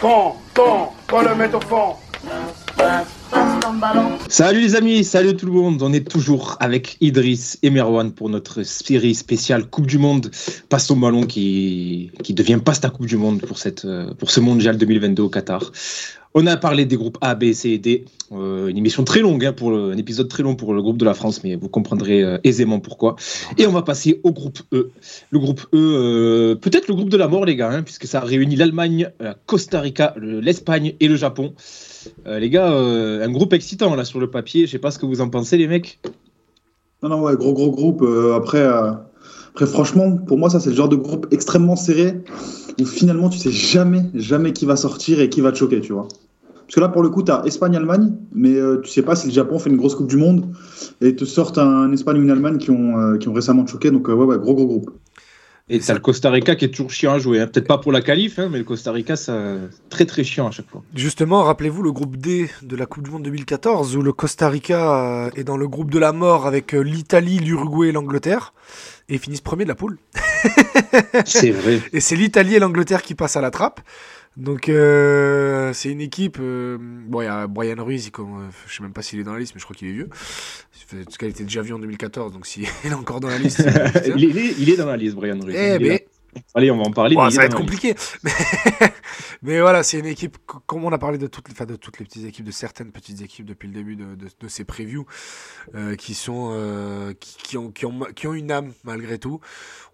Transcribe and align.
Quand, 0.00 0.36
quand, 0.54 0.94
quand 1.08 1.22
le 1.22 1.34
met 1.34 1.52
au 1.52 1.60
fond. 1.60 1.96
Salut 4.28 4.60
les 4.60 4.76
amis, 4.76 5.02
salut 5.02 5.34
tout 5.34 5.46
le 5.46 5.52
monde. 5.52 5.82
On 5.82 5.92
est 5.92 6.08
toujours 6.08 6.56
avec 6.60 6.96
Idriss 7.00 7.58
et 7.62 7.70
Merwan 7.70 8.12
pour 8.12 8.28
notre 8.28 8.62
série 8.62 9.14
spéciale 9.14 9.66
Coupe 9.66 9.86
du 9.86 9.98
Monde. 9.98 10.30
Passe 10.68 10.90
au 10.92 10.94
ballon 10.94 11.24
qui, 11.24 12.12
devient 12.28 12.60
Pasta 12.64 12.90
Coupe 12.90 13.06
du 13.06 13.16
Monde 13.16 13.40
pour, 13.40 13.58
euh, 13.84 14.14
pour 14.14 14.30
ce 14.30 14.38
mondial 14.38 14.78
2022 14.78 15.24
au 15.24 15.28
Qatar. 15.28 15.72
On 16.40 16.46
a 16.46 16.56
parlé 16.56 16.84
des 16.84 16.96
groupes 16.96 17.18
A, 17.20 17.34
B, 17.34 17.52
C 17.52 17.70
et 17.70 17.78
D. 17.78 18.04
Euh, 18.30 18.68
une 18.68 18.78
émission 18.78 19.02
très 19.02 19.22
longue, 19.22 19.44
hein, 19.44 19.52
un 19.60 19.96
épisode 19.96 20.28
très 20.28 20.44
long 20.44 20.54
pour 20.54 20.72
le 20.72 20.80
groupe 20.80 20.96
de 20.96 21.04
la 21.04 21.14
France, 21.14 21.42
mais 21.42 21.56
vous 21.56 21.68
comprendrez 21.68 22.22
euh, 22.22 22.38
aisément 22.44 22.78
pourquoi. 22.78 23.16
Et 23.56 23.66
on 23.66 23.72
va 23.72 23.82
passer 23.82 24.20
au 24.22 24.30
groupe 24.30 24.60
E. 24.72 24.90
Le 25.30 25.38
groupe 25.40 25.62
E, 25.72 25.76
euh, 25.76 26.54
peut-être 26.54 26.86
le 26.86 26.94
groupe 26.94 27.08
de 27.08 27.16
la 27.16 27.26
mort, 27.26 27.44
les 27.44 27.56
gars, 27.56 27.72
hein, 27.72 27.82
puisque 27.82 28.06
ça 28.06 28.20
réunit 28.20 28.54
l'Allemagne, 28.54 29.10
la 29.18 29.34
Costa 29.34 29.80
Rica, 29.80 30.14
le- 30.16 30.38
l'Espagne 30.38 30.94
et 31.00 31.08
le 31.08 31.16
Japon. 31.16 31.54
Les 32.24 32.50
gars, 32.50 32.70
un 32.70 33.30
groupe 33.32 33.52
excitant 33.52 33.96
là 33.96 34.04
sur 34.04 34.20
le 34.20 34.30
papier. 34.30 34.66
Je 34.66 34.70
sais 34.70 34.78
pas 34.78 34.92
ce 34.92 35.00
que 35.00 35.06
vous 35.06 35.20
en 35.20 35.28
pensez, 35.30 35.56
les 35.56 35.66
mecs. 35.66 35.98
Non, 37.02 37.08
non, 37.08 37.20
ouais, 37.22 37.34
gros, 37.36 37.52
gros 37.52 37.72
groupe. 37.72 38.04
Après, 38.36 38.62
après, 38.62 39.66
franchement, 39.66 40.16
pour 40.16 40.38
moi, 40.38 40.50
ça, 40.50 40.60
c'est 40.60 40.70
le 40.70 40.76
genre 40.76 40.88
de 40.88 40.94
groupe 40.94 41.26
extrêmement 41.32 41.74
serré 41.74 42.14
où 42.80 42.84
finalement, 42.84 43.28
tu 43.28 43.38
sais 43.38 43.50
jamais, 43.50 44.04
jamais 44.14 44.52
qui 44.52 44.66
va 44.66 44.76
sortir 44.76 45.20
et 45.20 45.28
qui 45.28 45.40
va 45.40 45.50
te 45.50 45.58
choquer, 45.58 45.80
tu 45.80 45.92
vois. 45.92 46.06
Parce 46.68 46.74
que 46.74 46.80
là, 46.80 46.88
pour 46.88 47.02
le 47.02 47.08
coup, 47.08 47.22
tu 47.22 47.32
as 47.32 47.42
Espagne-Allemagne, 47.46 48.12
mais 48.34 48.54
euh, 48.54 48.82
tu 48.82 48.90
sais 48.90 49.00
pas 49.00 49.16
si 49.16 49.26
le 49.26 49.32
Japon 49.32 49.58
fait 49.58 49.70
une 49.70 49.78
grosse 49.78 49.94
Coupe 49.94 50.06
du 50.08 50.18
Monde 50.18 50.54
et 51.00 51.16
te 51.16 51.24
sortent 51.24 51.56
un 51.56 51.90
Espagne 51.92 52.18
ou 52.18 52.22
une 52.22 52.30
Allemagne 52.30 52.58
qui 52.58 52.70
ont, 52.70 52.98
euh, 52.98 53.16
qui 53.16 53.26
ont 53.28 53.32
récemment 53.32 53.66
choqué. 53.66 53.90
Donc, 53.90 54.10
euh, 54.10 54.12
ouais, 54.12 54.26
ouais, 54.26 54.38
gros, 54.38 54.54
gros 54.54 54.66
groupe. 54.66 54.90
Et 55.70 55.78
t'as 55.80 55.94
le 55.94 56.00
Costa 56.00 56.30
Rica 56.30 56.56
qui 56.56 56.66
est 56.66 56.68
toujours 56.68 56.90
chiant 56.90 57.14
à 57.14 57.18
jouer. 57.18 57.40
hein. 57.40 57.46
Peut-être 57.46 57.66
pas 57.66 57.78
pour 57.78 57.90
la 57.90 58.02
qualif, 58.02 58.38
hein, 58.38 58.50
mais 58.52 58.58
le 58.58 58.64
Costa 58.64 58.92
Rica, 58.92 59.16
ça 59.16 59.38
très 59.88 60.04
très 60.04 60.24
chiant 60.24 60.48
à 60.48 60.50
chaque 60.50 60.68
fois. 60.68 60.82
Justement, 60.94 61.42
rappelez-vous 61.42 61.82
le 61.82 61.92
groupe 61.92 62.18
D 62.18 62.50
de 62.62 62.76
la 62.76 62.84
Coupe 62.84 63.04
du 63.04 63.10
Monde 63.10 63.22
2014 63.22 63.96
où 63.96 64.02
le 64.02 64.12
Costa 64.12 64.50
Rica 64.50 65.26
euh, 65.26 65.30
est 65.36 65.44
dans 65.44 65.56
le 65.56 65.68
groupe 65.68 65.90
de 65.90 65.98
la 65.98 66.12
mort 66.12 66.46
avec 66.46 66.72
l'Italie, 66.72 67.38
l'Uruguay 67.38 67.88
et 67.88 67.92
l'Angleterre 67.92 68.52
et 69.08 69.14
ils 69.14 69.18
finissent 69.18 69.40
premier 69.40 69.64
de 69.64 69.68
la 69.70 69.74
poule. 69.74 69.98
C'est 71.24 71.50
vrai. 71.50 71.80
Et 71.92 72.00
c'est 72.00 72.14
l'Italie 72.14 72.54
et 72.54 72.58
l'Angleterre 72.58 73.02
qui 73.02 73.14
passent 73.14 73.36
à 73.36 73.40
la 73.40 73.50
trappe. 73.50 73.80
Donc 74.38 74.68
euh, 74.68 75.72
c'est 75.72 75.90
une 75.90 76.00
équipe. 76.00 76.38
euh, 76.40 76.78
bon, 76.80 77.22
il 77.22 77.24
y 77.24 77.28
a 77.28 77.46
Brian 77.48 77.82
Ruiz, 77.84 78.06
il, 78.06 78.10
comme, 78.12 78.40
euh, 78.42 78.50
je 78.68 78.74
sais 78.76 78.82
même 78.84 78.92
pas 78.92 79.02
s'il 79.02 79.18
est 79.18 79.24
dans 79.24 79.32
la 79.34 79.40
liste, 79.40 79.54
mais 79.54 79.58
je 79.60 79.64
crois 79.64 79.74
qu'il 79.76 79.88
est 79.88 79.92
vieux. 79.92 80.08
Parce 81.04 81.18
qu'il 81.18 81.28
était 81.28 81.42
déjà 81.44 81.60
vu 81.60 81.72
en 81.74 81.78
2014, 81.80 82.32
donc 82.32 82.46
s'il 82.46 82.64
est 82.84 82.92
encore 82.94 83.18
dans 83.20 83.28
la 83.28 83.38
liste. 83.38 83.62
il, 84.06 84.24
est, 84.24 84.28
il 84.30 84.38
est- 84.38 84.54
il 84.58 84.70
est 84.70 84.76
dans 84.76 84.86
la 84.86 84.96
liste, 84.96 85.16
Brian 85.16 85.38
Ruiz. 85.40 85.56
Eh 85.58 85.74
Il 85.74 85.78
ben. 85.88 85.98
Allez, 86.54 86.70
on 86.70 86.76
va 86.76 86.82
en 86.84 86.92
parler. 86.92 87.16
Bon, 87.16 87.26
il 87.26 87.32
ça 87.32 87.40
va 87.40 87.46
être 87.46 87.56
compliqué. 87.56 87.94
Mais, 88.22 88.30
mais 89.42 89.60
voilà, 89.60 89.82
c'est 89.82 89.98
une 89.98 90.06
équipe, 90.06 90.36
co- 90.46 90.60
comme 90.66 90.84
on 90.84 90.92
a 90.92 90.98
parlé 90.98 91.18
de 91.18 91.26
toutes, 91.26 91.48
les- 91.48 91.52
enfin, 91.54 91.64
de 91.64 91.74
toutes 91.74 91.98
les 91.98 92.04
petites 92.04 92.26
équipes, 92.26 92.44
de 92.44 92.50
certaines 92.52 92.92
petites 92.92 93.22
équipes 93.22 93.46
depuis 93.46 93.66
le 93.66 93.74
début 93.74 93.96
de, 93.96 94.14
de- 94.14 94.28
de 94.38 94.48
ces 94.48 94.62
previews, 94.64 95.06
euh, 95.74 95.96
qui, 95.96 96.14
sont, 96.14 96.50
euh, 96.52 97.12
qui, 97.18 97.36
qui 97.38 97.56
ont, 97.58 97.70
qui, 97.72 97.86
ont, 97.86 98.00
qui 98.14 98.26
ont 98.28 98.34
une 98.34 98.52
âme 98.52 98.72
malgré 98.84 99.18
tout. 99.18 99.40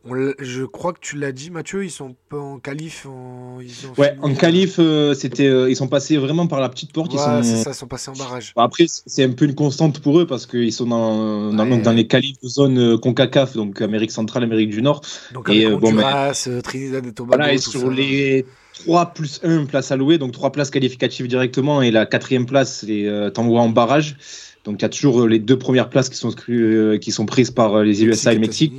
On 0.06 0.32
je 0.38 0.64
crois 0.64 0.92
que 0.92 0.98
tu 1.00 1.16
l'as 1.16 1.32
dit, 1.32 1.50
Mathieu, 1.50 1.82
ils 1.84 1.90
sont 1.90 2.14
pas 2.28 2.38
en 2.38 2.58
qualif. 2.58 3.06
En, 3.06 3.58
ils 3.60 3.86
ont 3.86 4.00
Ouais, 4.00 4.14
en 4.20 4.34
qualif, 4.34 4.76
euh, 4.78 5.14
c'était, 5.14 5.46
euh, 5.46 5.70
ils 5.70 5.76
sont 5.76 5.88
passés 5.88 6.16
vraiment 6.18 6.46
par 6.46 6.60
la 6.60 6.68
petite 6.68 6.92
porte. 6.92 7.12
Ouais, 7.14 7.18
ils 7.18 7.44
sont... 7.44 7.62
ça, 7.62 7.70
ils 7.70 7.74
sont 7.74 7.86
passés 7.86 8.10
en 8.10 8.14
barrage. 8.14 8.52
Bon, 8.54 8.62
Après, 8.62 8.84
c'est 8.88 9.24
un 9.24 9.30
peu 9.30 9.46
une 9.46 9.54
constante 9.54 10.00
pour 10.00 10.20
eux 10.20 10.26
parce 10.26 10.46
qu'ils 10.46 10.72
sont 10.72 10.86
dans, 10.86 11.52
dans, 11.52 11.64
Ouais. 11.70 11.78
dans 11.78 11.92
les 11.92 12.06
qualifs 12.06 12.36
de 12.42 12.48
zone 12.48 12.78
euh, 12.78 12.98
CONCACAF, 12.98 13.54
donc 13.54 13.80
Amérique 13.80 14.10
centrale, 14.12 14.42
Amérique 14.42 14.70
du 14.70 14.82
Nord. 14.82 15.00
Donc, 15.32 15.48
Et, 15.48 15.64
euh, 15.64 15.76
bon, 15.76 15.88
Honduras, 15.88 16.44
euh, 16.48 16.60
Trinidad 16.60 17.06
et 17.06 17.12
Tobago. 17.12 17.36
Voilà, 17.38 17.54
et 17.54 17.58
tout 17.58 17.70
sur 17.70 17.80
ça. 17.80 17.88
les 17.90 18.44
3 18.74 19.06
plus 19.14 19.40
1 19.42 19.64
places 19.64 19.90
allouées, 19.90 20.18
donc 20.18 20.32
3 20.32 20.52
places 20.52 20.70
qualificatives 20.70 21.28
directement, 21.28 21.80
et 21.80 21.90
la 21.90 22.04
quatrième 22.04 22.44
place, 22.44 22.82
les 22.86 23.06
euh, 23.06 23.30
t'envoies 23.30 23.60
en 23.62 23.70
barrage. 23.70 24.16
Donc 24.64 24.76
il 24.80 24.82
y 24.82 24.86
a 24.86 24.88
toujours 24.88 25.22
euh, 25.22 25.28
les 25.28 25.38
deux 25.38 25.58
premières 25.58 25.90
places 25.90 26.08
qui 26.08 26.16
sont, 26.16 26.34
euh, 26.48 26.96
qui 26.98 27.12
sont 27.12 27.26
prises 27.26 27.50
par 27.50 27.74
euh, 27.76 27.84
les 27.84 28.02
USA 28.04 28.32
et 28.32 28.34
le 28.34 28.40
Mexique. 28.40 28.72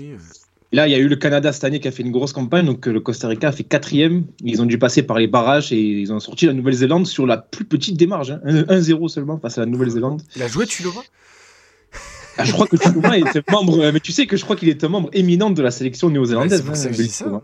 Et 0.71 0.75
là, 0.75 0.87
il 0.87 0.91
y 0.91 0.95
a 0.95 0.97
eu 0.97 1.07
le 1.07 1.15
Canada 1.15 1.53
cette 1.53 1.63
année 1.63 1.79
qui 1.79 1.87
a 1.87 1.91
fait 1.91 2.03
une 2.03 2.11
grosse 2.11 2.33
campagne, 2.33 2.65
donc 2.65 2.85
le 2.85 2.99
Costa 2.99 3.27
Rica 3.27 3.47
a 3.47 3.51
fait 3.51 3.63
quatrième. 3.63 4.25
Ils 4.43 4.61
ont 4.61 4.65
dû 4.65 4.77
passer 4.79 5.03
par 5.03 5.19
les 5.19 5.27
barrages 5.27 5.71
et 5.71 5.79
ils 5.79 6.11
ont 6.11 6.19
sorti 6.19 6.47
la 6.47 6.53
Nouvelle-Zélande 6.53 7.05
sur 7.05 7.25
la 7.25 7.37
plus 7.37 7.65
petite 7.65 7.97
des 7.97 8.07
marges, 8.07 8.31
hein, 8.31 8.41
1-0 8.45 9.07
seulement 9.07 9.37
face 9.39 9.57
à 9.57 9.61
la 9.61 9.67
Nouvelle-Zélande. 9.67 10.21
Il 10.35 10.41
a 10.41 10.47
joué 10.47 10.65
Tulova 10.65 11.01
Ah, 12.37 12.43
je 12.43 12.51
crois 12.51 12.67
que 12.67 12.75
Tuluma 12.75 13.17
était 13.17 13.41
membre, 13.51 13.79
euh, 13.79 13.91
mais 13.93 13.99
tu 13.99 14.11
sais 14.11 14.25
que 14.25 14.37
je 14.37 14.43
crois 14.43 14.55
qu'il 14.55 14.69
était 14.69 14.85
un 14.85 14.89
membre 14.89 15.09
éminent 15.13 15.51
de 15.51 15.61
la 15.61 15.71
sélection 15.71 16.09
néo-zélandaise. 16.09 16.63
Hein, 16.67 17.41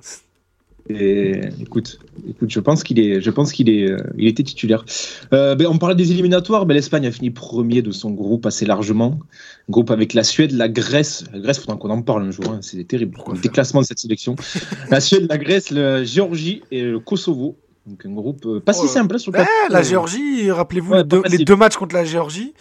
Et, 0.89 1.39
écoute, 1.61 1.99
écoute, 2.27 2.49
je 2.49 2.59
pense 2.59 2.83
qu'il 2.83 2.99
est, 2.99 3.21
je 3.21 3.29
pense 3.29 3.53
qu'il 3.53 3.69
est, 3.69 3.89
euh, 3.89 3.97
il 4.17 4.27
était 4.27 4.43
titulaire. 4.43 4.83
Euh, 5.31 5.55
ben, 5.55 5.67
on 5.67 5.77
parlait 5.77 5.95
des 5.95 6.11
éliminatoires. 6.11 6.65
Ben, 6.65 6.73
L'Espagne 6.73 7.05
a 7.07 7.11
fini 7.11 7.29
premier 7.29 7.81
de 7.81 7.91
son 7.91 8.11
groupe 8.11 8.45
assez 8.45 8.65
largement. 8.65 9.19
Groupe 9.69 9.91
avec 9.91 10.13
la 10.13 10.23
Suède, 10.23 10.51
la 10.51 10.67
Grèce. 10.67 11.23
La 11.33 11.39
Grèce, 11.39 11.59
faudra 11.59 11.77
qu'on 11.77 11.89
en 11.91 12.01
parle 12.01 12.23
un 12.23 12.31
jour. 12.31 12.45
hein, 12.51 12.59
C'est 12.61 12.83
terrible. 12.85 13.13
Pourquoi 13.15 13.35
le 13.35 13.39
déclassement 13.41 13.81
de 13.81 13.85
cette 13.85 13.99
sélection. 13.99 14.35
la 14.89 14.99
Suède, 14.99 15.27
la 15.29 15.37
Grèce, 15.37 15.69
la 15.69 16.03
Géorgie 16.03 16.63
et 16.71 16.81
le 16.83 16.99
Kosovo. 16.99 17.55
Donc 17.87 18.05
un 18.05 18.11
groupe 18.11 18.45
euh, 18.45 18.59
pas 18.59 18.73
Oh, 18.77 18.81
si 18.81 18.87
simple 18.87 19.15
hein, 19.15 19.17
sur 19.17 19.31
le 19.31 19.37
papier. 19.37 19.51
la 19.69 19.81
Géorgie, 19.83 20.51
rappelez-vous 20.51 20.91
Ouais, 20.93 20.97
les, 20.99 21.03
deux, 21.03 21.21
facile. 21.23 21.39
les 21.39 21.45
deux 21.45 21.55
matchs 21.55 21.77
contre 21.77 21.95
la 21.95 22.05
Géorgie. 22.05 22.53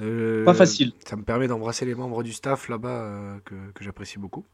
Euh, 0.00 0.44
Pas 0.44 0.54
facile. 0.54 0.92
Ça 1.06 1.16
me 1.16 1.22
permet 1.22 1.48
d'embrasser 1.48 1.84
les 1.84 1.94
membres 1.94 2.22
du 2.22 2.32
staff 2.32 2.68
là-bas 2.68 2.88
euh, 2.88 3.36
que, 3.44 3.54
que 3.74 3.84
j'apprécie 3.84 4.18
beaucoup. 4.18 4.44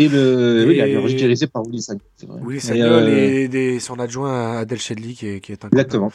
Et 0.00 0.08
le, 0.08 0.64
oui, 0.66 0.76
la 0.76 0.86
Et- 0.86 0.92
Géorgie 0.92 1.14
dirigée 1.14 1.46
par 1.46 1.62
Willy 1.62 1.82
Sagnol, 1.82 2.02
c'est 2.16 2.26
vrai. 2.26 2.40
Oui, 2.42 2.56
Et, 2.56 2.60
Sagnol 2.60 3.04
euh, 3.06 3.48
et, 3.52 3.78
son 3.80 3.98
adjoint 3.98 4.56
Adel 4.58 4.78
Chedli 4.78 5.14
qui 5.14 5.26
est, 5.28 5.40
qui 5.40 5.52
est 5.52 5.62
un 5.64 5.68
Exactement. 5.68 6.10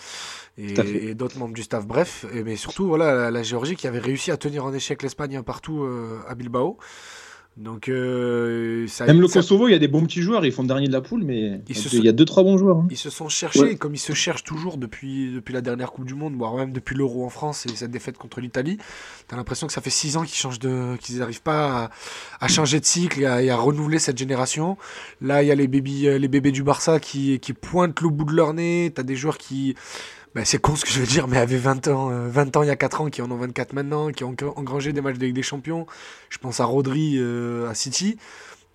et, 0.58 1.14
d'autres 1.14 1.38
membres 1.38 1.54
du 1.54 1.62
staff. 1.62 1.86
Bref, 1.86 2.26
mais 2.44 2.56
surtout 2.56 2.88
voilà 2.88 3.14
la, 3.14 3.32
la 3.32 3.44
Géorgie 3.44 3.76
qui 3.76 3.86
avait 3.88 4.00
réussi 4.00 4.32
à 4.32 4.38
tenir 4.38 4.66
en 4.66 4.74
échec 4.74 5.04
l'Espagne 5.04 5.40
partout 5.44 5.84
euh, 5.84 6.20
à 6.28 6.34
Bilbao. 6.34 6.78
Donc 7.58 7.88
euh, 7.88 8.86
ça, 8.88 9.06
Même 9.06 9.22
le 9.22 9.28
ça- 9.30 9.40
Kosovo, 9.40 9.70
il 9.70 9.72
y 9.72 9.76
a 9.76 9.80
des 9.80 9.88
bons 9.88 10.04
petits 10.04 10.22
joueurs. 10.22 10.46
Ils 10.46 10.52
font 10.52 10.66
dernier 10.66 10.88
de 10.88 10.92
la 10.92 11.00
poule, 11.00 11.24
mais 11.24 11.62
il 11.70 12.04
y 12.04 12.10
a 12.10 12.12
deux 12.12 12.26
trois 12.26 12.44
bons 12.44 12.58
joueurs. 12.58 12.80
hein. 12.80 12.88
Ils 12.92 12.98
se 12.98 13.10
sont 13.10 13.30
cherchés, 13.30 13.60
Ouais. 13.62 13.76
comme 13.78 13.96
ils 13.96 14.00
se 14.00 14.12
cherchent 14.12 14.44
toujours 14.44 14.78
depuis, 14.78 15.32
depuis 15.34 15.54
la 15.54 15.62
dernière 15.62 15.94
Coupe 15.94 16.04
du 16.06 16.16
Monde, 16.16 16.36
voire 16.36 16.54
même 16.56 16.74
depuis 16.74 16.96
l'Euro 16.98 17.26
en 17.26 17.30
France 17.30 17.66
et 17.66 17.70
cette 17.76 17.92
défaite 17.92 18.18
contre 18.18 18.42
l'Italie. 18.42 18.78
T'as 19.30 19.38
l'impression 19.38 19.68
que 19.68 19.74
ça 19.74 19.80
fait 19.80 19.90
six 19.90 20.18
ans 20.18 20.24
qu'ils 20.24 20.36
changent 20.36 20.60
de, 20.60 20.98
qu'ils 20.98 21.20
n'arrivent 21.20 21.42
pas 21.44 21.86
à, 21.86 22.46
à 22.46 22.48
changer 22.50 22.82
de 22.82 22.86
cycle 22.86 23.22
et 23.22 23.26
à, 23.26 23.42
et 23.42 23.50
à 23.50 23.56
renouveler 23.56 24.00
cette 24.00 24.18
génération. 24.18 24.78
Là, 25.22 25.42
il 25.42 25.48
y 25.48 25.52
a 25.52 25.56
les 25.56 25.68
bébés, 25.70 26.08
euh, 26.10 26.18
les 26.18 26.28
bébés 26.28 26.52
du 26.52 26.62
Barça 26.64 27.00
qui, 27.00 27.40
qui 27.40 27.54
pointent 27.54 28.02
le 28.02 28.10
bout 28.10 28.26
de 28.26 28.34
leur 28.34 28.54
nez. 28.54 28.92
T'as 28.94 29.04
des 29.04 29.16
joueurs 29.16 29.38
qui, 29.38 29.76
ben, 30.36 30.44
c'est 30.44 30.60
con 30.60 30.76
ce 30.76 30.84
que 30.84 30.92
je 30.92 31.00
veux 31.00 31.08
dire, 31.08 31.28
mais 31.28 31.38
avaient 31.38 31.58
20 31.58 31.88
ans, 31.88 32.12
euh, 32.12 32.28
20 32.30 32.58
ans 32.58 32.64
il 32.64 32.68
y 32.68 32.72
a 32.72 32.76
4 32.76 33.02
ans, 33.02 33.10
qui 33.10 33.22
en 33.22 33.32
ont 33.32 33.38
24 33.38 33.74
maintenant, 33.74 34.12
qui 34.12 34.24
ont 34.26 34.36
engrangé 34.58 34.92
des 34.92 35.02
matchs 35.02 35.18
de 35.18 35.26
Ligue 35.26 35.36
des 35.36 35.42
Champions. 35.42 35.88
Je 36.30 36.38
pense 36.38 36.60
à 36.60 36.66
Rodri 36.66 37.16
euh, 37.18 37.70
à 37.70 37.74
City, 37.74 38.18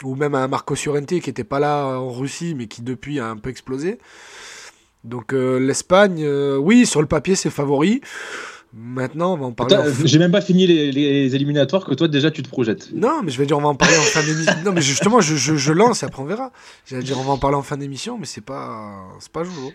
ou 0.02 0.14
même 0.14 0.34
à 0.34 0.48
Marco 0.48 0.74
Llorente 0.74 1.06
qui 1.06 1.28
n'était 1.28 1.44
pas 1.44 1.60
là 1.60 1.98
en 1.98 2.10
Russie, 2.10 2.54
mais 2.56 2.66
qui 2.66 2.80
depuis 2.80 3.20
a 3.20 3.28
un 3.28 3.36
peu 3.36 3.50
explosé. 3.50 3.98
Donc 5.04 5.32
euh, 5.32 5.58
l'Espagne, 5.58 6.22
euh, 6.22 6.56
oui, 6.56 6.86
sur 6.86 7.00
le 7.00 7.06
papier 7.06 7.34
c'est 7.34 7.50
favori. 7.50 8.00
Maintenant, 8.72 9.34
on 9.34 9.36
va 9.36 9.46
en 9.46 9.52
parler. 9.52 9.76
En 9.76 9.84
J'ai 10.04 10.18
même 10.20 10.30
pas 10.30 10.40
fini 10.40 10.66
les, 10.66 10.92
les 10.92 11.34
éliminatoires 11.34 11.84
que 11.84 11.92
toi 11.94 12.06
déjà 12.06 12.30
tu 12.30 12.42
te 12.42 12.48
projettes. 12.48 12.90
Non, 12.94 13.20
mais 13.22 13.32
je 13.32 13.38
vais 13.38 13.44
dire, 13.44 13.58
on 13.58 13.62
va 13.62 13.68
en 13.68 13.74
parler 13.74 13.96
en 13.96 14.02
fin 14.02 14.22
d'émission. 14.22 14.54
Non, 14.64 14.72
mais 14.72 14.80
justement, 14.80 15.20
je, 15.20 15.34
je, 15.34 15.56
je 15.56 15.72
lance 15.72 16.04
et 16.04 16.06
après 16.06 16.22
on 16.22 16.26
verra. 16.26 16.52
J'allais 16.86 17.02
dire, 17.02 17.18
on 17.18 17.24
va 17.24 17.32
en 17.32 17.38
parler 17.38 17.56
en 17.56 17.62
fin 17.62 17.76
d'émission, 17.76 18.16
mais 18.16 18.26
c'est 18.26 18.44
pas, 18.44 19.08
c'est 19.18 19.32
pas 19.32 19.42
jour. 19.42 19.72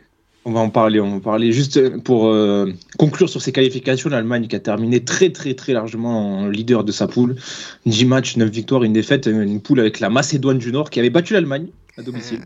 On 0.47 0.51
va 0.51 0.59
en 0.59 0.69
parler, 0.69 0.99
on 0.99 1.09
va 1.09 1.15
en 1.15 1.19
parler. 1.19 1.51
Juste 1.51 1.97
pour 2.03 2.27
euh, 2.27 2.71
conclure 2.99 3.27
sur 3.29 3.41
ces 3.41 3.51
qualifications, 3.51 4.09
l'Allemagne 4.11 4.47
qui 4.47 4.55
a 4.55 4.59
terminé 4.59 5.03
très 5.03 5.31
très 5.31 5.55
très 5.55 5.73
largement 5.73 6.39
en 6.41 6.47
leader 6.47 6.83
de 6.83 6.91
sa 6.91 7.07
poule. 7.07 7.35
10 7.87 8.05
matchs, 8.05 8.37
9 8.37 8.49
victoires, 8.49 8.83
une 8.83 8.93
défaite, 8.93 9.25
une 9.25 9.59
poule 9.59 9.79
avec 9.79 9.99
la 9.99 10.09
Macédoine 10.11 10.59
du 10.59 10.71
Nord 10.71 10.91
qui 10.91 10.99
avait 10.99 11.09
battu 11.09 11.33
l'Allemagne 11.33 11.67
à 11.97 12.03
domicile. 12.03 12.41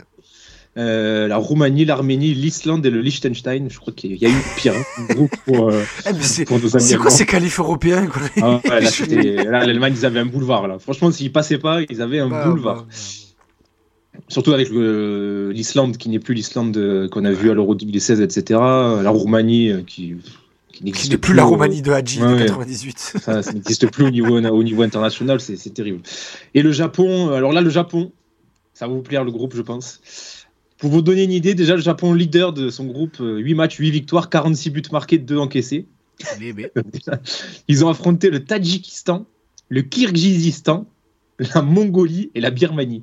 Euh, 0.78 1.26
la 1.26 1.36
Roumanie, 1.36 1.84
l'Arménie, 1.84 2.32
l'Islande 2.32 2.86
et 2.86 2.90
le 2.90 3.00
Liechtenstein. 3.02 3.68
Je 3.68 3.78
crois 3.78 3.92
qu'il 3.92 4.16
y 4.16 4.24
a 4.24 4.28
eu 4.30 4.34
pire 4.56 4.72
hein, 4.74 4.82
un 5.10 5.14
groupe 5.14 5.34
pour, 5.44 5.68
euh, 5.68 5.82
Eh, 6.08 6.12
c'est, 6.20 6.44
pour 6.44 6.60
nos 6.60 6.74
amis 6.76 6.84
c'est 6.84 6.96
quoi 6.96 7.10
ces 7.10 7.26
qualifs 7.26 7.58
européens 7.58 8.06
quoi? 8.06 8.22
Ah 8.40 8.60
ouais, 8.66 9.44
l'Allemagne, 9.44 9.94
ils 9.96 10.06
avaient 10.06 10.20
un 10.20 10.26
boulevard. 10.26 10.68
Là. 10.68 10.78
Franchement, 10.78 11.10
s'ils 11.10 11.32
passaient 11.32 11.58
pas, 11.58 11.80
ils 11.90 12.00
avaient 12.00 12.20
un 12.20 12.28
Bah, 12.28 12.46
boulevard. 12.46 12.84
bah, 12.84 12.94
Surtout 14.30 14.52
avec 14.52 14.70
l'Islande 14.70 15.96
qui 15.96 16.08
n'est 16.08 16.20
plus 16.20 16.34
l'Islande 16.34 16.76
euh, 16.76 17.08
qu'on 17.08 17.24
a 17.24 17.32
vu 17.32 17.50
à 17.50 17.54
l'Euro 17.54 17.74
2016, 17.74 18.20
etc. 18.20 18.60
La 18.60 19.10
Roumanie 19.10 19.70
euh, 19.70 19.82
qui, 19.82 20.14
qui 20.72 20.84
n'existe 20.84 21.10
plus 21.10 21.18
plus 21.18 21.34
la 21.34 21.44
Roumanie 21.44 21.82
de 21.82 21.90
Hadji 21.90 22.22
Ouais, 22.22 22.28
de 22.28 22.34
ouais. 22.34 22.46
98. 22.46 22.98
Ça, 22.98 23.42
ça 23.42 23.52
n'existe 23.52 23.90
plus 23.90 24.04
au 24.04 24.10
niveau, 24.10 24.40
au 24.40 24.62
niveau 24.62 24.82
international, 24.82 25.40
c'est 25.40 25.74
terrible. 25.74 26.00
Et 26.54 26.62
le 26.62 26.70
Japon, 26.70 27.30
alors 27.30 27.52
là, 27.52 27.60
le 27.60 27.70
Japon, 27.70 28.12
ça 28.72 28.86
va 28.86 28.94
vous 28.94 29.02
plaire 29.02 29.24
le 29.24 29.32
groupe, 29.32 29.54
je 29.54 29.62
pense. 29.62 30.00
Pour 30.78 30.90
vous 30.90 31.02
donner 31.02 31.24
une 31.24 31.32
idée, 31.32 31.54
déjà, 31.54 31.74
le 31.74 31.82
Japon, 31.82 32.14
leader 32.14 32.52
de 32.52 32.70
son 32.70 32.86
groupe, 32.86 33.20
euh, 33.20 33.36
8 33.36 33.54
matchs, 33.54 33.76
8 33.76 33.90
victoires, 33.90 34.30
46 34.30 34.70
buts 34.70 34.82
marqués, 34.92 35.18
2 35.18 35.36
encaissés. 35.36 35.86
Ils 37.68 37.84
ont 37.84 37.88
affronté 37.88 38.30
le 38.30 38.44
Tadjikistan, 38.44 39.26
le 39.68 39.82
Kirghizistan, 39.82 40.86
la 41.38 41.62
Mongolie 41.62 42.30
et 42.34 42.40
la 42.40 42.50
Birmanie. 42.50 43.02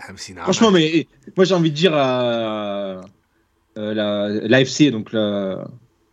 Ah, 0.00 0.06
mais 0.10 0.14
c'est 0.16 0.32
une 0.32 0.38
Franchement, 0.38 0.70
mais 0.70 1.06
moi 1.36 1.44
j'ai 1.44 1.54
envie 1.54 1.70
de 1.70 1.76
dire 1.76 1.92
à, 1.94 3.00
euh, 3.78 3.94
la 3.94 4.28
l'AFC, 4.28 4.90
donc 4.90 5.12
la, 5.12 5.68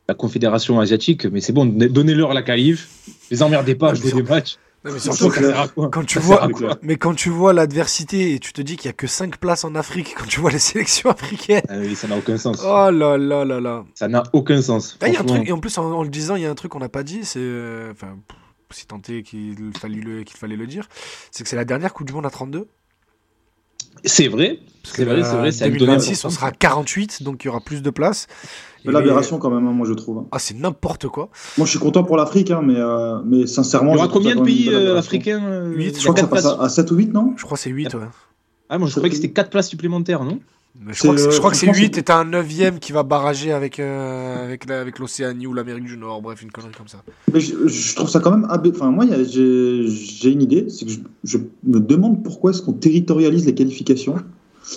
la 0.07 0.15
confédération 0.15 0.79
asiatique, 0.79 1.25
mais 1.25 1.41
c'est 1.41 1.53
bon, 1.53 1.65
donnez-leur 1.65 2.33
la 2.33 2.41
qualif, 2.41 2.89
les 3.31 3.41
emmerdez 3.43 3.75
pas, 3.75 3.93
jouez 3.93 4.11
des 4.11 4.23
matchs. 4.23 4.57
Non, 4.85 4.93
mais 4.93 4.99
surtout 4.99 5.29
que- 5.29 5.89
quand 5.89 6.05
tu 6.05 6.19
vois, 6.19 6.37
sert 6.37 6.43
à 6.45 6.49
quoi 6.49 6.77
mais 6.81 6.95
quand 6.95 7.13
tu 7.13 7.29
vois 7.29 7.51
l'adversité 7.51 8.33
et 8.33 8.39
tu 8.39 8.53
te 8.53 8.61
dis 8.61 8.77
qu'il 8.77 8.85
y 8.85 8.89
a 8.89 8.93
que 8.93 9.07
5 9.07 9.35
places 9.37 9.65
en 9.65 9.75
Afrique, 9.75 10.15
quand 10.17 10.25
tu 10.25 10.39
vois 10.39 10.51
les 10.51 10.59
sélections 10.71 11.09
africaines, 11.09 11.63
Ah 11.67 11.75
oui, 11.79 11.95
ça 11.95 12.07
n'a 12.07 12.15
aucun 12.17 12.37
sens. 12.37 12.61
oh 12.65 12.89
là 12.89 13.17
là 13.17 13.43
là 13.43 13.59
là. 13.59 13.83
Ça 13.95 14.07
n'a 14.07 14.23
aucun 14.31 14.61
sens. 14.61 14.97
Ah, 15.01 15.07
il 15.09 15.13
y 15.13 15.17
a 15.17 15.19
un 15.19 15.23
Franchement. 15.23 15.35
truc, 15.35 15.49
et 15.49 15.51
en 15.51 15.59
plus, 15.59 15.77
en, 15.77 15.91
en 15.91 16.03
le 16.03 16.09
disant, 16.09 16.35
il 16.37 16.43
y 16.43 16.45
a 16.45 16.49
un 16.49 16.55
truc 16.55 16.71
qu'on 16.71 16.79
n'a 16.79 16.87
pas 16.89 17.03
dit, 17.03 17.25
c'est. 17.25 17.39
euh, 17.41 17.91
Enfin, 17.91 18.17
si 18.71 18.85
tant 18.87 19.01
est 19.09 19.23
qu'il 19.23 19.55
fallait, 19.77 19.95
le, 19.97 20.23
qu'il 20.23 20.37
fallait 20.37 20.55
le 20.55 20.65
dire, 20.67 20.87
c'est 21.31 21.43
que 21.43 21.49
c'est 21.49 21.55
la 21.57 21.65
dernière 21.65 21.93
Coupe 21.93 22.07
du 22.07 22.13
Monde 22.13 22.25
à 22.25 22.29
32. 22.29 22.67
C'est 24.05 24.27
vrai. 24.27 24.59
C'est 24.83 25.05
vrai, 25.05 25.23
c'est 25.23 25.35
vrai, 25.35 25.51
c'est 25.51 25.65
à 25.65 25.67
lui 25.67 25.77
donner 25.77 25.97
2026, 25.97 26.25
on 26.25 26.29
sera 26.29 26.51
48, 26.51 27.23
donc 27.23 27.43
il 27.43 27.47
y 27.47 27.49
aura 27.49 27.59
plus 27.59 27.81
de 27.81 27.89
places. 27.89 28.27
Mais 28.85 28.91
Et 28.91 28.93
l'aberration 28.93 29.37
quand 29.37 29.49
même, 29.49 29.67
hein, 29.67 29.71
moi 29.71 29.85
je 29.87 29.93
trouve. 29.93 30.25
Ah, 30.31 30.39
c'est 30.39 30.57
n'importe 30.57 31.07
quoi. 31.07 31.29
Moi 31.57 31.65
je 31.65 31.71
suis 31.71 31.79
content 31.79 32.03
pour 32.03 32.15
l'Afrique, 32.15 32.49
hein, 32.49 32.61
mais, 32.63 32.77
euh, 32.77 33.19
mais 33.25 33.45
sincèrement. 33.45 33.91
Il 33.91 33.95
y 33.95 33.99
aura 33.99 34.07
combien 34.07 34.35
de 34.35 34.41
pays 34.41 34.69
euh, 34.71 34.97
africains 34.97 35.43
euh, 35.43 35.73
Huit, 35.73 35.89
il 35.89 35.93
y 35.93 35.95
a 35.95 35.99
Je 35.99 36.03
crois 36.03 36.13
que 36.13 36.19
ça 36.21 36.27
quatre 36.27 36.29
passe 36.29 36.45
à, 36.45 36.63
à 36.63 36.69
7 36.69 36.91
ou 36.91 36.95
8, 36.95 37.13
non? 37.13 37.33
Je 37.35 37.43
crois 37.43 37.57
que 37.57 37.61
c'est 37.61 37.69
8, 37.69 37.93
ouais. 37.95 38.01
Ah, 38.69 38.77
moi 38.77 38.87
je 38.87 38.93
croyais 38.93 39.09
que 39.09 39.15
c'était 39.15 39.31
4 39.31 39.49
places 39.49 39.67
supplémentaires, 39.67 40.23
non? 40.23 40.39
Mais 40.81 40.93
je 40.93 40.99
crois 40.99 41.13
que 41.13 41.19
c'est- 41.19 41.27
euh, 41.27 41.31
je 41.31 41.37
crois 41.39 41.51
que 41.51 41.57
c'est 41.57 41.65
franchement, 41.65 41.83
8 41.83 41.97
et 41.97 42.03
t'as 42.03 42.17
un 42.19 42.25
9ème 42.25 42.79
qui 42.79 42.93
va 42.93 43.03
barrager 43.03 43.51
avec, 43.51 43.79
euh, 43.79 44.45
avec, 44.45 44.65
la- 44.65 44.79
avec 44.79 44.97
l'Océanie 44.99 45.45
ou 45.45 45.53
l'Amérique 45.53 45.83
du 45.83 45.97
Nord, 45.97 46.21
bref, 46.21 46.41
une 46.41 46.51
connerie 46.51 46.71
comme 46.77 46.87
ça. 46.87 47.03
Mais 47.33 47.39
je, 47.41 47.67
je 47.67 47.95
trouve 47.95 48.09
ça 48.09 48.19
quand 48.21 48.31
même. 48.31 48.47
Enfin, 48.49 48.89
moi, 48.91 49.03
a- 49.05 49.23
j'ai 49.23 49.83
j'ai 49.87 50.31
une 50.31 50.41
idée, 50.41 50.67
c'est 50.69 50.85
que 50.85 50.91
je, 50.91 50.99
je 51.25 51.37
me 51.65 51.79
demande 51.79 52.23
pourquoi 52.23 52.51
est-ce 52.51 52.61
qu'on 52.61 52.73
territorialise 52.73 53.45
les 53.45 53.53
qualifications 53.55 54.15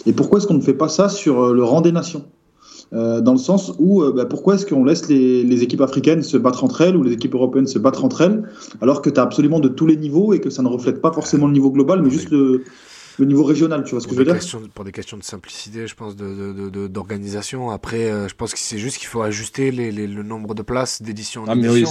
et 0.06 0.12
pourquoi 0.12 0.38
est-ce 0.38 0.46
qu'on 0.48 0.54
ne 0.54 0.60
fait 0.60 0.74
pas 0.74 0.88
ça 0.88 1.08
sur 1.08 1.40
euh, 1.40 1.54
le 1.54 1.62
rang 1.62 1.80
des 1.82 1.92
nations? 1.92 2.24
Euh, 2.94 3.22
dans 3.22 3.32
le 3.32 3.38
sens 3.38 3.72
où, 3.78 4.02
euh, 4.02 4.12
bah, 4.12 4.26
pourquoi 4.26 4.56
est-ce 4.56 4.66
qu'on 4.66 4.84
laisse 4.84 5.08
les, 5.08 5.44
les 5.44 5.62
équipes 5.62 5.80
africaines 5.80 6.22
se 6.22 6.36
battre 6.36 6.62
entre 6.62 6.82
elles 6.82 6.94
ou 6.96 7.02
les 7.02 7.12
équipes 7.12 7.34
européennes 7.34 7.66
se 7.66 7.78
battre 7.78 8.04
entre 8.04 8.20
elles, 8.20 8.42
alors 8.82 9.00
que 9.00 9.08
tu 9.08 9.18
as 9.18 9.22
absolument 9.22 9.60
de 9.60 9.68
tous 9.68 9.86
les 9.86 9.96
niveaux 9.96 10.34
et 10.34 10.40
que 10.40 10.50
ça 10.50 10.62
ne 10.62 10.68
reflète 10.68 11.00
pas 11.00 11.10
forcément 11.10 11.46
le 11.46 11.54
niveau 11.54 11.70
global, 11.70 12.02
mais 12.02 12.10
juste 12.10 12.28
le, 12.30 12.64
le 13.18 13.26
niveau 13.26 13.44
régional, 13.44 13.84
tu 13.84 13.90
vois 13.92 14.00
ce 14.00 14.06
que 14.06 14.10
Pour 14.10 14.14
je 14.14 14.18
veux 14.20 14.24
dire 14.24 14.34
questions, 14.34 14.62
pour 14.74 14.84
des 14.84 14.92
questions 14.92 15.16
de 15.16 15.22
simplicité, 15.22 15.86
je 15.86 15.94
pense, 15.94 16.16
d'organisation. 16.16 16.64
De, 16.64 16.70
de, 16.70 16.86
d'organisation. 16.88 17.70
Après, 17.70 18.10
euh, 18.10 18.28
je 18.28 18.34
pense 18.34 18.52
que 18.52 18.58
c'est 18.58 18.78
juste 18.78 18.98
qu'il 18.98 19.08
faut 19.08 19.22
ajuster 19.22 19.70
les, 19.70 19.90
les- 19.92 20.06
le 20.06 20.22
nombre 20.22 20.54
de 20.54 20.62
places 20.62 21.02
d'édition 21.02 21.42
en 21.42 21.46
Ah, 21.48 21.54
mais 21.54 21.68
oui, 21.68 21.84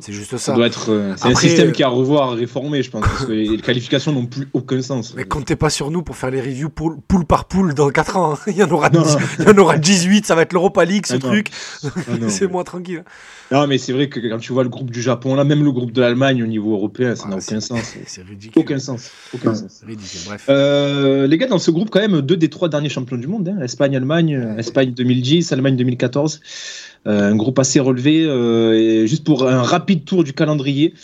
c'est- 0.00 0.12
juste 0.12 0.30
ça 0.32 0.38
ça. 0.38 0.52
doit 0.54 0.66
être. 0.66 0.90
euh, 0.90 1.14
c'est 1.16 1.28
un 1.28 1.34
système 1.34 1.68
euh, 1.68 1.72
qui 1.72 1.82
est 1.82 1.84
à 1.84 1.88
revoir, 1.88 2.30
à 2.30 2.34
réformer, 2.34 2.82
je 2.82 2.90
pense, 2.90 3.02
parce 3.02 3.26
que 3.26 3.32
les, 3.32 3.48
les 3.48 3.58
qualifications 3.58 4.12
n'ont 4.12 4.26
plus 4.26 4.48
aucun 4.52 4.80
sens. 4.82 5.14
Mais 5.14 5.24
comptez 5.24 5.56
pas 5.56 5.70
sur 5.70 5.90
nous 5.90 6.02
pour 6.02 6.16
faire 6.16 6.30
les 6.30 6.40
reviews 6.40 6.70
poule, 6.70 6.96
poule 7.06 7.24
par 7.26 7.44
poule 7.46 7.74
dans 7.74 7.90
4 7.90 8.16
ans. 8.16 8.34
hein. 8.34 8.38
Il, 8.46 8.56
y 8.56 8.62
en 8.62 8.70
aura 8.70 8.90
Non. 8.90 9.02
10 9.02 9.16
il 9.40 9.44
y 9.44 9.48
en 9.48 9.58
aura 9.58 9.76
18, 9.78 10.24
ça 10.26 10.34
va 10.34 10.42
être 10.42 10.52
l'Europa 10.52 10.84
League, 10.84 11.06
ce 11.06 11.14
Ah 11.14 11.18
truc. 11.18 11.50
Ah, 11.84 11.88
c'est 12.28 12.46
moins 12.50 12.64
tranquille. 12.64 13.04
Non, 13.52 13.66
mais 13.66 13.76
c'est 13.78 13.92
vrai 13.92 14.08
que 14.08 14.18
quand 14.20 14.38
tu 14.38 14.52
vois 14.52 14.62
le 14.62 14.70
groupe 14.70 14.90
du 14.90 15.02
Japon, 15.02 15.34
là, 15.34 15.44
même 15.44 15.62
le 15.62 15.70
groupe 15.72 15.92
de 15.92 16.00
l'Allemagne 16.00 16.42
au 16.42 16.46
niveau 16.46 16.72
européen, 16.74 17.14
ça 17.14 17.24
Ah, 17.26 17.30
n'a 17.30 17.36
aucun 17.36 17.60
sens. 17.60 17.80
C'est 18.06 18.22
ridicule. 18.22 18.60
Aucun 18.62 18.78
sens. 18.78 19.10
Aucun 19.34 19.50
Ouais. 19.50 19.54
sens. 19.56 19.64
C'est 19.80 19.86
ridicule, 19.86 20.20
bref. 20.26 20.44
Euh, 20.54 21.26
les 21.26 21.38
gars, 21.38 21.46
dans 21.46 21.58
ce 21.58 21.70
groupe, 21.70 21.90
quand 21.90 22.00
même, 22.00 22.20
deux 22.20 22.36
des 22.36 22.48
trois 22.48 22.68
derniers 22.68 22.88
champions 22.88 23.16
du 23.16 23.26
monde, 23.26 23.48
hein, 23.48 23.60
Espagne, 23.62 23.96
Allemagne, 23.96 24.34
euh, 24.34 24.56
Espagne 24.56 24.92
2010, 24.92 25.52
Allemagne 25.52 25.76
2014. 25.76 26.40
Euh, 27.06 27.30
un 27.30 27.36
groupe 27.36 27.58
assez 27.58 27.80
relevé. 27.80 28.24
euh, 28.24 28.72
et 28.74 29.06
juste 29.06 29.24
pour 29.24 29.46
un 29.48 29.62
rapide 29.62 30.04
tour 30.04 30.24
du 30.24 30.32
calendrier, 30.32 30.94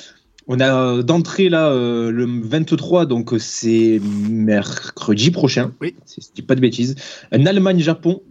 on 0.47 0.59
a 0.61 1.03
d'entrée 1.03 1.49
là 1.49 1.71
le 1.73 2.27
23, 2.27 3.07
donc 3.07 3.35
c'est 3.39 4.01
mercredi 4.29 5.31
prochain. 5.31 5.73
Oui. 5.81 5.95
Si 6.07 6.21
je 6.21 6.27
dis 6.35 6.43
pas 6.43 6.55
de 6.57 6.61
bêtises. 6.61 6.97
Un 7.31 7.47
Allemagne-Japon, 7.47 8.23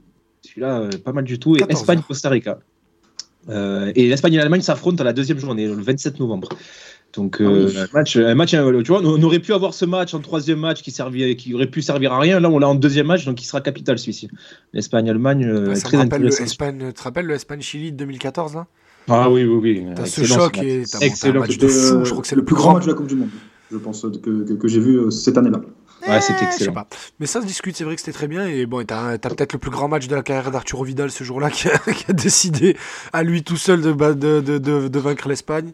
celui-là, 0.42 0.90
pas 1.06 1.14
mal 1.14 1.24
du 1.24 1.40
tout. 1.40 1.56
Et 1.56 1.60
14 1.60 1.72
heures. 1.76 1.82
Espagne-Costa 1.82 2.30
Rica. 2.30 2.60
Et 3.50 4.10
l'Espagne 4.10 4.34
et 4.34 4.38
l'Allemagne 4.38 4.62
s'affrontent 4.62 5.02
à 5.02 5.06
la 5.06 5.14
deuxième 5.14 5.40
journée, 5.40 5.66
le 5.66 5.74
27 5.74 6.20
novembre. 6.20 6.50
Donc, 7.14 7.42
euh, 7.42 7.48
Ah 7.48 7.52
oui. 7.72 7.78
un 7.80 7.88
match, 7.98 8.18
un 8.18 8.36
match, 8.36 8.54
euh, 8.54 8.82
tu 8.84 8.92
vois, 8.92 9.02
on 9.04 9.22
aurait 9.24 9.40
pu 9.40 9.52
avoir 9.54 9.74
ce 9.74 9.84
match 9.86 10.14
en 10.14 10.20
troisième 10.20 10.60
match 10.60 10.82
qui, 10.84 10.92
servit, 10.92 11.36
qui 11.38 11.54
aurait 11.56 11.66
pu 11.68 11.82
servir 11.82 12.14
à 12.14 12.20
rien. 12.20 12.40
Là, 12.40 12.50
on 12.50 12.60
l'a 12.60 12.68
en 12.68 12.76
deuxième 12.76 13.08
match, 13.08 13.26
donc 13.26 13.42
il 13.42 13.46
sera 13.46 13.62
capital 13.62 13.98
celui-ci. 13.98 14.30
L'Espagne-Allemagne, 14.74 15.44
euh, 15.46 15.76
ça 15.76 15.88
très 15.88 15.98
me 15.98 16.04
rappelle 16.04 16.22
le 16.22 16.28
intéressant. 16.28 16.56
Tu 16.88 16.94
te 16.94 17.02
rappelles 17.04 17.26
le 17.26 17.34
Espagne-Chili 17.36 17.92
de 17.92 17.98
2014 17.98 18.54
là? 18.56 18.68
Ah 19.08 19.30
oui, 19.30 19.44
oui, 19.44 19.58
oui. 19.82 19.86
T'as 19.96 20.06
ce 20.06 20.24
choc 20.24 20.58
match. 20.58 20.66
et 20.66 20.84
t'as 20.90 21.00
bon, 21.32 21.38
un 21.38 21.40
match 21.40 21.58
de 21.58 21.68
fou, 21.68 21.96
euh, 21.96 22.04
je 22.06 22.10
crois 22.12 22.22
que 22.22 22.28
c'est 22.28 22.36
le 22.36 22.42
le 22.42 22.46
plus 22.46 22.56
grand 22.56 22.74
match 22.76 22.84
de 22.86 22.90
la 22.92 22.96
Coupe 22.96 23.08
du 23.08 23.16
Monde, 23.16 23.30
je 23.72 23.78
pense, 23.78 24.02
que, 24.04 24.44
que, 24.44 24.54
que 24.54 24.68
j'ai 24.68 24.80
vu 24.80 24.98
euh, 25.00 25.10
cette 25.10 25.36
année-là. 25.38 25.62
Ouais, 26.08 26.22
c'était 26.22 26.34
je 26.38 26.40
sais 26.46 26.46
excellent. 26.46 26.74
pas. 26.74 26.88
Mais 27.20 27.26
ça 27.26 27.42
se 27.42 27.46
discute, 27.48 27.76
c'est 27.76 27.84
vrai 27.84 27.96
que 27.96 28.02
c'était 28.02 28.14
très 28.14 28.28
bien. 28.28 28.46
Et 28.48 28.66
bon, 28.68 28.80
et 28.82 28.86
t'as 28.86 29.18
t'as 29.18 29.30
peut-être 29.30 29.52
le 29.54 29.60
plus 29.60 29.72
grand 29.72 29.88
match 29.90 30.08
de 30.08 30.16
la 30.16 30.22
carrière 30.22 30.52
d'Arturo 30.52 30.84
Vidal 30.84 31.10
ce 31.12 31.24
jour-là 31.24 31.50
qui, 31.52 31.68
a- 31.70 31.78
qui 31.92 32.06
a 32.08 32.14
décidé 32.14 32.78
à 33.14 33.24
lui 33.24 33.42
tout 33.44 33.58
seul 33.58 33.82
de, 33.82 33.92
ba- 33.92 34.14
de, 34.14 34.40
de, 34.42 34.60
de, 34.60 34.88
de 34.88 35.00
vaincre 35.00 35.28
l'Espagne. 35.28 35.72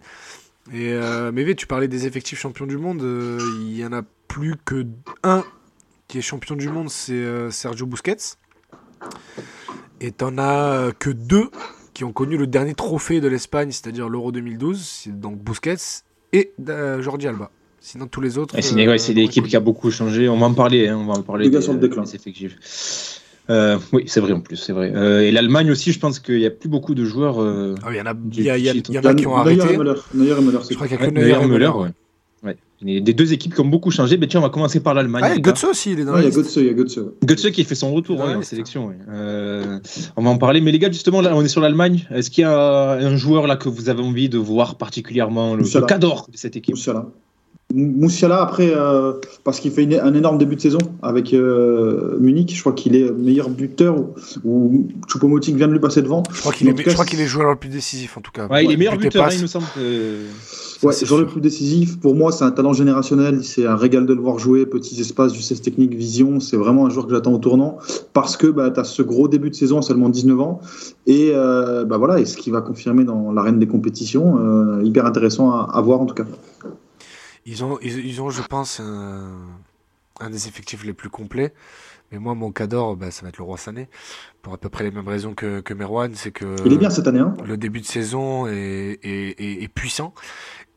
Et 0.74 0.92
euh, 0.94 1.32
mais 1.32 1.46
oui, 1.46 1.56
tu 1.56 1.68
parlais 1.68 1.88
des 1.88 2.08
effectifs 2.08 2.40
champions 2.40 2.66
du 2.66 2.78
monde. 2.78 3.02
euh, 3.04 3.40
Il 3.62 3.78
y 3.78 3.86
en 3.86 3.94
a 3.94 4.02
plus 4.28 4.56
que 4.66 4.86
un 5.24 5.44
qui 6.08 6.18
est 6.18 6.22
champion 6.22 6.56
du 6.56 6.70
monde, 6.70 6.90
c'est 6.90 7.14
euh, 7.14 7.52
Sergio 7.52 7.86
Busquets. 7.86 8.16
Et 10.02 10.12
t'en 10.12 10.38
as 10.38 10.92
que 10.98 11.10
deux 11.10 11.50
qui 11.94 12.04
ont 12.04 12.12
connu 12.12 12.36
le 12.38 12.48
dernier 12.48 12.74
trophée 12.74 13.22
de 13.22 13.28
l'Espagne, 13.28 13.72
c'est-à-dire 13.72 14.10
l'Euro 14.10 14.32
2012. 14.32 14.82
C'est 14.84 15.20
donc 15.20 15.38
Busquets 15.42 15.76
et 16.34 16.52
euh, 16.68 17.02
Jordi 17.02 17.28
Alba. 17.28 17.52
Sinon, 17.80 18.08
tous 18.08 18.20
les 18.22 18.38
autres. 18.40 18.56
Ouais, 18.56 18.64
c'est 18.64 18.74
euh, 18.74 18.92
ouais, 18.92 19.14
l'équipe 19.14 19.46
qui 19.48 19.56
a 19.56 19.60
beaucoup 19.60 19.92
changé. 19.92 20.28
On 20.28 20.38
va 20.40 20.48
en 20.48 20.54
parler. 20.56 20.88
hein, 20.88 20.98
on 20.98 21.06
va 21.06 21.14
en 21.14 21.22
parler. 21.22 21.46
Les 21.46 21.52
gars 21.52 21.60
des- 21.60 21.64
sur 21.64 21.74
le 21.74 21.80
déclin. 21.80 22.02
des 22.04 22.16
effectifs. 22.16 23.22
Euh, 23.50 23.78
oui, 23.94 24.04
c'est 24.08 24.20
vrai 24.22 24.32
en 24.34 24.40
plus, 24.40 24.56
c'est 24.58 24.74
vrai. 24.74 24.92
Euh, 24.96 25.22
et 25.22 25.32
l'Allemagne 25.32 25.70
aussi, 25.72 25.92
je 25.92 26.00
pense 26.00 26.20
qu'il 26.20 26.38
n'y 26.40 26.46
a 26.46 26.50
plus 26.52 26.70
beaucoup 26.70 26.96
de 26.96 27.06
joueurs. 27.06 27.40
euh, 27.42 27.76
Ah, 27.84 27.90
Il 27.92 27.98
y 27.98 28.02
en 28.02 28.06
a, 28.08 28.14
Du 28.14 28.40
il 28.40 28.46
y 28.46 28.50
a- 28.50 28.58
il 28.58 28.64
y 28.66 28.70
a- 28.70 28.74
il 28.74 28.92
y 28.94 28.98
en 29.00 29.04
a 29.04 29.14
qui 29.14 29.28
ont 29.28 29.32
Neuer 29.44 29.60
arrêté. 29.62 29.74
et 29.74 29.78
Müller. 29.78 29.94
Neuer 30.16 30.32
et 30.38 30.42
Müller, 30.42 30.58
Je 30.62 30.66
c'est 30.68 30.76
crois 30.76 30.88
qu'il 30.88 30.98
y 30.98 31.00
a 31.00 31.04
ouais, 31.06 31.12
que 31.12 31.20
Neuer 31.20 31.38
et 31.44 31.48
Müller. 31.48 31.68
ouais. 31.68 31.90
Ouais. 32.44 32.58
Des 33.02 33.14
deux 33.14 33.34
équipes 33.34 33.56
qui 33.56 33.62
ont 33.62 33.66
beaucoup 33.66 33.90
changé. 33.92 34.18
Mais 34.18 34.28
tiens, 34.28 34.40
on 34.40 34.44
va 34.44 34.50
commencer 34.50 34.80
par 34.80 34.94
l'Allemagne. 34.94 35.22
Ah, 35.26 35.30
les 35.34 35.38
et 35.38 35.42
gars. 35.42 35.52
Götze 35.52 35.64
aussi, 35.66 35.92
il 35.94 36.00
est 36.00 36.06
dans 36.06 36.12
Ouais, 36.14 36.22
la 36.22 36.28
il 36.28 36.32
y 36.32 36.34
a 36.34 36.38
liste. 36.38 36.56
Götze, 36.56 36.56
il 36.58 36.66
y 36.66 36.70
a 36.70 36.74
Götze. 36.74 36.98
ouais. 36.98 37.12
Götze 37.24 37.52
qui 37.52 37.64
fait 37.64 37.76
son 37.76 37.94
retour 37.94 38.22
hein, 38.24 38.32
la 38.34 38.38
en 38.40 38.42
sélection. 38.42 38.88
ouais. 38.88 38.96
Euh, 39.10 39.80
on 40.18 40.24
va 40.24 40.30
en 40.30 40.38
parler. 40.38 40.62
Mais 40.62 40.72
les 40.72 40.78
gars, 40.80 40.92
justement, 40.92 41.22
là, 41.22 41.36
on 41.36 41.42
est 41.42 41.48
sur 41.48 41.62
l'Allemagne. 41.62 42.08
Est-ce 42.12 42.30
qu'il 42.30 42.42
y 42.42 42.46
a 42.46 42.92
un 42.94 43.16
joueur 43.16 43.48
là 43.48 43.56
que 43.56 43.70
vous 43.70 43.90
avez 43.90 44.02
envie 44.04 44.30
de 44.30 44.38
voir 44.38 44.76
particulièrement 44.78 45.56
le, 45.56 45.64
le 45.64 45.86
cadre 45.86 46.28
de 46.32 46.38
cette 46.38 46.56
équipe? 46.56 46.76
Moussiala. 46.76 47.08
Mou- 47.76 47.94
Moussiala, 48.04 48.42
après, 48.42 48.72
euh, 48.74 49.12
parce 49.44 49.60
qu'il 49.60 49.72
fait 49.72 49.84
une- 49.84 50.00
un 50.00 50.14
énorme 50.14 50.38
début 50.38 50.56
de 50.56 50.62
saison 50.62 50.78
avec 51.04 51.34
euh, 51.34 52.18
Munich, 52.20 52.54
je 52.56 52.60
crois 52.62 52.74
qu'il 52.74 52.96
est 52.96 53.12
meilleur 53.12 53.50
buteur 53.50 53.98
ou, 54.00 54.08
ou 54.46 54.88
Choupo-Moting 55.08 55.56
vient 55.58 55.68
de 55.68 55.74
lui 55.74 55.80
passer 55.80 56.02
devant. 56.02 56.24
Je 56.34 56.40
crois 56.40 56.54
qu'il 56.54 56.68
est, 56.70 56.72
tout 56.74 56.80
je 56.80 56.86
cas, 56.86 56.94
crois 56.94 57.06
qu'il 57.06 57.20
est 57.20 57.28
joueur 57.28 57.50
le 57.50 57.56
plus 57.58 57.70
décisif 57.70 58.18
en 58.18 58.22
tout 58.22 58.32
cas. 58.32 58.48
Ouais, 58.48 58.64
il 58.66 58.72
est 58.72 58.78
meilleur 58.78 58.98
buteur, 58.98 59.26
hein, 59.26 59.30
il 59.36 59.42
me 59.42 59.48
semble. 59.48 59.66
que- 59.76 60.86
Ouais, 60.86 60.94
c'est 60.94 61.06
joueur 61.06 61.22
le 61.22 61.26
plus 61.28 61.42
décisif. 61.42 62.00
Pour 62.00 62.16
moi, 62.16 62.32
c'est 62.32 62.44
un 62.44 62.52
talent 62.52 62.74
générationnel. 62.74 63.44
C'est 63.44 63.66
un 63.66 63.76
régal 63.76 64.06
de 64.06 64.14
le 64.14 64.22
voir 64.22 64.38
jouer. 64.40 64.66
Petits 64.66 65.00
espaces, 65.02 65.34
justesse 65.34 65.62
technique, 65.62 65.94
vision. 65.96 66.40
C'est 66.40 66.58
vraiment 66.58 66.86
un 66.86 66.90
joueur 66.90 67.08
que 67.08 67.14
j'attends 67.14 67.34
au 67.34 67.38
tournant 67.40 67.78
parce 68.14 68.38
que 68.38 68.48
bah, 68.48 68.70
tu 68.72 68.80
as 68.80 68.84
ce 68.84 69.02
gros 69.02 69.28
début 69.28 69.50
de 69.50 69.56
saison 69.56 69.80
à 69.80 69.82
seulement 69.82 70.10
19 70.10 70.40
ans. 70.42 70.60
Et 71.08 71.32
euh, 71.34 71.86
bah, 71.86 71.98
voilà, 71.98 72.20
et 72.20 72.26
ce 72.26 72.38
qui 72.38 72.52
va 72.52 72.62
confirmer 72.62 73.04
dans 73.04 73.32
l'arène 73.32 73.58
des 73.58 73.68
compétitions. 73.68 74.38
euh, 74.40 74.84
hyper 74.84 75.06
intéressant 75.06 75.52
à, 75.52 75.70
à 75.74 75.82
voir 75.82 76.02
en 76.02 76.06
tout 76.06 76.14
cas. 76.16 76.26
Ils 77.46 77.64
ont, 77.64 77.78
ils, 77.82 78.06
ils 78.06 78.22
ont, 78.22 78.30
je 78.30 78.42
pense, 78.42 78.80
un, 78.80 79.32
un 80.20 80.30
des 80.30 80.48
effectifs 80.48 80.84
les 80.84 80.94
plus 80.94 81.10
complets. 81.10 81.54
Mais 82.12 82.20
moi, 82.20 82.36
mon 82.36 82.52
cador, 82.52 82.96
bah, 82.96 83.12
ça 83.12 83.24
va 83.24 83.30
être 83.30 83.38
le 83.38 83.44
Roi 83.44 83.58
Sané. 83.58 83.88
Pour 84.42 84.54
à 84.54 84.58
peu 84.58 84.70
près 84.70 84.84
les 84.84 84.92
mêmes 84.92 85.08
raisons 85.08 85.34
que, 85.34 85.60
que 85.62 85.74
Merwan. 85.74 86.14
C'est 86.16 86.32
que 86.32 86.56
Il 86.66 86.74
est 86.74 86.78
bien 86.78 86.90
cette 86.90 87.08
année. 87.08 87.20
Hein 87.20 87.34
le 87.46 87.58
début 87.58 87.82
de 87.82 87.86
saison 87.86 88.48
est, 88.48 89.00
est, 89.04 89.40
est- 89.42 89.64
est 89.64 89.68
puissant. 89.68 90.14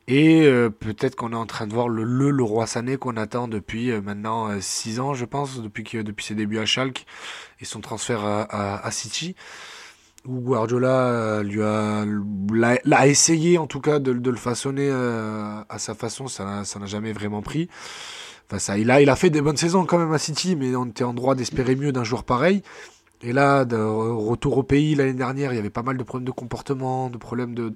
Et 0.07 0.41
euh, 0.47 0.71
peut-être 0.71 1.15
qu'on 1.15 1.33
est 1.33 1.35
en 1.35 1.45
train 1.45 1.67
de 1.67 1.73
voir 1.73 1.87
le, 1.87 2.03
le, 2.03 2.31
le 2.31 2.43
Roi 2.43 2.65
Sané 2.65 2.97
qu'on 2.97 3.15
attend 3.15 3.47
depuis 3.47 3.91
euh, 3.91 4.01
maintenant 4.01 4.49
6 4.59 4.99
ans, 4.99 5.13
je 5.13 5.25
pense, 5.25 5.61
depuis, 5.61 5.83
depuis 6.03 6.25
ses 6.25 6.33
débuts 6.35 6.57
à 6.57 6.65
Schalke 6.65 7.05
et 7.59 7.65
son 7.65 7.79
transfert 7.79 8.25
à, 8.25 8.41
à, 8.41 8.85
à 8.85 8.91
City. 8.91 9.35
Où 10.25 10.41
Guardiola 10.41 11.07
euh, 11.07 11.43
lui 11.43 11.61
a, 11.63 12.05
l'a, 12.83 13.07
essayé 13.07 13.57
en 13.57 13.67
tout 13.67 13.79
cas 13.79 13.99
de, 13.99 14.11
de 14.11 14.29
le 14.29 14.37
façonner 14.37 14.89
euh, 14.91 15.61
à 15.69 15.79
sa 15.79 15.95
façon, 15.95 16.27
ça 16.27 16.43
n'a, 16.43 16.65
ça 16.65 16.77
n'a 16.79 16.85
jamais 16.85 17.13
vraiment 17.13 17.41
pris. 17.41 17.69
Enfin, 18.47 18.59
ça, 18.59 18.77
il, 18.77 18.91
a, 18.91 19.01
il 19.01 19.09
a 19.09 19.15
fait 19.15 19.29
des 19.29 19.41
bonnes 19.41 19.57
saisons 19.57 19.85
quand 19.85 19.97
même 19.97 20.11
à 20.11 20.17
City, 20.17 20.55
mais 20.55 20.75
on 20.75 20.87
était 20.87 21.05
en 21.05 21.13
droit 21.13 21.35
d'espérer 21.35 21.75
mieux 21.75 21.91
d'un 21.91 22.03
joueur 22.03 22.23
pareil. 22.25 22.63
Et 23.21 23.33
là, 23.33 23.65
de 23.65 23.75
retour 23.75 24.57
au 24.57 24.63
pays 24.63 24.95
l'année 24.95 25.13
dernière, 25.13 25.53
il 25.53 25.55
y 25.57 25.59
avait 25.59 25.69
pas 25.69 25.83
mal 25.83 25.97
de 25.97 26.03
problèmes 26.03 26.25
de 26.25 26.31
comportement, 26.31 27.09
de 27.09 27.17
problèmes 27.17 27.53
de, 27.53 27.73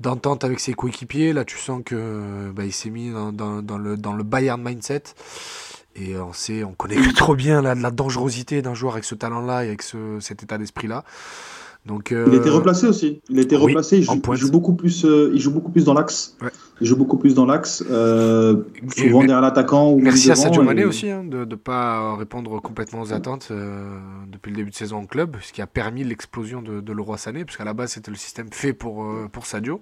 d'entente 0.00 0.44
avec 0.44 0.60
ses 0.60 0.74
coéquipiers. 0.74 1.32
Là, 1.32 1.44
tu 1.44 1.56
sens 1.56 1.82
que 1.84 2.50
bah, 2.54 2.64
il 2.64 2.72
s'est 2.72 2.90
mis 2.90 3.10
dans, 3.10 3.32
dans, 3.32 3.62
dans 3.62 3.78
le, 3.78 3.96
dans 3.96 4.12
le 4.12 4.22
Bayern 4.24 4.62
mindset. 4.62 5.02
Et 5.94 6.16
on 6.16 6.32
sait, 6.32 6.64
on 6.64 6.72
connaît 6.72 6.96
trop 7.16 7.34
bien 7.34 7.62
la, 7.62 7.74
la 7.74 7.90
dangerosité 7.90 8.60
d'un 8.60 8.74
joueur 8.74 8.94
avec 8.94 9.04
ce 9.04 9.14
talent-là 9.14 9.64
et 9.64 9.68
avec 9.68 9.82
ce, 9.82 10.18
cet 10.20 10.42
état 10.42 10.58
d'esprit-là. 10.58 11.04
Donc, 11.84 12.12
euh, 12.12 12.26
Il 12.28 12.34
été 12.34 12.48
replacé 12.48 12.86
aussi. 12.86 13.20
Il 13.28 13.40
oui, 13.40 13.56
replacé. 13.56 13.98
Il 13.98 14.04
joue, 14.04 14.20
pointe. 14.20 14.38
il 14.38 14.40
joue 14.40 14.50
beaucoup 14.52 14.74
plus. 14.74 15.04
euh, 15.04 15.32
il 15.34 15.40
joue 15.40 15.50
beaucoup 15.50 15.72
plus 15.72 15.84
dans 15.84 15.94
l'axe. 15.94 16.36
Ouais. 16.40 16.50
Il 16.80 16.86
joue 16.86 16.96
beaucoup 16.96 17.18
plus 17.18 17.34
dans 17.34 17.44
l'axe. 17.44 17.82
euh, 17.90 18.62
souvent 18.96 19.20
mais- 19.20 19.26
derrière 19.26 19.40
l'attaquant 19.40 19.96
Merci 19.96 20.30
à 20.30 20.36
Sadio 20.36 20.62
et- 20.62 20.64
Mané 20.64 20.84
aussi 20.84 21.10
hein, 21.10 21.24
de 21.24 21.44
ne 21.44 21.54
pas 21.56 22.14
répondre 22.16 22.60
complètement 22.62 23.00
aux 23.02 23.12
attentes 23.12 23.48
euh, 23.50 23.98
depuis 24.30 24.50
le 24.50 24.56
début 24.58 24.70
de 24.70 24.76
saison 24.76 24.98
en 24.98 25.06
club, 25.06 25.36
ce 25.42 25.52
qui 25.52 25.60
a 25.60 25.66
permis 25.66 26.04
l'explosion 26.04 26.62
de, 26.62 26.80
de 26.80 26.92
Leroy 26.92 27.18
Sané, 27.18 27.44
puisqu'à 27.44 27.64
la 27.64 27.74
base 27.74 27.90
c'était 27.92 28.12
le 28.12 28.16
système 28.16 28.46
fait 28.52 28.72
pour, 28.74 29.04
pour 29.32 29.46
Sadio. 29.46 29.80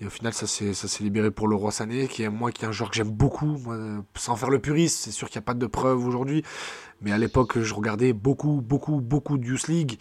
Et 0.00 0.06
au 0.06 0.10
final, 0.10 0.32
ça 0.32 0.46
s'est 0.46 0.74
ça 0.74 0.86
s'est 0.86 1.02
libéré 1.02 1.32
pour 1.32 1.48
Leroy 1.48 1.72
Sané, 1.72 2.06
qui 2.06 2.22
est 2.22 2.28
moi 2.28 2.52
qui 2.52 2.64
est 2.64 2.68
un 2.68 2.72
joueur 2.72 2.90
que 2.90 2.96
j'aime 2.96 3.10
beaucoup, 3.10 3.56
moi, 3.64 3.76
sans 4.14 4.36
faire 4.36 4.50
le 4.50 4.60
puriste. 4.60 5.00
C'est 5.02 5.10
sûr 5.10 5.28
qu'il 5.28 5.40
n'y 5.40 5.42
a 5.42 5.46
pas 5.46 5.54
de 5.54 5.66
preuves 5.66 6.06
aujourd'hui, 6.06 6.44
mais 7.02 7.10
à 7.10 7.18
l'époque, 7.18 7.58
je 7.60 7.74
regardais 7.74 8.12
beaucoup, 8.12 8.60
beaucoup, 8.64 9.00
beaucoup 9.00 9.36
de 9.38 9.44
Youth 9.44 9.66
League. 9.66 9.98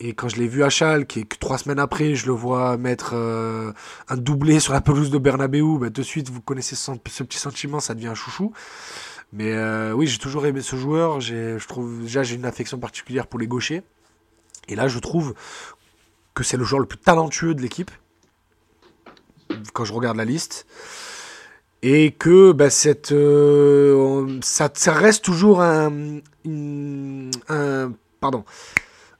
Et 0.00 0.14
quand 0.14 0.28
je 0.28 0.36
l'ai 0.36 0.46
vu 0.46 0.62
à 0.62 0.70
Schalke, 0.70 1.16
et 1.16 1.24
que 1.24 1.36
trois 1.36 1.58
semaines 1.58 1.80
après, 1.80 2.14
je 2.14 2.26
le 2.26 2.32
vois 2.32 2.76
mettre 2.76 3.12
euh, 3.14 3.72
un 4.08 4.16
doublé 4.16 4.60
sur 4.60 4.72
la 4.72 4.80
pelouse 4.80 5.10
de 5.10 5.18
Bernabeu, 5.18 5.78
bah, 5.78 5.90
de 5.90 6.02
suite, 6.02 6.30
vous 6.30 6.40
connaissez 6.40 6.76
ce, 6.76 6.92
petit 6.92 7.38
sentiment, 7.38 7.80
ça 7.80 7.94
devient 7.94 8.06
un 8.06 8.14
chouchou. 8.14 8.52
Mais 9.32 9.52
euh, 9.52 9.92
oui, 9.92 10.06
j'ai 10.06 10.18
toujours 10.18 10.46
aimé 10.46 10.62
ce 10.62 10.76
joueur. 10.76 11.20
Je 11.20 11.66
trouve 11.66 12.02
déjà 12.02 12.22
j'ai 12.22 12.36
une 12.36 12.44
affection 12.44 12.78
particulière 12.78 13.26
pour 13.26 13.40
les 13.40 13.48
gauchers. 13.48 13.82
Et 14.68 14.76
là, 14.76 14.86
je 14.86 14.98
trouve 15.00 15.34
que 16.34 16.44
c'est 16.44 16.56
le 16.56 16.64
joueur 16.64 16.80
le 16.80 16.86
plus 16.86 16.98
talentueux 16.98 17.54
de 17.54 17.60
l'équipe 17.60 17.90
quand 19.72 19.84
je 19.84 19.92
regarde 19.92 20.16
la 20.16 20.24
liste. 20.24 20.66
Et 21.82 22.12
que 22.12 22.52
bah, 22.52 22.70
cette, 22.70 23.12
euh, 23.12 24.38
ça, 24.42 24.70
reste 24.86 25.24
toujours 25.24 25.60
un, 25.60 26.20
un, 26.46 27.92
pardon, 28.20 28.44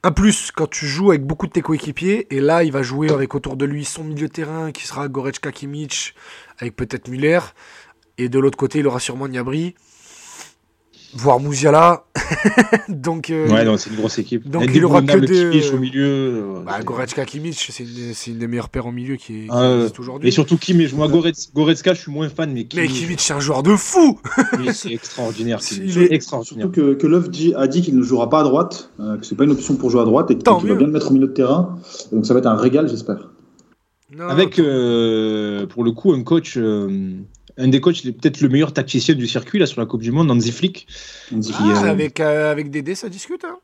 un 0.02 0.12
plus 0.12 0.52
quand 0.52 0.68
tu 0.68 0.86
joues 0.86 1.10
avec 1.10 1.24
beaucoup 1.24 1.46
de 1.46 1.52
tes 1.52 1.62
coéquipiers. 1.62 2.32
Et 2.34 2.40
là, 2.40 2.62
il 2.62 2.72
va 2.72 2.82
jouer 2.82 3.10
avec 3.10 3.34
autour 3.34 3.56
de 3.56 3.64
lui 3.64 3.84
son 3.84 4.04
milieu 4.04 4.28
terrain 4.28 4.72
qui 4.72 4.86
sera 4.86 5.08
Goretzka 5.08 5.52
Kimmich 5.52 6.14
avec 6.58 6.76
peut-être 6.76 7.08
Muller. 7.08 7.40
Et 8.16 8.28
de 8.28 8.38
l'autre 8.38 8.58
côté, 8.58 8.80
il 8.80 8.86
aura 8.86 9.00
sûrement 9.00 9.28
Niabri, 9.28 9.74
voire 11.14 11.40
Mouziala. 11.40 12.04
Donc, 12.88 13.30
euh, 13.30 13.48
Ouais, 13.48 13.64
non, 13.64 13.76
c'est 13.76 13.90
une 13.90 13.96
grosse 13.96 14.18
équipe. 14.18 14.48
Donc, 14.48 14.68
il 14.74 14.84
aura 14.84 15.00
que 15.02 15.18
des- 15.18 15.26
Kimmich 15.50 15.72
au 15.72 15.78
milieu. 15.78 16.04
euh, 16.06 16.62
bah, 16.64 16.74
c'est- 16.78 16.84
Goretzka 16.84 17.24
Kimmich, 17.24 17.70
c'est 17.70 17.84
une, 17.84 18.34
une 18.34 18.38
des 18.38 18.46
meilleures 18.46 18.68
paires 18.68 18.86
en 18.86 18.92
milieu 18.92 19.16
qui, 19.16 19.46
Ah, 19.50 19.76
existe 19.76 19.98
aujourd'hui. 20.00 20.28
Et 20.28 20.30
surtout 20.30 20.56
Kimmich, 20.58 20.92
moi 20.94 21.08
Goretz- 21.08 21.52
Goretzka, 21.54 21.94
je 21.94 22.00
suis 22.00 22.12
moins 22.12 22.28
fan, 22.28 22.50
mais 22.50 22.60
Mais 22.60 22.64
Kimmich, 22.86 22.92
Kimmich, 23.00 23.20
c'est 23.20 23.32
un 23.34 23.40
joueur 23.40 23.62
de 23.62 23.74
fou 23.76 24.18
c'est 24.72 24.92
extraordinaire. 24.92 25.60
Il 25.72 25.78
Kimmich. 25.92 25.96
est- 25.96 26.12
extraordinaire. 26.14 26.66
Surtout 26.66 26.80
que, 26.80 26.94
que 26.94 27.06
Love 27.06 27.30
dit- 27.30 27.54
a 27.56 27.66
dit 27.66 27.82
qu'il 27.82 27.96
ne 27.96 28.02
jouera 28.02 28.28
pas 28.28 28.40
à 28.40 28.44
droite, 28.44 28.90
euh, 29.00 29.16
que 29.16 29.24
c'est 29.26 29.34
pas 29.36 29.44
une 29.44 29.52
option 29.52 29.76
pour 29.76 29.90
jouer 29.90 30.02
à 30.02 30.04
droite 30.04 30.30
et 30.30 30.36
qu'il 30.36 30.46
va 30.50 30.58
bien 30.60 30.74
le 30.86 30.86
mettre 30.92 31.10
au 31.10 31.14
milieu 31.14 31.28
de 31.28 31.32
terrain. 31.32 31.78
Donc 32.12 32.26
ça 32.26 32.34
va 32.34 32.40
être 32.40 32.46
un 32.46 32.56
régal, 32.56 32.88
j'espère. 32.88 33.30
Avec, 34.28 34.58
euh, 34.58 35.66
pour 35.66 35.84
le 35.84 35.92
coup, 35.92 36.12
un 36.12 36.22
coach, 36.22 36.54
euh, 36.56 37.12
un 37.58 37.68
des 37.68 37.80
coachs, 37.80 38.02
il 38.04 38.10
est 38.10 38.12
peut-être 38.12 38.40
le 38.40 38.48
meilleur 38.48 38.72
tacticien 38.72 39.14
du 39.14 39.26
circuit 39.26 39.58
là 39.58 39.66
sur 39.66 39.80
la 39.80 39.86
Coupe 39.86 40.02
du 40.02 40.12
Monde, 40.12 40.30
Hansi 40.30 40.52
Flick. 40.52 40.86
Ah, 41.32 41.36
euh, 41.36 41.90
avec, 41.90 42.20
euh, 42.20 42.50
avec 42.52 42.70
Dédé, 42.70 42.94
ça 42.94 43.08
discute. 43.08 43.44
Hein. 43.44 43.56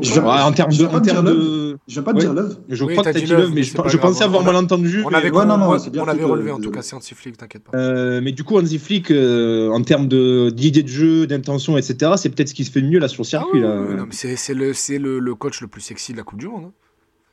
Je 0.00 0.20
pas- 0.20 0.44
en 0.44 0.52
termes 0.52 0.70
de, 0.72 0.84
en 0.86 0.92
Love. 0.92 1.24
de, 1.24 1.78
Je 1.88 1.94
viens 1.94 2.02
pas 2.02 2.12
Ouais. 2.12 2.20
dire 2.20 2.32
Love. 2.32 2.56
je 2.68 2.84
crois 2.84 2.96
que 2.96 3.02
t'as 3.02 3.12
dit 3.12 3.24
dit 3.24 3.32
Love, 3.32 3.50
mais 3.52 3.62
je, 3.64 3.96
pensais 3.96 4.22
avoir 4.22 4.44
mal 4.44 4.54
entendu. 4.54 5.02
On 5.04 5.08
avait, 5.08 5.30
relevé 5.30 6.50
en 6.52 6.60
tout 6.60 6.70
cas, 6.70 6.82
c'est 6.82 6.94
Anti-Flick, 6.94 7.36
t'inquiète 7.36 7.64
pas. 7.64 7.76
Euh, 7.76 8.20
mais 8.22 8.32
du 8.32 8.44
coup, 8.44 8.58
Hansi 8.58 8.78
Flick, 8.78 9.10
euh, 9.10 9.70
en 9.70 9.82
termes 9.82 10.06
de- 10.06 10.50
d'idées 10.50 10.82
de 10.82 10.88
jeu, 10.88 11.26
d'intention, 11.26 11.76
etc., 11.78 12.12
c'est 12.16 12.28
peut-être 12.28 12.48
ce 12.48 12.54
qui 12.54 12.64
se 12.64 12.70
fait 12.70 12.82
de 12.82 12.86
mieux 12.86 12.98
là 13.00 13.08
sur 13.08 13.22
le 13.22 13.26
Ah 13.26 13.30
circuit. 13.30 13.62
c'est 14.10 14.36
c'est 14.36 14.54
le, 14.54 14.72
c'est 14.72 14.98
le, 14.98 15.18
le 15.18 15.34
coach 15.34 15.60
le 15.62 15.66
plus 15.68 15.80
sexy 15.80 16.12
de 16.12 16.18
la 16.18 16.22
Coupe 16.22 16.38
du 16.38 16.46
Monde. 16.48 16.64
hein. 16.66 16.72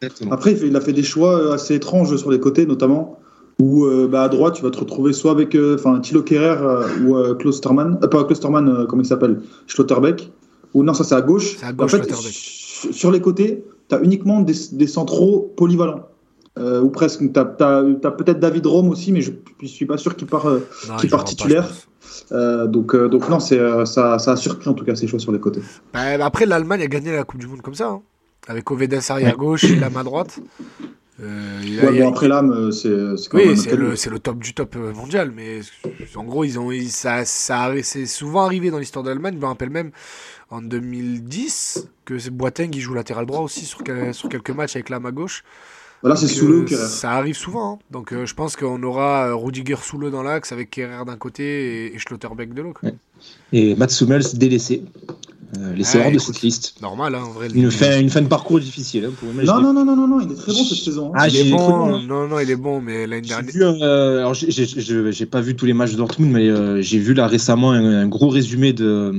Exactement. 0.02 0.32
Après, 0.32 0.54
il, 0.54 0.76
a 0.76 0.82
fait 0.82 0.94
des 0.94 1.04
choix 1.04 1.54
assez 1.54 1.76
étranges 1.76 2.16
sur 2.18 2.32
les 2.32 2.40
côtés, 2.40 2.66
notamment 2.66 3.20
où 3.60 3.86
euh, 3.86 4.08
bah, 4.08 4.24
à 4.24 4.30
droite, 4.30 4.56
tu 4.56 4.64
vas 4.64 4.70
te 4.70 4.78
retrouver 4.78 5.14
soit 5.14 5.32
avec 5.32 5.56
euh, 5.56 5.76
enfin 5.76 6.00
Thilo 6.00 6.24
Kerrer 6.24 6.58
euh, 6.62 7.32
ou 7.32 7.36
Klosterman, 7.36 8.00
pas 8.00 8.24
Klosterman, 8.26 8.86
comment 8.88 9.02
il 9.02 9.06
s'appelle? 9.06 9.42
Schlotterbeck. 9.68 10.32
Ou 10.74 10.84
non, 10.84 10.94
ça 10.94 11.04
c'est 11.06 11.16
à 11.16 11.22
gauche. 11.22 11.56
C'est 11.58 11.66
à 11.66 11.72
gauche, 11.74 11.94
en 11.94 11.98
fait, 12.04 12.14
sur 12.92 13.12
les 13.12 13.22
côtés, 13.22 13.64
tu 13.88 13.96
as 13.96 14.02
uniquement 14.02 14.42
des, 14.42 14.54
des 14.74 14.88
centraux 14.88 15.54
polyvalents. 15.56 16.02
Euh, 16.58 16.82
ou 16.82 16.90
presque. 16.90 17.20
Tu 17.34 17.40
as, 17.40 17.46
peut-être 17.46 18.40
David 18.40 18.66
Rome 18.66 18.90
aussi, 18.90 19.12
mais 19.12 19.22
je 19.22 19.32
ne 19.62 19.68
suis 19.68 19.86
pas 19.86 19.98
sûr 19.98 20.16
qu'il 20.16 20.28
part. 20.28 20.48
euh, 20.48 20.60
part 21.10 21.24
titulaire. 21.26 21.70
euh, 22.32 22.66
donc, 22.68 22.96
donc 22.96 23.30
non, 23.30 23.40
ça, 23.40 23.86
ça 23.86 24.16
a 24.16 24.36
surpris 24.36 24.70
en 24.70 24.74
tout 24.74 24.86
cas 24.86 24.96
ces 24.96 25.08
choix 25.08 25.20
sur 25.20 25.32
les 25.32 25.40
côtés. 25.40 25.62
Bah, 25.94 26.02
après, 26.26 26.46
l'Allemagne 26.46 26.82
a 26.82 26.88
gagné 26.88 27.14
la 27.14 27.24
Coupe 27.24 27.40
du 27.40 27.48
Monde 27.48 27.62
comme 27.62 27.74
ça. 27.76 27.88
hein. 27.88 28.02
Avec 28.48 28.70
Ovedes 28.70 29.00
arrière 29.10 29.38
gauche 29.38 29.64
et 29.66 29.76
Lam 29.76 29.98
à 29.98 30.04
droite. 30.04 30.40
Euh, 31.24 31.62
il 31.64 31.80
Ouais, 31.80 31.96
il 31.96 32.02
a- 32.02 32.08
après 32.10 32.28
l'âme, 32.28 32.72
c'est, 32.72 32.90
Oui, 33.34 33.56
le, 34.10 34.20
top 34.20 34.40
du 34.40 34.54
top 34.54 34.76
euh, 34.76 34.94
mondial, 34.94 35.32
mais 35.34 35.62
en 36.16 36.24
gros, 36.26 36.44
ils 36.44 36.60
ont, 36.60 36.72
ils- 36.72 36.90
ça, 36.92 37.24
ça, 37.24 37.72
c'est 37.84 38.06
souvent 38.06 38.44
arrivé 38.46 38.70
dans 38.70 38.80
l'histoire 38.80 39.04
de 39.04 39.10
l'Allemagne. 39.10 39.36
Je 39.36 39.42
me 39.42 39.46
rappelle 39.46 39.70
même 39.70 39.92
en 40.50 40.62
2010 40.62 41.88
que 42.04 42.20
c'est 42.20 42.32
Boateng 42.32 42.70
qui 42.70 42.82
joue 42.82 42.94
latéral 42.94 43.26
droit 43.26 43.40
aussi 43.42 43.66
sur, 43.66 43.84
quel- 43.84 44.14
sur 44.14 44.28
quelques 44.30 44.50
matchs 44.52 44.76
avec 44.76 44.90
l'âme 44.90 45.06
à 45.06 45.12
gauche. 45.12 45.44
Voilà, 46.02 46.16
c'est 46.18 46.28
le 46.46 46.66
euh. 46.72 46.88
Ça 46.88 47.14
arrive 47.14 47.36
souvent. 47.38 47.76
hein. 47.76 47.80
Donc 47.90 48.12
euh, 48.14 48.26
je 48.26 48.36
pense 48.36 48.56
qu'on 48.56 48.84
aura 48.84 49.34
Rudiger 49.34 49.78
sous 49.82 49.98
le 49.98 50.12
dans 50.12 50.22
l'axe 50.22 50.52
avec 50.52 50.70
Kerrer 50.70 51.04
d'un 51.06 51.16
côté 51.18 51.86
et, 51.88 51.96
et 51.96 51.98
Schlotterbeck 51.98 52.54
de 52.54 52.62
l'autre. 52.62 52.82
Ouais. 52.84 52.94
Et 53.54 53.74
Mats 53.76 53.88
Hummels 54.02 54.38
délaissé. 54.38 54.84
Euh, 55.60 55.74
laissé 55.74 55.98
Ouais, 56.00 56.06
hors 56.06 56.12
de 56.12 56.18
cette 56.20 56.42
liste. 56.42 56.74
Normal, 56.82 57.16
hein, 57.16 57.24
en 57.26 57.32
vrai. 57.32 57.48
Une 57.54 57.70
fin, 57.72 58.00
une 58.00 58.10
fin 58.10 58.22
de 58.22 58.28
parcours 58.28 58.60
difficile 58.60 59.06
hein. 59.06 59.12
Non, 59.44 59.62
non, 59.62 59.74
non, 59.74 59.86
non, 59.86 59.96
non, 59.96 60.08
non, 60.08 60.20
il 60.20 60.32
est 60.32 60.36
très 60.36 60.52
bon 60.52 60.64
cette 60.66 60.80
saison. 60.80 61.10
hein. 61.10 61.18
Ah, 61.20 61.28
il 61.28 61.36
est 61.38 61.44
j'ai- 61.46 61.52
bon. 61.52 61.86
hein. 61.96 62.02
non, 62.06 62.28
non, 62.28 62.40
il 62.40 62.50
est 62.50 62.56
bon, 62.56 62.82
mais 62.82 63.06
l'année 63.08 63.22
J'ai 63.24 63.30
dernière. 63.36 63.54
vu, 63.54 63.64
euh, 63.84 64.20
alors 64.20 64.34
j'ai- 64.34 65.26
pas 65.28 65.42
vu 65.42 65.56
tous 65.56 65.66
les 65.66 65.74
matchs 65.74 65.92
de 65.92 65.98
Dortmund, 65.98 66.32
mais 66.32 66.48
euh, 66.50 66.82
j'ai 66.82 66.98
vu 67.00 67.14
là 67.14 67.28
récemment 67.28 67.72
un, 67.72 68.02
un 68.02 68.08
gros 68.08 68.30
résumé 68.30 68.74
de 68.74 69.12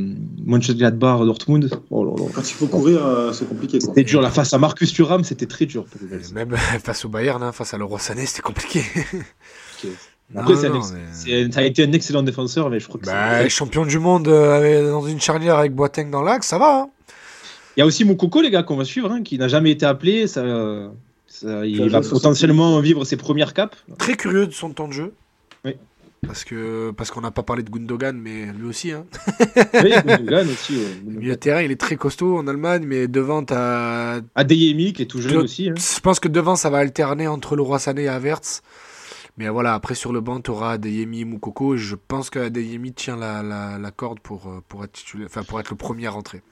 Mönchengladbach 0.44 1.20
Dortmund. 1.24 1.70
Oh 1.90 2.04
là 2.04 2.10
là. 2.16 2.30
Quand 2.34 2.42
il 2.50 2.54
faut 2.54 2.66
courir, 2.66 3.06
euh, 3.06 3.32
c'est 3.32 3.48
compliqué. 3.48 3.80
C'était 3.80 4.04
dur, 4.04 4.20
la 4.20 4.30
face 4.30 4.52
à 4.52 4.58
Marcus 4.58 4.92
Thuram, 4.92 5.22
c'était 5.24 5.46
très 5.46 5.66
dur. 5.66 5.86
Même 6.34 6.54
face 6.82 7.04
au 7.04 7.08
Bayern, 7.08 7.42
hein, 7.42 7.52
face 7.52 7.72
à 7.72 7.78
l'Euro 7.78 7.98
Sané, 7.98 8.26
c'était 8.26 8.42
compliqué. 8.42 8.82
Non, 10.34 10.40
Après, 10.42 10.54
non, 10.68 10.80
mais- 10.92 11.50
ça 11.52 11.60
a 11.60 11.62
été 11.62 11.84
un 11.84 11.92
excellent 11.92 12.22
défenseur, 12.24 12.68
mais 12.68 12.80
je 12.80 12.88
crois 12.88 13.00
que 13.00 13.06
Bah, 13.06 13.42
c'est- 13.42 13.48
champion 13.48 13.86
du 13.86 13.98
monde 14.00 14.26
euh, 14.26 14.90
dans 14.90 15.06
une 15.06 15.20
charnière 15.20 15.56
avec 15.56 15.72
Boateng 15.72 16.10
dans 16.10 16.22
l'axe, 16.22 16.48
ça 16.48 16.58
va. 16.58 16.80
hein. 16.82 16.88
Il 17.76 17.80
y 17.80 17.82
a 17.82 17.86
aussi 17.86 18.04
Moukoko, 18.04 18.40
les 18.40 18.50
gars, 18.50 18.62
qu'on 18.64 18.76
va 18.76 18.84
suivre, 18.84 19.10
hein, 19.12 19.22
qui 19.22 19.38
n'a 19.38 19.46
jamais 19.48 19.70
été 19.70 19.86
appelé. 19.86 20.26
Ça, 20.26 20.42
ça- 21.28 21.64
il 21.64 21.78
va 21.90 22.02
60. 22.02 22.10
potentiellement 22.10 22.80
vivre 22.80 23.04
ses 23.04 23.16
premières 23.16 23.54
capes. 23.54 23.76
Très 23.98 24.14
curieux 24.16 24.46
de 24.46 24.52
son 24.52 24.70
temps 24.70 24.88
de 24.88 24.92
jeu. 24.94 25.12
Oui. 25.64 25.74
Parce 26.26 26.42
que 26.44 26.90
parce 26.96 27.10
qu'on 27.12 27.20
n'a 27.20 27.30
pas 27.30 27.42
parlé 27.44 27.62
de 27.62 27.70
Gundogan, 27.70 28.16
mais 28.18 28.46
lui 28.58 28.66
aussi. 28.66 28.90
Hein. 28.90 29.04
Oui, 29.74 29.90
Gundogan 30.04 30.48
aussi. 30.48 30.72
ouais. 30.76 30.82
Le 31.06 31.18
milieu 31.20 31.32
de 31.32 31.38
terrain, 31.38 31.60
il 31.62 31.70
est 31.70 31.80
très 31.80 31.94
costaud 31.96 32.38
en 32.38 32.48
Allemagne, 32.48 32.84
mais 32.84 33.06
devant, 33.06 33.44
t'as. 33.44 34.20
Adeyemi, 34.34 34.92
qui 34.92 35.02
est 35.02 35.06
tout 35.06 35.20
jeune 35.20 35.32
Je- 35.32 35.36
aussi. 35.38 35.68
hein. 35.70 35.74
Je 35.76 36.00
pense 36.00 36.18
que 36.18 36.26
devant, 36.28 36.56
ça 36.56 36.68
va 36.70 36.78
alterner 36.78 37.28
entre 37.28 37.54
Leroy 37.54 37.78
Sané 37.78 38.04
et 38.04 38.08
Havertz. 38.08 38.62
Mais 39.38 39.48
voilà, 39.48 39.74
après 39.74 39.94
sur 39.94 40.12
le 40.12 40.20
banc, 40.20 40.40
tu 40.40 40.50
auras 40.50 40.72
Adeyemi 40.72 41.20
et 41.20 41.24
Moukoko. 41.24 41.76
Je 41.76 41.94
pense 41.94 42.30
qu'Adeyemi 42.30 42.92
tient 42.92 43.16
la, 43.16 43.42
la, 43.42 43.78
la 43.78 43.90
corde 43.90 44.20
pour, 44.20 44.46
euh, 44.48 44.62
pour, 44.68 44.82
être 44.84 44.92
titulaire- 44.92 45.26
enfin, 45.28 45.42
pour 45.42 45.60
être 45.60 45.70
le 45.70 45.76
premier 45.76 46.06
à 46.06 46.10
rentrer. 46.10 46.42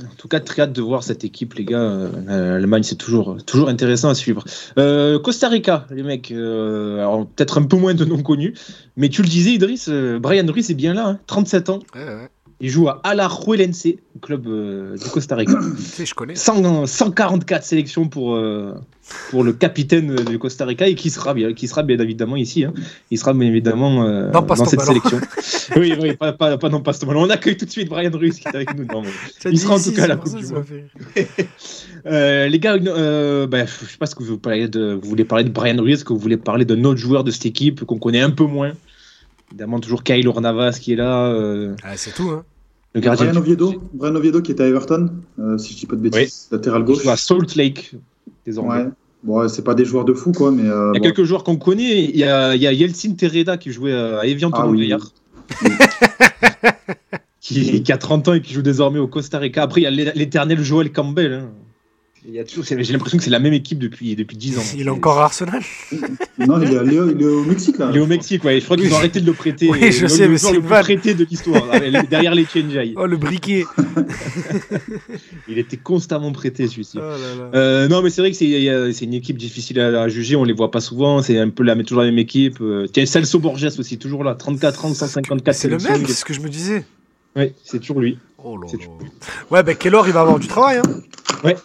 En 0.00 0.14
tout 0.16 0.28
cas, 0.28 0.38
très 0.38 0.62
hâte 0.62 0.72
de 0.72 0.82
voir 0.82 1.02
cette 1.02 1.24
équipe, 1.24 1.54
les 1.54 1.64
gars. 1.64 1.78
Euh, 1.80 2.52
L'Allemagne, 2.54 2.84
c'est 2.84 2.94
toujours, 2.94 3.36
toujours 3.44 3.68
intéressant 3.68 4.08
à 4.08 4.14
suivre. 4.14 4.44
Euh, 4.78 5.18
Costa 5.18 5.48
Rica, 5.48 5.86
les 5.90 6.04
mecs. 6.04 6.30
euh, 6.30 6.98
alors, 6.98 7.26
peut-être 7.26 7.58
un 7.58 7.64
peu 7.64 7.76
moins 7.76 7.94
de 7.94 8.04
noms 8.04 8.22
connus. 8.22 8.54
Mais 8.96 9.08
tu 9.08 9.22
le 9.22 9.28
disais, 9.28 9.50
Idriss, 9.52 9.88
euh, 9.88 10.20
Brian 10.20 10.46
Ruiz 10.46 10.70
est 10.70 10.74
bien 10.74 10.94
là, 10.94 11.08
hein, 11.08 11.18
37 11.26 11.70
ans. 11.70 11.80
Ouais, 11.96 12.04
ouais. 12.04 12.28
Il 12.62 12.68
joue 12.68 12.88
à 12.88 13.00
Alajuelense, 13.04 13.86
club 14.20 14.46
euh, 14.46 14.96
du 14.96 15.08
Costa 15.08 15.34
Rica. 15.34 15.54
Tu 15.76 15.82
sais, 15.82 16.06
je 16.06 16.14
connais. 16.14 16.34
100 16.34 16.84
144 16.86 17.64
sélections 17.64 18.06
pour, 18.08 18.34
euh, 18.34 18.74
pour 19.30 19.44
le 19.44 19.54
capitaine 19.54 20.14
du 20.16 20.38
Costa 20.38 20.66
Rica 20.66 20.86
et 20.86 20.94
qui 20.94 21.08
sera 21.08 21.32
bien, 21.32 21.54
qui 21.54 21.68
sera 21.68 21.82
bien 21.82 21.98
évidemment 21.98 22.36
ici. 22.36 22.64
hein. 22.64 22.74
Il 23.10 23.18
sera 23.18 23.32
bien 23.32 23.48
évidemment 23.48 24.04
euh, 24.04 24.30
Dans 24.30 24.66
cette 24.66 24.78
ballon. 24.78 24.88
sélection. 24.88 25.20
oui, 25.76 25.94
oui, 26.00 26.16
pas, 26.16 26.32
pas, 26.32 26.58
pas 26.58 26.70
Passe 26.80 26.98
ton 26.98 27.06
ballon. 27.06 27.22
On 27.22 27.30
accueille 27.30 27.56
tout 27.56 27.64
de 27.64 27.70
suite 27.70 27.88
Brian 27.88 28.10
Ruiz 28.12 28.38
qui 28.38 28.46
est 28.48 28.54
avec 28.54 28.76
nous. 28.76 28.84
Non, 28.84 29.02
Il 29.50 29.58
sera 29.58 29.76
en 29.76 29.80
tout 29.80 29.92
cas 29.92 30.04
à 30.04 30.08
la 30.08 30.16
Coupe 30.16 30.36
du 30.36 30.46
Monde. 30.46 30.64
Euh, 32.06 32.48
les 32.48 32.58
gars, 32.58 32.76
bah, 32.78 33.64
je 33.64 33.86
sais 33.86 33.98
pas 33.98 34.06
ce 34.06 34.14
que 34.14 34.22
vous, 34.22 34.38
parlez 34.38 34.68
de, 34.68 34.98
vous 35.00 35.08
voulez 35.08 35.24
parler 35.24 35.44
de 35.44 35.50
Brian 35.50 35.80
Ruiz, 35.80 36.04
que 36.04 36.12
vous 36.12 36.18
voulez 36.18 36.36
parler 36.36 36.64
d'un 36.64 36.84
autre 36.84 36.98
joueur 36.98 37.24
de 37.24 37.30
cette 37.30 37.46
équipe 37.46 37.84
qu'on 37.84 37.98
connaît 37.98 38.20
un 38.20 38.30
peu 38.30 38.44
moins? 38.44 38.72
Évidemment, 39.50 39.80
toujours 39.80 40.02
Kyle 40.04 40.28
Navas 40.40 40.78
qui 40.80 40.92
est 40.92 40.96
là, 40.96 41.26
euh, 41.26 41.74
Ah, 41.82 41.96
c'est 41.96 42.12
tout. 42.14 42.30
Hein. 42.30 42.44
le 42.94 43.00
gardien. 43.00 43.26
Brian 43.26 43.40
Oviedo, 43.40 43.74
Brian 43.92 44.14
Oviedo 44.14 44.40
qui 44.42 44.52
était 44.52 44.62
à 44.62 44.66
Everton, 44.68 45.10
euh, 45.38 45.58
si 45.58 45.72
je 45.74 45.78
dis 45.78 45.86
pas 45.86 45.96
de 45.96 46.00
bêtises, 46.02 46.48
latéral 46.52 46.82
Il 46.82 46.84
gauche. 46.86 47.02
joue 47.02 47.10
à 47.10 47.16
Salt 47.16 47.56
Lake, 47.56 47.94
désormais. 48.46 48.84
Ouais. 48.84 48.88
Bon, 49.22 49.48
c'est 49.48 49.62
pas 49.64 49.74
des 49.74 49.84
joueurs 49.84 50.04
de 50.06 50.14
fou, 50.14 50.32
quoi, 50.32 50.50
mais. 50.50 50.62
euh, 50.62 50.92
Il 50.94 50.96
y 50.96 50.98
a 50.98 51.00
bon. 51.00 51.14
quelques 51.14 51.24
joueurs 51.24 51.44
qu'on 51.44 51.56
connaît. 51.56 52.04
Il 52.04 52.16
y 52.16 52.24
a, 52.24 52.54
il 52.54 52.62
y 52.62 52.66
a 52.66 52.72
Yeltsin 52.72 53.12
Tereda 53.14 53.58
qui 53.58 53.70
jouait 53.70 53.92
à 53.92 54.24
Evian 54.24 54.50
Ah 54.54 54.66
oui. 54.66 54.78
Gaillard. 54.80 55.12
qui, 57.40 57.82
qui 57.82 57.92
a 57.92 57.98
30 57.98 58.28
ans 58.28 58.34
et 58.34 58.40
qui 58.40 58.52
joue 58.54 58.62
désormais 58.62 58.98
au 58.98 59.08
Costa 59.08 59.38
Rica. 59.38 59.62
Après, 59.62 59.80
il 59.80 59.84
y 59.84 59.86
a 59.86 59.90
l'é- 59.90 60.12
l'éternel 60.14 60.62
Joel 60.62 60.92
Campbell. 60.92 61.32
hein. 61.32 61.48
Il 62.28 62.34
y 62.34 62.38
a 62.38 62.44
toujours, 62.44 62.64
j'ai 62.64 62.76
l'impression 62.92 63.16
que 63.16 63.24
c'est 63.24 63.30
la 63.30 63.38
même 63.38 63.54
équipe 63.54 63.78
depuis, 63.78 64.14
depuis 64.14 64.36
10 64.36 64.58
ans. 64.58 64.62
Il 64.76 64.86
est 64.86 64.90
encore 64.90 65.18
à 65.20 65.24
Arsenal 65.24 65.62
Non, 66.38 66.60
il 66.60 66.68
est, 66.68 67.14
il 67.18 67.24
au 67.24 67.44
Mexique 67.44 67.78
là. 67.78 67.88
Il 67.90 67.96
est 67.96 68.00
au 68.00 68.06
Mexique, 68.06 68.44
ouais. 68.44 68.60
Je 68.60 68.64
crois 68.66 68.76
qu'ils 68.76 68.92
ont 68.92 68.96
arrêté 68.96 69.22
de 69.22 69.26
le 69.26 69.32
prêter. 69.32 69.68
Oui, 69.70 69.90
je 69.90 70.02
Le- 70.02 70.08
sais, 70.08 70.24
le 70.24 70.32
mais 70.32 70.38
c'est 70.38 70.52
le 70.52 70.60
plus 70.60 70.68
prêté 70.68 71.14
de 71.14 71.24
l'histoire, 71.24 71.62
derrière 72.10 72.34
les 72.34 72.44
Chenjai. 72.44 72.92
Oh, 72.96 73.06
le 73.06 73.16
briquet 73.16 73.64
Il 75.48 75.58
était 75.58 75.76
constamment 75.78 76.30
prêté, 76.32 76.68
celui-ci. 76.68 76.98
Oh. 77.00 77.54
Euh, 77.54 77.88
non, 77.88 78.02
mais 78.02 78.10
c'est 78.10 78.20
vrai 78.20 78.30
que 78.32 78.36
c'est 78.36 79.04
une 79.04 79.14
équipe 79.14 79.38
difficile 79.38 79.80
à, 79.80 80.02
à 80.02 80.08
juger. 80.08 80.36
On 80.36 80.44
les 80.44 80.52
voit 80.52 80.70
pas 80.70 80.80
souvent. 80.80 81.22
C'est 81.22 81.38
un 81.38 81.48
peu 81.48 81.62
la, 81.62 81.74
mais 81.74 81.84
toujours 81.84 82.02
la 82.02 82.08
même 82.10 82.18
équipe. 82.18 82.58
Euh, 82.60 82.86
tiens, 82.92 83.06
Celso 83.06 83.38
Borges 83.38 83.64
aussi, 83.78 83.98
toujours 83.98 84.24
là. 84.24 84.34
34 84.34 84.84
ans, 84.84 84.94
154 84.94 85.56
C'est 85.56 85.68
le 85.68 85.78
même, 85.78 86.06
c'est 86.06 86.12
ce 86.12 86.24
que 86.24 86.34
je 86.34 86.40
me 86.40 86.48
disais. 86.48 86.84
Oui, 87.36 87.52
c'est 87.64 87.78
toujours 87.78 88.00
lui. 88.00 88.18
Oh 88.42 88.56
là 88.56 88.66
C'est 88.70 88.78
là. 88.78 88.86
Ouais, 89.50 89.62
ben 89.62 89.76
Kellor, 89.76 90.06
il 90.08 90.12
va 90.12 90.22
avoir 90.22 90.38
du 90.38 90.48
travail. 90.48 90.78
Hein. 90.78 91.00
Ouais. 91.44 91.56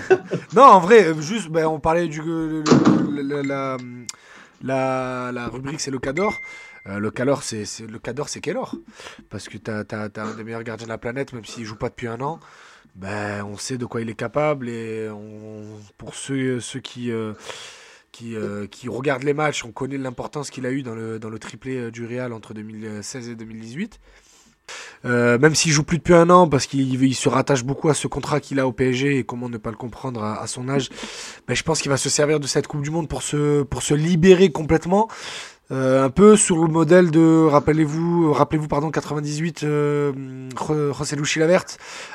non, 0.54 0.62
en 0.62 0.80
vrai, 0.80 1.04
euh, 1.04 1.20
juste, 1.20 1.48
ben, 1.48 1.66
on 1.66 1.80
parlait 1.80 2.08
du. 2.08 2.22
la, 4.62 5.30
la, 5.32 5.48
rubrique, 5.48 5.80
c'est 5.80 5.90
le 5.90 5.98
Cador. 5.98 6.40
Euh, 6.86 6.98
le 6.98 7.10
Cador, 7.10 7.42
c'est 7.42 7.64
le 7.80 7.98
Cador, 7.98 8.28
c'est 8.28 8.40
Kellor. 8.40 8.76
Parce 9.30 9.48
que 9.48 9.58
t'as 9.58 9.84
as, 9.90 10.20
un 10.20 10.34
des 10.34 10.44
meilleurs 10.44 10.62
gardiens 10.62 10.86
de 10.86 10.92
la 10.92 10.98
planète, 10.98 11.32
même 11.32 11.44
s'il 11.44 11.64
joue 11.64 11.76
pas 11.76 11.88
depuis 11.88 12.08
un 12.08 12.20
an. 12.20 12.40
Ben, 12.94 13.44
on 13.44 13.56
sait 13.56 13.78
de 13.78 13.86
quoi 13.86 14.02
il 14.02 14.10
est 14.10 14.14
capable. 14.14 14.68
Et 14.68 15.08
pour 15.98 16.14
ceux, 16.14 16.60
ceux 16.60 16.80
qui. 16.80 17.10
euh, 17.10 17.34
qui, 18.12 18.36
qui 18.70 18.90
regardent 18.90 19.22
les 19.22 19.32
matchs, 19.32 19.64
on 19.64 19.72
connaît 19.72 19.96
l'importance 19.96 20.50
qu'il 20.50 20.66
a 20.66 20.70
eu 20.70 20.82
dans 20.82 20.94
le, 20.94 21.18
dans 21.18 21.30
le 21.30 21.38
triplé 21.38 21.90
du 21.90 22.04
Real 22.04 22.34
entre 22.34 22.52
2016 22.52 23.30
et 23.30 23.34
2018. 23.36 23.98
Euh, 25.04 25.38
même 25.38 25.54
s'il 25.54 25.72
joue 25.72 25.82
plus 25.82 25.98
depuis 25.98 26.14
un 26.14 26.30
an, 26.30 26.48
parce 26.48 26.66
qu'il 26.66 27.02
il 27.02 27.14
se 27.14 27.28
rattache 27.28 27.64
beaucoup 27.64 27.88
à 27.88 27.94
ce 27.94 28.06
contrat 28.06 28.40
qu'il 28.40 28.60
a 28.60 28.66
au 28.66 28.72
PSG 28.72 29.18
et 29.18 29.24
comment 29.24 29.48
ne 29.48 29.58
pas 29.58 29.70
le 29.70 29.76
comprendre 29.76 30.22
à, 30.22 30.46
son 30.46 30.68
âge, 30.68 30.90
ben, 31.48 31.54
je 31.54 31.62
pense 31.62 31.80
qu'il 31.80 31.90
va 31.90 31.96
se 31.96 32.08
servir 32.08 32.40
de 32.40 32.46
cette 32.46 32.66
Coupe 32.66 32.82
du 32.82 32.90
Monde 32.90 33.08
pour 33.08 33.22
se, 33.22 33.94
libérer 33.94 34.50
complètement. 34.50 35.08
Euh, 35.70 36.04
un 36.04 36.10
peu 36.10 36.36
sur 36.36 36.58
le 36.58 36.68
modèle 36.68 37.10
de, 37.10 37.46
rappelez-vous, 37.46 38.32
rappelez-vous 38.32 38.68
pardon, 38.68 38.90
98, 38.90 39.62
euh, 39.62 40.12
Jo- 40.58 40.92
José 40.92 41.16
Luis 41.16 41.24
Chilavert 41.24 41.64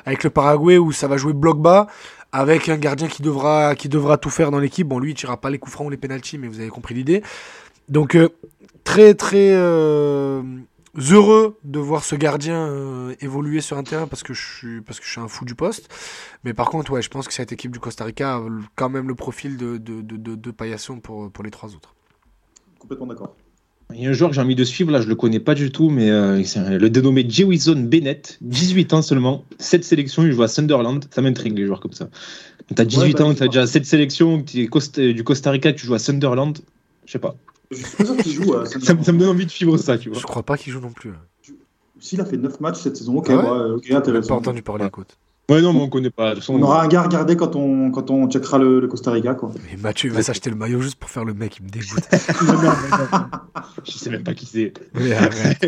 avec 0.05 0.23
le 0.23 0.29
Paraguay 0.29 0.77
où 0.77 0.91
ça 0.91 1.07
va 1.07 1.17
jouer 1.17 1.33
bloc 1.33 1.59
bas 1.59 1.87
avec 2.31 2.69
un 2.69 2.77
gardien 2.77 3.07
qui 3.07 3.23
devra, 3.23 3.73
tout 4.21 4.29
faire 4.29 4.51
dans 4.51 4.59
l'équipe. 4.59 4.87
Bon, 4.87 4.99
lui, 4.99 5.11
il 5.11 5.15
tirera 5.15 5.37
pas 5.37 5.49
les 5.49 5.57
coups 5.57 5.73
francs 5.73 5.87
ou 5.87 5.89
les 5.89 5.97
pénalties, 5.97 6.37
mais 6.37 6.47
vous 6.47 6.59
avez 6.59 6.69
compris 6.69 6.93
l'idée. 6.93 7.23
Donc, 7.89 8.15
euh, 8.15 8.29
très, 8.83 9.15
très 9.15 9.55
heureux 10.97 11.57
de 11.63 11.79
voir 11.79 12.03
ce 12.03 12.15
gardien 12.15 12.67
euh, 12.67 13.15
évoluer 13.21 13.61
sur 13.61 13.77
un 13.77 13.83
terrain 13.83 14.07
parce 14.07 14.23
que, 14.23 14.33
je 14.33 14.45
suis, 14.45 14.81
parce 14.81 14.99
que 14.99 15.05
je 15.05 15.11
suis 15.11 15.21
un 15.21 15.27
fou 15.27 15.45
du 15.45 15.55
poste. 15.55 15.89
Mais 16.43 16.53
par 16.53 16.69
contre, 16.69 16.91
ouais, 16.91 17.01
je 17.01 17.09
pense 17.09 17.27
que 17.27 17.33
cette 17.33 17.51
équipe 17.51 17.71
du 17.71 17.79
Costa 17.79 18.03
Rica 18.03 18.35
a 18.35 18.41
quand 18.75 18.89
même 18.89 19.07
le 19.07 19.15
profil 19.15 19.57
de, 19.57 19.77
de, 19.77 20.01
de, 20.01 20.17
de, 20.17 20.35
de 20.35 20.51
paillasson 20.51 20.99
pour, 20.99 21.31
pour 21.31 21.43
les 21.43 21.51
trois 21.51 21.75
autres. 21.75 21.95
Complètement 22.79 23.07
d'accord. 23.07 23.35
Il 23.93 24.01
y 24.01 24.05
a 24.05 24.09
un 24.09 24.13
joueur 24.13 24.31
que 24.31 24.35
j'ai 24.35 24.41
envie 24.41 24.55
de 24.55 24.65
suivre, 24.65 24.91
là, 24.91 24.99
je 24.99 25.07
le 25.07 25.15
connais 25.15 25.39
pas 25.39 25.55
du 25.55 25.71
tout, 25.71 25.89
mais 25.89 26.09
euh, 26.09 26.43
le 26.77 26.89
dénommé 26.89 27.25
Jewison 27.27 27.79
Bennett, 27.79 28.37
18 28.41 28.93
ans 28.93 29.01
seulement, 29.01 29.45
7 29.59 29.83
sélections, 29.85 30.23
il 30.25 30.33
joue 30.33 30.43
à 30.43 30.49
Sunderland. 30.49 31.05
Ça 31.09 31.21
m'intrigue, 31.21 31.57
les 31.57 31.65
joueurs 31.65 31.79
comme 31.79 31.93
ça. 31.93 32.09
Tu 32.75 32.81
as 32.81 32.85
18 32.85 33.01
Ouais, 33.01 33.13
bah, 33.13 33.23
ans, 33.23 33.31
je 33.31 33.37
tu 33.37 33.43
as 33.43 33.45
sais 33.45 33.47
déjà 33.47 33.67
7 33.67 33.85
sélections, 33.85 34.43
tu 34.43 34.59
es 34.63 35.13
du 35.13 35.23
Costa 35.23 35.51
Rica, 35.51 35.71
tu 35.71 35.85
joues 35.85 35.93
à 35.93 35.99
Sunderland. 35.99 36.57
Je 37.05 37.13
sais 37.13 37.19
pas. 37.19 37.37
Je 37.71 37.77
suis 37.85 37.97
pas 37.97 38.05
sûr 38.05 38.17
qu'il 38.17 38.31
joue. 38.31 38.53
euh, 38.53 38.65
Ça, 38.81 38.93
me- 38.93 39.03
ça 39.03 39.11
me 39.11 39.17
donne 39.19 39.29
envie 39.29 39.45
de 39.45 39.51
suivre 39.51 39.77
ça, 39.77 39.97
tu 39.97 40.09
vois. 40.09 40.19
Je 40.19 40.25
crois 40.25 40.43
pas 40.43 40.57
qu'il 40.57 40.71
joue 40.73 40.79
non 40.79 40.91
plus. 40.91 41.11
hein. 41.11 41.53
S'il 41.99 42.21
a 42.21 42.25
fait 42.25 42.37
9 42.37 42.59
matchs 42.59 42.79
cette 42.81 42.95
saison, 42.95 43.17
ok, 43.17 43.27
Ah 43.29 43.35
ouais 43.37 43.43
ouais, 43.43 43.69
ok, 43.71 43.83
J'ai 43.83 43.89
pas 43.93 43.97
intéressant. 43.97 44.35
entendu 44.37 44.61
parler, 44.61 44.83
Ouais. 44.83 44.87
écoute. 44.89 45.17
Ouais, 45.49 45.61
non, 45.61 45.71
mais 45.71 45.79
on 45.79 45.87
connaît 45.87 46.09
pas. 46.09 46.31
De 46.31 46.39
façon, 46.41 46.55
On 46.55 46.61
aura 46.61 46.83
un 46.83 46.87
gars 46.89 46.99
à 46.99 47.03
regarder 47.03 47.37
quand 47.37 47.55
on, 47.55 47.89
quand 47.91 48.11
on 48.11 48.29
checkera 48.29 48.57
le, 48.57 48.81
le 48.81 48.87
Costa 48.89 49.11
Rica. 49.11 49.33
Quoi. 49.33 49.51
Et 49.73 49.77
Mathieu 49.77 50.09
il 50.09 50.13
va 50.13 50.21
s'acheter 50.21 50.49
le 50.49 50.57
maillot 50.57 50.81
juste 50.81 50.95
pour 50.95 51.09
faire 51.09 51.23
le 51.23 51.33
mec, 51.33 51.57
il 51.59 51.63
me 51.65 51.69
dégoûte. 51.69 52.03
je 53.85 53.91
sais 53.91 54.09
même 54.09 54.23
pas 54.23 54.33
qui 54.33 54.45
c'est. 54.45 54.73
Mais. 54.95 55.15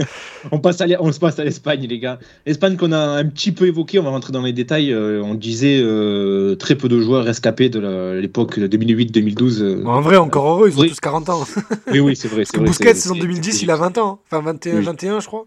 On, 0.51 0.59
passe 0.59 0.81
à 0.81 0.85
on 0.99 1.11
se 1.11 1.19
passe 1.19 1.37
à 1.39 1.43
l'Espagne, 1.43 1.85
les 1.87 1.99
gars. 1.99 2.19
L'Espagne 2.45 2.75
qu'on 2.77 2.91
a 2.91 2.97
un 2.97 3.25
petit 3.25 3.51
peu 3.51 3.67
évoqué, 3.67 3.99
on 3.99 4.03
va 4.03 4.09
rentrer 4.09 4.31
dans 4.33 4.41
les 4.41 4.53
détails. 4.53 4.91
euh, 4.93 5.21
on 5.23 5.33
disait 5.35 5.79
euh, 5.81 6.55
très 6.55 6.75
peu 6.75 6.87
de 6.89 6.99
joueurs 6.99 7.23
rescapés 7.23 7.69
de 7.69 8.19
l'époque 8.19 8.57
2008-2012. 8.57 9.61
euh. 9.61 9.85
En 9.85 10.01
vrai, 10.01 10.17
encore 10.17 10.47
heureux, 10.49 10.69
ils 10.69 10.77
ont 10.77 10.81
Oui. 10.81 10.89
tous 10.89 10.99
40 10.99 11.29
ans. 11.29 11.45
Oui, 11.91 11.99
oui, 11.99 12.15
c'est 12.15 12.27
vrai. 12.27 12.37
Parce 12.43 12.49
c'est 12.49 12.53
que 12.53 12.59
vrai, 12.59 12.67
Bousquet, 12.69 12.93
c'est- 12.95 12.99
c'est 13.01 13.09
en 13.11 13.13
c'est- 13.13 13.19
2010, 13.21 13.51
c'est- 13.53 13.63
il 13.63 13.71
a 13.71 13.75
20 13.75 13.97
ans. 13.97 14.19
Enfin, 14.29 14.41
21, 14.41 14.77
Oui. 14.77 14.83
21, 14.83 15.19
je 15.19 15.27
crois. 15.27 15.45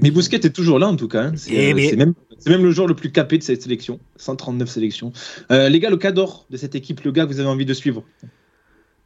Mais 0.00 0.10
Bousquet 0.10 0.36
est 0.36 0.54
toujours 0.54 0.78
là, 0.78 0.88
en 0.88 0.96
tout 0.96 1.08
cas. 1.08 1.24
hein. 1.24 1.32
C'est 1.36 1.52
Eh 1.52 1.74
euh, 1.74 1.88
c'est 2.38 2.50
même, 2.50 2.64
le 2.64 2.70
joueur 2.70 2.86
le 2.88 2.94
plus 2.94 3.12
capé 3.12 3.36
de 3.38 3.42
cette 3.42 3.62
sélection. 3.62 4.00
139 4.16 4.68
sélections. 4.68 5.12
Euh, 5.50 5.68
les 5.68 5.80
gars, 5.80 5.90
le 5.90 5.96
cador 5.98 6.46
de 6.50 6.56
cette 6.56 6.74
équipe, 6.74 7.02
le 7.02 7.12
gars 7.12 7.26
que 7.26 7.32
vous 7.32 7.40
avez 7.40 7.48
envie 7.48 7.66
de 7.66 7.74
suivre? 7.74 8.02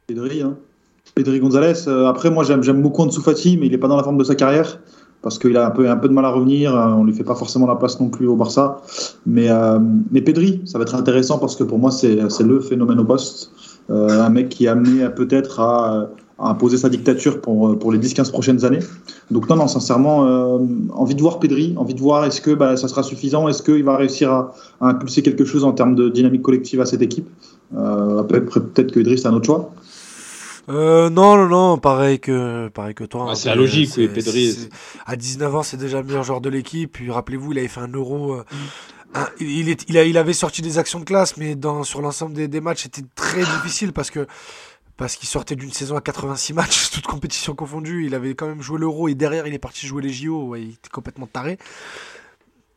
Pedri, 0.07 0.41
hein. 0.41 0.57
Pedri 1.15 1.39
Gonzalez. 1.39 1.87
euh, 1.87 2.05
après, 2.07 2.29
moi, 2.29 2.43
j'aime 2.43 2.81
beaucoup 2.81 3.01
Ansu 3.01 3.21
Fati, 3.21 3.57
mais 3.57 3.65
il 3.67 3.71
n'est 3.71 3.77
pas 3.77 3.87
dans 3.89 3.97
la 3.97 4.03
forme 4.03 4.17
de 4.17 4.23
sa 4.23 4.35
carrière. 4.35 4.79
Parce 5.23 5.39
qu'il 5.39 5.57
a 5.57 5.65
un 5.67 5.71
peu, 5.71 5.89
un 5.89 5.97
peu 5.97 6.07
de 6.07 6.13
mal 6.13 6.23
à 6.25 6.29
revenir. 6.29 6.73
On 6.73 7.03
ne 7.03 7.09
lui 7.09 7.17
fait 7.17 7.23
pas 7.23 7.35
forcément 7.35 7.65
la 7.65 7.75
place 7.75 7.99
non 7.99 8.09
plus 8.09 8.27
au 8.27 8.35
Barça. 8.35 8.81
Mais, 9.25 9.49
euh, 9.49 9.79
mais 10.11 10.21
Pedri, 10.21 10.61
ça 10.65 10.77
va 10.77 10.83
être 10.83 10.95
intéressant 10.95 11.39
parce 11.39 11.55
que 11.55 11.63
pour 11.63 11.79
moi, 11.79 11.89
c'est 11.91 12.29
c'est 12.29 12.43
le 12.43 12.59
phénomène 12.61 12.99
au 12.99 13.03
poste. 13.03 13.51
Euh, 13.89 14.21
un 14.21 14.29
mec 14.29 14.49
qui 14.49 14.65
est 14.65 14.67
amené 14.67 15.09
peut-être 15.09 15.59
à, 15.59 16.09
à 16.39 16.49
imposer 16.49 16.77
sa 16.77 16.89
dictature 16.89 17.41
pour, 17.41 17.77
pour 17.79 17.91
les 17.91 17.97
10-15 17.97 18.29
prochaines 18.31 18.63
années. 18.63 18.79
Donc, 19.31 19.49
non, 19.49 19.55
non, 19.55 19.67
sincèrement, 19.67 20.25
euh, 20.25 20.59
envie 20.93 21.15
de 21.15 21.21
voir 21.21 21.39
Pedri, 21.39 21.73
envie 21.77 21.93
de 21.95 21.99
voir 21.99 22.25
est-ce 22.25 22.41
que 22.41 22.51
bah, 22.51 22.77
ça 22.77 22.87
sera 22.87 23.01
suffisant, 23.03 23.47
est-ce 23.47 23.63
qu'il 23.63 23.83
va 23.83 23.97
réussir 23.97 24.31
à, 24.31 24.53
à 24.81 24.87
impulser 24.89 25.21
quelque 25.23 25.45
chose 25.45 25.63
en 25.63 25.71
termes 25.71 25.95
de 25.95 26.09
dynamique 26.09 26.43
collective 26.43 26.79
à 26.81 26.85
cette 26.85 27.01
équipe. 27.01 27.27
Euh, 27.75 28.19
après, 28.19 28.41
Peut-être 28.45 28.91
que 28.91 28.99
Idriss 28.99 29.25
a 29.25 29.29
un 29.29 29.33
autre 29.33 29.45
choix. 29.47 29.71
Euh, 30.69 31.09
non, 31.09 31.37
non, 31.37 31.47
non, 31.47 31.77
pareil 31.77 32.19
que, 32.19 32.67
pareil 32.69 32.93
que 32.93 33.05
toi. 33.05 33.25
Ah, 33.27 33.31
hein. 33.31 33.35
c'est 33.35 33.47
la 33.49 33.55
logique, 33.55 33.89
C'est- 33.89 34.01
oui, 34.01 34.07
Pedri, 34.09 34.51
c'est- 34.51 34.69
À 35.05 35.15
19 35.15 35.55
ans, 35.55 35.63
c'est 35.63 35.77
déjà 35.77 35.99
le 36.01 36.05
meilleur 36.05 36.23
joueur 36.23 36.41
de 36.41 36.49
l'équipe. 36.49 36.91
Puis 36.91 37.09
rappelez-vous, 37.09 37.53
il 37.53 37.59
avait 37.59 37.67
fait 37.69 37.79
un 37.81 37.87
euro. 37.91 38.33
euh, 38.33 38.43
un- 39.15 39.27
il, 39.39 39.69
est- 39.69 39.85
il, 39.87 39.97
a- 39.97 40.03
il 40.03 40.17
avait 40.17 40.33
sorti 40.33 40.61
des 40.61 40.77
actions 40.77 40.99
de 40.99 41.05
classe, 41.05 41.37
mais 41.37 41.55
dans, 41.55 41.83
sur 41.83 42.01
l'ensemble 42.01 42.33
des, 42.33 42.49
des 42.49 42.59
matchs, 42.59 42.83
c'était 42.83 43.07
très 43.15 43.39
difficile 43.39 43.93
parce 43.93 44.11
que 44.11 44.27
parce 44.97 45.15
qu'il 45.15 45.29
sortait 45.29 45.55
d'une 45.55 45.71
saison 45.71 45.95
à 45.95 46.01
86 46.01 46.53
matchs, 46.53 46.89
toutes 46.93 47.05
compétitions 47.05 47.55
confondues. 47.55 48.05
Il 48.05 48.15
avait 48.15 48.33
quand 48.35 48.47
même 48.47 48.61
joué 48.61 48.79
l'euro 48.79 49.07
et 49.07 49.15
derrière, 49.15 49.47
il 49.47 49.53
est 49.53 49.59
parti 49.59 49.87
jouer 49.87 50.01
les 50.01 50.11
JO. 50.11 50.55
Il 50.55 50.71
était 50.71 50.89
complètement 50.89 51.27
taré. 51.27 51.57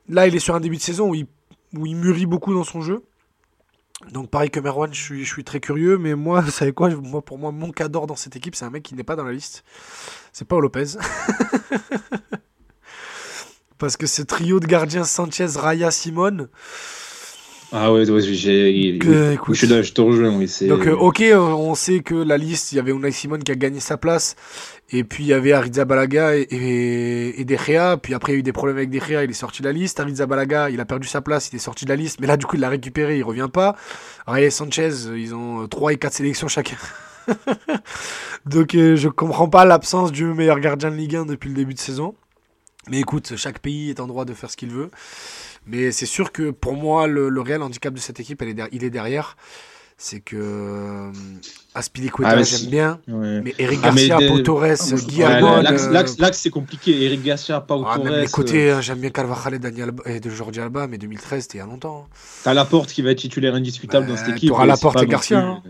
Là, 0.09 0.27
il 0.27 0.35
est 0.35 0.41
sur 0.41 0.55
un 0.55 0.61
début 0.61 0.77
de 0.77 0.83
saison 0.83 1.09
où 1.09 1.15
il, 1.15 1.27
mûrit 1.73 2.27
beaucoup 2.27 2.53
dans 2.53 2.65
son 2.65 2.83
jeu. 2.83 3.03
Donc 4.13 4.31
pareil 4.31 4.51
que 4.51 4.61
Merwan, 4.61 4.93
je 4.93 5.01
suis, 5.01 5.25
je 5.25 5.33
suis 5.33 5.45
très 5.45 5.61
curieux, 5.61 5.99
mais 5.99 6.15
moi, 6.15 6.41
vous 6.45 6.51
savez 6.51 6.73
quoi 6.73 6.91
moi, 6.91 7.23
Pour 7.23 7.39
moi, 7.39 7.53
mon 7.53 7.71
cador 7.71 8.07
dans 8.07 8.17
cette 8.17 8.37
équipe, 8.37 8.55
c'est 8.55 8.65
un 8.65 8.71
mec 8.71 8.83
qui 8.83 8.95
n'est 8.95 9.05
pas 9.05 9.17
dans 9.17 9.25
la 9.25 9.33
liste. 9.33 9.65
C'est 10.33 10.47
Paul 10.47 10.63
Lopez. 10.63 10.97
Parce 13.79 13.97
que 13.97 14.07
ce 14.07 14.21
trio 14.21 14.61
de 14.61 14.67
gardiens 14.67 15.05
Sanchez, 15.05 15.47
Raya, 15.57 15.91
Simone, 15.91 16.51
Ah 17.73 17.93
ouais, 17.93 18.09
ouais, 18.11 18.21
j'ai. 18.21 18.99
que, 18.99 19.37
oui, 19.49 19.55
je, 19.55 19.83
je 19.83 19.93
te 19.93 20.01
rejoins, 20.01 20.37
oui. 20.37 20.49
c'est- 20.49 20.67
donc 20.67 20.87
euh, 20.87 20.93
ok, 20.97 21.21
euh, 21.21 21.39
on 21.39 21.77
sait 21.77 22.01
que 22.01 22.17
la 22.17 22.37
liste, 22.37 22.73
il 22.73 22.77
y 22.77 22.79
avait 22.81 22.91
Unai 22.91 23.13
Simone 23.13 23.45
qui 23.45 23.53
a 23.53 23.55
gagné 23.55 23.79
sa 23.79 23.97
place, 23.97 24.35
et 24.91 25.05
puis 25.05 25.23
il 25.23 25.29
y 25.29 25.33
avait 25.33 25.53
Arrizabalaga 25.53 26.37
et, 26.37 26.41
et, 26.51 27.41
et 27.41 27.45
De 27.45 27.57
Gea, 27.57 27.97
puis 27.97 28.13
après 28.15 28.33
il 28.33 28.35
y 28.35 28.39
a 28.39 28.41
eu 28.41 28.43
des 28.43 28.53
problèmes 28.53 28.77
avec 28.77 28.91
De 28.91 28.99
Gea, 28.99 29.23
il 29.23 29.31
est 29.31 29.35
sorti 29.35 29.63
de 29.63 29.69
la 29.69 29.73
liste, 29.73 30.01
Arrizabalaga, 30.01 30.69
il 30.71 30.81
a 30.81 30.85
perdu 30.85 31.07
sa 31.07 31.21
place, 31.21 31.51
il 31.53 31.57
est 31.57 31.61
sorti 31.61 31.85
de 31.85 31.91
la 31.91 31.97
liste, 31.97 32.19
mais 32.21 32.27
là 32.27 32.37
du 32.37 32.45
coup 32.45 32.57
il 32.57 32.61
l'a 32.61 32.71
récupéré, 32.71 33.19
il 33.19 33.23
revient 33.23 33.49
pas. 33.53 33.77
Raya 34.27 34.47
et 34.47 34.51
Sanchez, 34.51 34.91
ils 35.17 35.33
ont 35.35 35.69
3 35.69 35.93
et 35.93 35.97
4 35.97 36.13
sélections 36.13 36.49
chacun. 36.49 36.77
Donc 38.47 38.75
euh, 38.75 38.97
je 38.97 39.09
comprends 39.09 39.49
pas 39.49 39.65
l'absence 39.65 40.11
du 40.13 40.25
meilleur 40.25 40.59
gardien 40.61 40.91
de 40.91 40.97
Ligue 40.97 41.17
1 41.17 41.27
depuis 41.27 41.49
le 41.49 41.55
début 41.55 41.75
de 41.75 41.79
saison. 41.79 42.15
Mais 42.89 42.99
écoute, 42.99 43.35
chaque 43.37 43.59
pays 43.59 43.91
est 43.91 44.01
en 44.01 44.07
droit 44.07 44.25
de 44.25 44.33
faire 44.33 44.51
ce 44.51 44.57
qu'il 44.57 44.71
veut. 44.71 44.91
Mais 45.67 45.93
c'est 45.93 46.07
sûr 46.07 46.33
que 46.33 46.51
pour 46.51 46.75
moi, 46.75 47.07
le, 47.07 47.29
le 47.29 47.41
réel 47.41 47.63
handicap 47.63 47.93
de 47.95 47.99
cette 48.01 48.19
équipe, 48.21 48.41
elle 48.43 48.49
est 48.49 48.55
der- 48.55 48.69
il 48.73 48.83
est 48.85 48.91
derrière. 48.91 49.37
C'est 50.03 50.21
que 50.21 50.35
euh, 50.35 51.11
Aspilicueta, 51.75 52.31
Ah, 52.31 52.37
mais 52.37 52.45
j'aime 52.45 52.71
bien. 52.71 53.01
Ouais. 53.07 53.43
Mais 53.43 53.55
Eric 53.59 53.81
Ah, 53.83 53.93
mais 53.93 54.09
Garcia, 54.09 54.27
de- 54.27 54.33
Pau 54.33 54.39
Torres, 54.41 54.79
trouve- 54.79 55.07
Guy 55.07 55.23
Ouais, 55.23 55.63
l'axe- 55.63 56.19
euh, 56.19 56.31
c'est 56.33 56.49
compliqué. 56.49 57.03
Eric 57.05 57.23
Garcia, 57.23 57.61
Pau 57.61 57.85
ah, 57.87 57.97
Torres. 57.97 58.05
même 58.07 58.15
les 58.15 58.27
euh, 58.27 58.31
côtés, 58.31 58.71
hein, 58.71 58.81
j'aime 58.81 58.99
bien 59.01 59.11
Carvajal 59.11 59.55
et, 59.55 59.59
Daniel 59.59 59.91
Alba- 59.91 60.03
et 60.07 60.19
de 60.21 60.31
Jordi 60.31 60.59
Alba, 60.59 60.87
mais 60.87 60.97
2013, 60.97 61.43
c'était 61.43 61.59
il 61.59 61.61
y 61.61 61.65
a 61.65 61.67
longtemps. 61.67 62.07
hein. 62.09 62.15
T'as 62.45 62.55
Laporte 62.55 62.91
qui 62.91 63.03
va 63.03 63.11
être 63.11 63.19
titulaire 63.19 63.55
indiscutable 63.55 64.07
Bah, 64.07 64.13
dans 64.13 64.19
cette 64.19 64.29
équipe. 64.37 64.49
t'auras 64.49 64.65
Laporte 64.65 65.03
et 65.03 65.07
Garcia, 65.07 65.39
plus- 65.39 65.47
hein. 65.49 65.63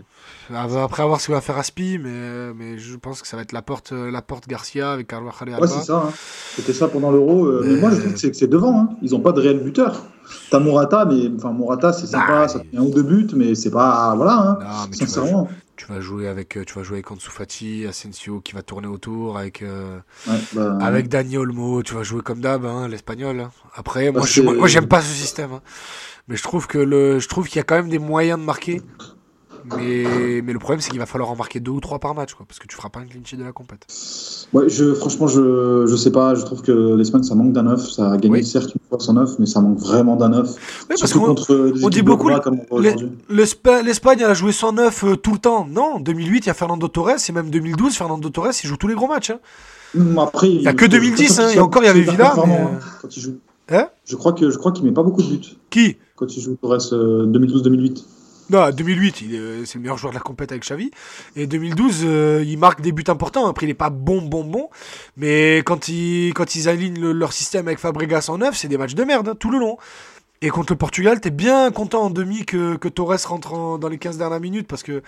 Après 0.55 1.03
avoir 1.03 1.19
ce 1.21 1.25
qu'il 1.27 1.35
va 1.35 1.41
faire 1.41 1.57
Aspi, 1.57 1.97
mais, 1.97 2.53
mais 2.53 2.77
je 2.77 2.95
pense 2.95 3.21
que 3.21 3.27
ça 3.27 3.37
va 3.37 3.43
être 3.43 3.51
la 3.51 3.61
porte, 3.61 3.91
la 3.91 4.21
porte 4.21 4.47
Garcia 4.47 4.91
avec 4.91 5.11
et 5.11 5.15
Alba. 5.15 5.31
Ouais, 5.59 5.67
c'est 5.67 5.81
ça. 5.83 6.03
hein. 6.07 6.11
C'était 6.55 6.73
ça 6.73 6.87
pendant 6.87 7.11
l'Euro. 7.11 7.45
euh, 7.45 7.61
mais 7.65 7.73
Mais- 7.75 7.79
moi, 7.81 7.91
je 7.91 7.99
trouve 7.99 8.13
que 8.13 8.19
c'est- 8.19 8.31
que 8.31 8.37
c'est 8.37 8.47
devant. 8.47 8.79
hein. 8.79 8.89
Ils 9.01 9.11
n'ont 9.11 9.19
pas 9.19 9.31
de 9.31 9.41
réel 9.41 9.59
buteur. 9.59 10.05
T'as 10.49 10.59
Morata, 10.59 11.05
mais 11.05 11.29
enfin 11.35 11.51
Morata, 11.51 11.91
c'est 11.91 12.07
sympa, 12.07 12.27
Bah, 12.27 12.47
ça 12.47 12.59
fait 12.59 12.77
un 12.77 12.81
ou 12.81 12.91
deux 12.91 13.03
buts, 13.03 13.27
mais 13.35 13.53
c'est 13.55 13.71
pas 13.71 14.13
voilà. 14.15 14.33
Hein. 14.33 14.57
Non, 14.61 14.67
mais 14.89 14.95
tu 14.95 15.03
vas, 15.03 15.07
Sincèrement. 15.07 15.49
Tu 15.75 15.87
vas 15.87 15.99
jouer 15.99 16.27
avec, 16.27 16.57
euh, 16.57 16.63
tu 16.63 16.75
vas 16.75 16.83
jouer 16.83 16.97
avec 16.97 17.11
Ansu 17.11 17.29
Fati, 17.31 17.85
Asensio 17.89 18.39
qui 18.39 18.53
va 18.53 18.61
tourner 18.61 18.87
autour, 18.87 19.37
avec, 19.37 19.61
euh, 19.63 19.97
Ouais, 20.27 20.35
bah, 20.53 20.77
avec 20.79 21.09
Dani 21.09 21.37
Olmo. 21.37 21.81
Tu 21.81 21.95
vas 21.95 22.03
jouer 22.03 22.21
comme 22.21 22.39
d'hab, 22.39 22.65
hein, 22.65 22.87
l'espagnol. 22.87 23.49
Après, 23.75 24.11
moi, 24.11 24.21
Bah, 24.21 24.27
je- 24.27 24.33
c'est- 24.33 24.41
moi, 24.43 24.53
moi, 24.53 24.67
j'aime 24.67 24.87
pas 24.87 25.01
ce 25.01 25.11
système. 25.11 25.59
Mais 26.27 26.35
je 26.37 26.43
trouve 26.43 26.67
que 26.67 26.77
le, 26.77 27.19
je 27.19 27.27
trouve 27.27 27.47
qu'il 27.47 27.57
y 27.57 27.59
a 27.59 27.63
quand 27.63 27.75
même 27.75 27.89
des 27.89 27.97
moyens 27.99 28.39
de 28.39 28.45
marquer. 28.45 28.81
Mais, 29.77 30.41
mais 30.43 30.53
le 30.53 30.59
problème, 30.59 30.81
c'est 30.81 30.89
qu'il 30.89 30.99
va 30.99 31.05
falloir 31.05 31.29
en 31.31 31.35
marquer 31.35 31.59
deux 31.59 31.71
ou 31.71 31.79
trois 31.79 31.99
par 31.99 32.15
match, 32.15 32.33
quoi, 32.33 32.45
parce 32.47 32.59
que 32.59 32.67
tu 32.67 32.75
feras 32.75 32.89
pas 32.89 32.99
un 32.99 33.05
clean 33.05 33.21
sheet 33.23 33.37
de 33.37 33.43
la 33.43 33.51
compète. 33.51 33.85
Ouais, 34.53 34.67
je, 34.69 34.93
franchement, 34.93 35.27
je, 35.27 35.85
je 35.87 35.95
sais 35.95 36.11
pas. 36.11 36.35
Je 36.35 36.43
trouve 36.43 36.61
que 36.61 36.95
l'Espagne, 36.95 37.23
ça 37.23 37.35
manque 37.35 37.53
d'un 37.53 37.63
neuf. 37.63 37.89
Ça 37.91 38.11
a 38.11 38.17
gagné 38.17 38.39
Oui. 38.39 38.45
certes 38.45 38.73
une 38.73 38.81
fois 38.89 38.99
sans 38.99 39.13
neuf, 39.13 39.37
mais 39.39 39.45
ça 39.45 39.61
manque 39.61 39.79
vraiment 39.79 40.15
d'un 40.15 40.29
neuf. 40.29 40.49
Oui, 40.89 40.95
parce 40.99 41.13
qu'on 41.13 41.19
contre 41.25 41.71
des 41.71 41.85
on 41.85 41.89
dit 41.89 42.01
beaucoup 42.01 42.29
l'Espagne, 43.29 44.17
elle 44.19 44.31
a 44.31 44.33
joué 44.33 44.51
109 44.51 45.03
euh, 45.03 45.15
tout 45.15 45.33
le 45.33 45.39
temps. 45.39 45.67
Non, 45.69 45.99
2008, 45.99 46.45
il 46.45 46.47
y 46.47 46.49
a 46.49 46.53
Fernando 46.53 46.87
Torres, 46.87 47.17
et 47.27 47.31
même 47.31 47.49
2012, 47.49 47.95
Fernando 47.95 48.29
Torres, 48.29 48.51
il 48.63 48.67
joue 48.67 48.77
tous 48.77 48.87
les 48.87 48.95
gros 48.95 49.07
matchs. 49.07 49.31
hein. 49.31 49.39
Hum, 49.97 50.17
Après, 50.19 50.49
il 50.49 50.61
y 50.61 50.67
a 50.67 50.73
que 50.73 50.85
2010, 50.85 51.39
hein, 51.39 51.49
et 51.49 51.59
encore, 51.59 51.83
il 51.83 51.87
y 51.87 51.89
avait 51.89 52.01
Villa, 52.01 52.33
mais, 52.45 52.55
euh, 52.55 52.65
Quand 53.01 53.15
il 53.15 53.21
joue. 53.21 53.35
Hein? 53.69 53.87
Je 54.05 54.15
crois 54.15 54.33
qu'il 54.33 54.83
met 54.83 54.91
pas 54.91 55.03
beaucoup 55.03 55.21
de 55.21 55.27
buts 55.27 55.57
Qui? 55.69 55.97
Quand 56.15 56.35
il 56.35 56.41
joue 56.41 56.55
Torres 56.61 56.93
euh, 56.93 57.25
2012-2008. 57.27 58.03
Non, 58.51 58.69
2008, 58.69 59.21
il 59.21 59.35
est- 59.35 59.65
c'est 59.65 59.75
le 59.75 59.81
meilleur 59.81 59.97
joueur 59.97 60.11
de 60.11 60.17
la 60.17 60.21
compète 60.21 60.51
avec 60.51 60.63
Xavi. 60.63 60.91
Et 61.37 61.47
2012, 61.47 62.01
euh, 62.03 62.43
il 62.45 62.57
marque 62.57 62.81
des 62.81 62.91
buts 62.91 63.03
importants. 63.07 63.47
Après, 63.47 63.65
il 63.65 63.69
est 63.69 63.73
pas 63.73 63.89
bon, 63.89 64.21
bon, 64.21 64.43
bon. 64.43 64.69
Mais 65.15 65.59
quand 65.65 65.87
ils, 65.87 66.33
quand 66.33 66.55
ils 66.55 66.67
alignent 66.67 66.99
le- 66.99 67.13
leur 67.13 67.31
système 67.31 67.67
avec 67.67 67.79
Fabregas 67.79 68.25
en 68.27 68.39
neuf, 68.39 68.57
c'est 68.57 68.67
des 68.67 68.77
matchs 68.77 68.93
de 68.95 69.03
merde, 69.05 69.29
hein, 69.29 69.35
tout 69.39 69.51
le 69.51 69.57
long. 69.57 69.77
Et 70.41 70.49
contre 70.49 70.73
le 70.73 70.77
Portugal, 70.77 71.21
t'es 71.21 71.29
bien 71.29 71.71
content 71.71 72.01
en 72.03 72.09
demi 72.09 72.45
que, 72.45 72.75
que 72.75 72.89
Torres 72.89 73.15
rentre 73.25 73.53
en- 73.53 73.77
dans 73.77 73.87
les 73.87 73.97
15 73.99 74.17
dernières 74.17 74.39
minutes 74.41 74.67
parce 74.67 74.83
que 74.83 75.01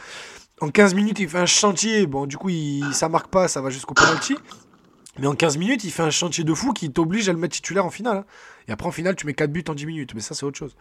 en 0.61 0.69
15 0.69 0.93
minutes, 0.93 1.19
il 1.19 1.27
fait 1.27 1.39
un 1.39 1.45
chantier. 1.45 2.05
Bon, 2.07 2.25
du 2.27 2.37
coup, 2.37 2.47
il, 2.49 2.85
ça 2.93 3.09
marque 3.09 3.27
pas, 3.27 3.47
ça 3.49 3.59
va 3.59 3.69
jusqu'au 3.71 3.93
penalty. 3.93 4.37
Mais 5.19 5.27
en 5.27 5.35
15 5.35 5.57
minutes, 5.57 5.83
il 5.83 5.91
fait 5.91 6.01
un 6.03 6.09
chantier 6.11 6.43
de 6.43 6.53
fou 6.53 6.71
qui 6.71 6.91
t'oblige 6.91 7.27
à 7.29 7.33
le 7.33 7.39
mettre 7.39 7.55
titulaire 7.55 7.85
en 7.85 7.89
finale. 7.89 8.17
hein. 8.17 8.25
Et 8.67 8.71
après, 8.71 8.87
en 8.87 8.91
finale, 8.91 9.15
tu 9.15 9.25
mets 9.25 9.33
4 9.33 9.51
buts 9.51 9.63
en 9.67 9.73
10 9.75 9.85
minutes. 9.85 10.13
Mais 10.15 10.21
ça, 10.21 10.33
c'est 10.33 10.45
autre 10.45 10.57
chose. 10.57 10.75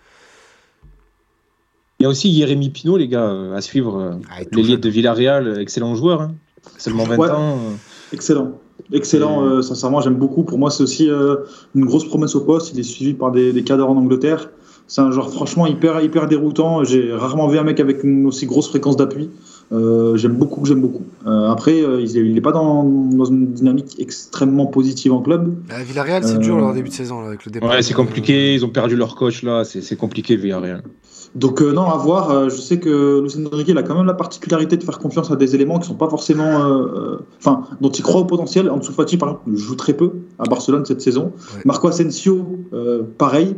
Il 2.03 2.05
y 2.05 2.07
a 2.07 2.09
aussi 2.09 2.35
Jérémy 2.35 2.71
Pinault, 2.71 2.97
les 2.97 3.07
gars, 3.07 3.29
euh, 3.31 3.55
à 3.55 3.61
suivre. 3.61 3.97
euh, 3.97 4.11
Ah, 4.29 4.43
L'ailier 4.51 4.77
de 4.77 4.89
Villarreal, 4.89 5.47
euh, 5.47 5.61
excellent 5.61 5.95
joueur. 5.95 6.21
hein. 6.23 6.33
Seulement 6.77 7.05
20 7.05 7.17
Ouais. 7.17 7.31
ans. 7.31 7.59
Excellent. 8.13 8.59
Excellent, 8.93 9.45
euh, 9.45 9.63
sincèrement, 9.63 10.01
j'aime 10.01 10.17
beaucoup. 10.17 10.43
Pour 10.43 10.59
moi, 10.59 10.73
c'est 10.73 10.83
aussi 10.83 11.09
euh, 11.09 11.37
une 11.77 11.85
grosse 11.85 12.05
promesse 12.05 12.35
au 12.35 12.41
poste. 12.41 12.73
Il 12.75 12.81
est 12.81 12.83
suivi 12.83 13.15
par 13.15 13.31
des, 13.31 13.53
des 13.53 13.63
cadres 13.63 13.89
en 13.89 13.97
Angleterre. 13.97 14.51
C'est 14.89 15.01
un 15.01 15.13
genre 15.13 15.31
franchement 15.31 15.65
hyper, 15.69 16.01
hyper 16.03 16.27
déroutant. 16.27 16.83
J'ai 16.83 17.13
rarement 17.13 17.47
vu 17.47 17.57
un 17.59 17.63
mec 17.63 17.79
avec 17.79 18.03
une 18.03 18.27
aussi 18.27 18.47
grosse 18.47 18.69
fréquence 18.69 18.97
d'appui. 18.97 19.31
Euh, 19.73 20.17
j'aime 20.17 20.35
beaucoup, 20.35 20.65
j'aime 20.67 20.81
beaucoup. 20.81 21.05
Euh, 21.27 21.49
après, 21.51 21.83
euh, 21.83 22.03
il 22.03 22.35
n'est 22.35 22.41
pas 22.41 22.53
dans, 22.53 22.85
dans 22.85 23.25
une 23.25 23.53
dynamique 23.53 23.97
extrêmement 23.99 24.67
positive 24.67 25.13
en 25.13 25.23
club. 25.23 25.55
À 25.71 25.83
Villarreal, 25.83 26.25
c'est 26.25 26.35
Euh, 26.37 26.39
dur 26.39 26.59
leur 26.59 26.75
début 26.75 26.91
de 26.91 26.95
saison 26.95 27.21
là, 27.21 27.29
avec 27.29 27.47
le 27.47 27.53
départ. 27.53 27.71
Ouais, 27.71 27.81
c'est 27.83 27.95
compliqué. 27.95 28.55
Ils 28.55 28.65
ont 28.65 28.69
perdu 28.69 28.97
leur 28.97 29.15
coach 29.17 29.43
là. 29.43 29.65
C'est 29.65 29.97
compliqué 29.97 30.37
Villarreal. 30.37 30.83
Donc 31.35 31.63
euh, 31.63 31.73
non, 31.73 31.87
à 31.91 31.97
voir. 31.97 32.31
Euh, 32.31 32.51
je 32.51 32.57
sais 32.57 32.79
que 32.79 33.21
Lucien 33.23 33.47
Enrique 33.51 33.69
il 33.69 33.79
a 33.79 33.83
quand 33.83 33.95
même 33.95 34.05
la 34.05 34.13
particularité 34.13 34.77
de 34.77 34.85
faire 34.85 34.99
confiance 34.99 35.31
à 35.31 35.37
des 35.37 35.55
éléments 35.55 35.79
qui 35.79 35.89
sont 35.89 35.95
pas 35.95 36.11
forcément, 36.11 36.45
euh, 36.45 36.83
euh, 36.83 37.19
enfin, 37.39 37.63
dont 37.81 37.89
il 37.91 38.03
croit 38.03 38.21
au 38.21 38.27
potentiel. 38.27 38.69
Ansu 38.69 38.93
Fati, 38.93 39.17
par 39.17 39.31
exemple, 39.31 39.57
joue 39.57 39.75
très 39.75 39.95
peu 39.95 40.11
à 40.39 40.45
Barcelone 40.45 40.85
cette 40.85 41.01
saison. 41.01 41.33
Ouais. 41.55 41.63
Marco 41.65 41.89
Asensio, 41.89 42.47
euh, 42.75 43.03
pareil. 43.17 43.57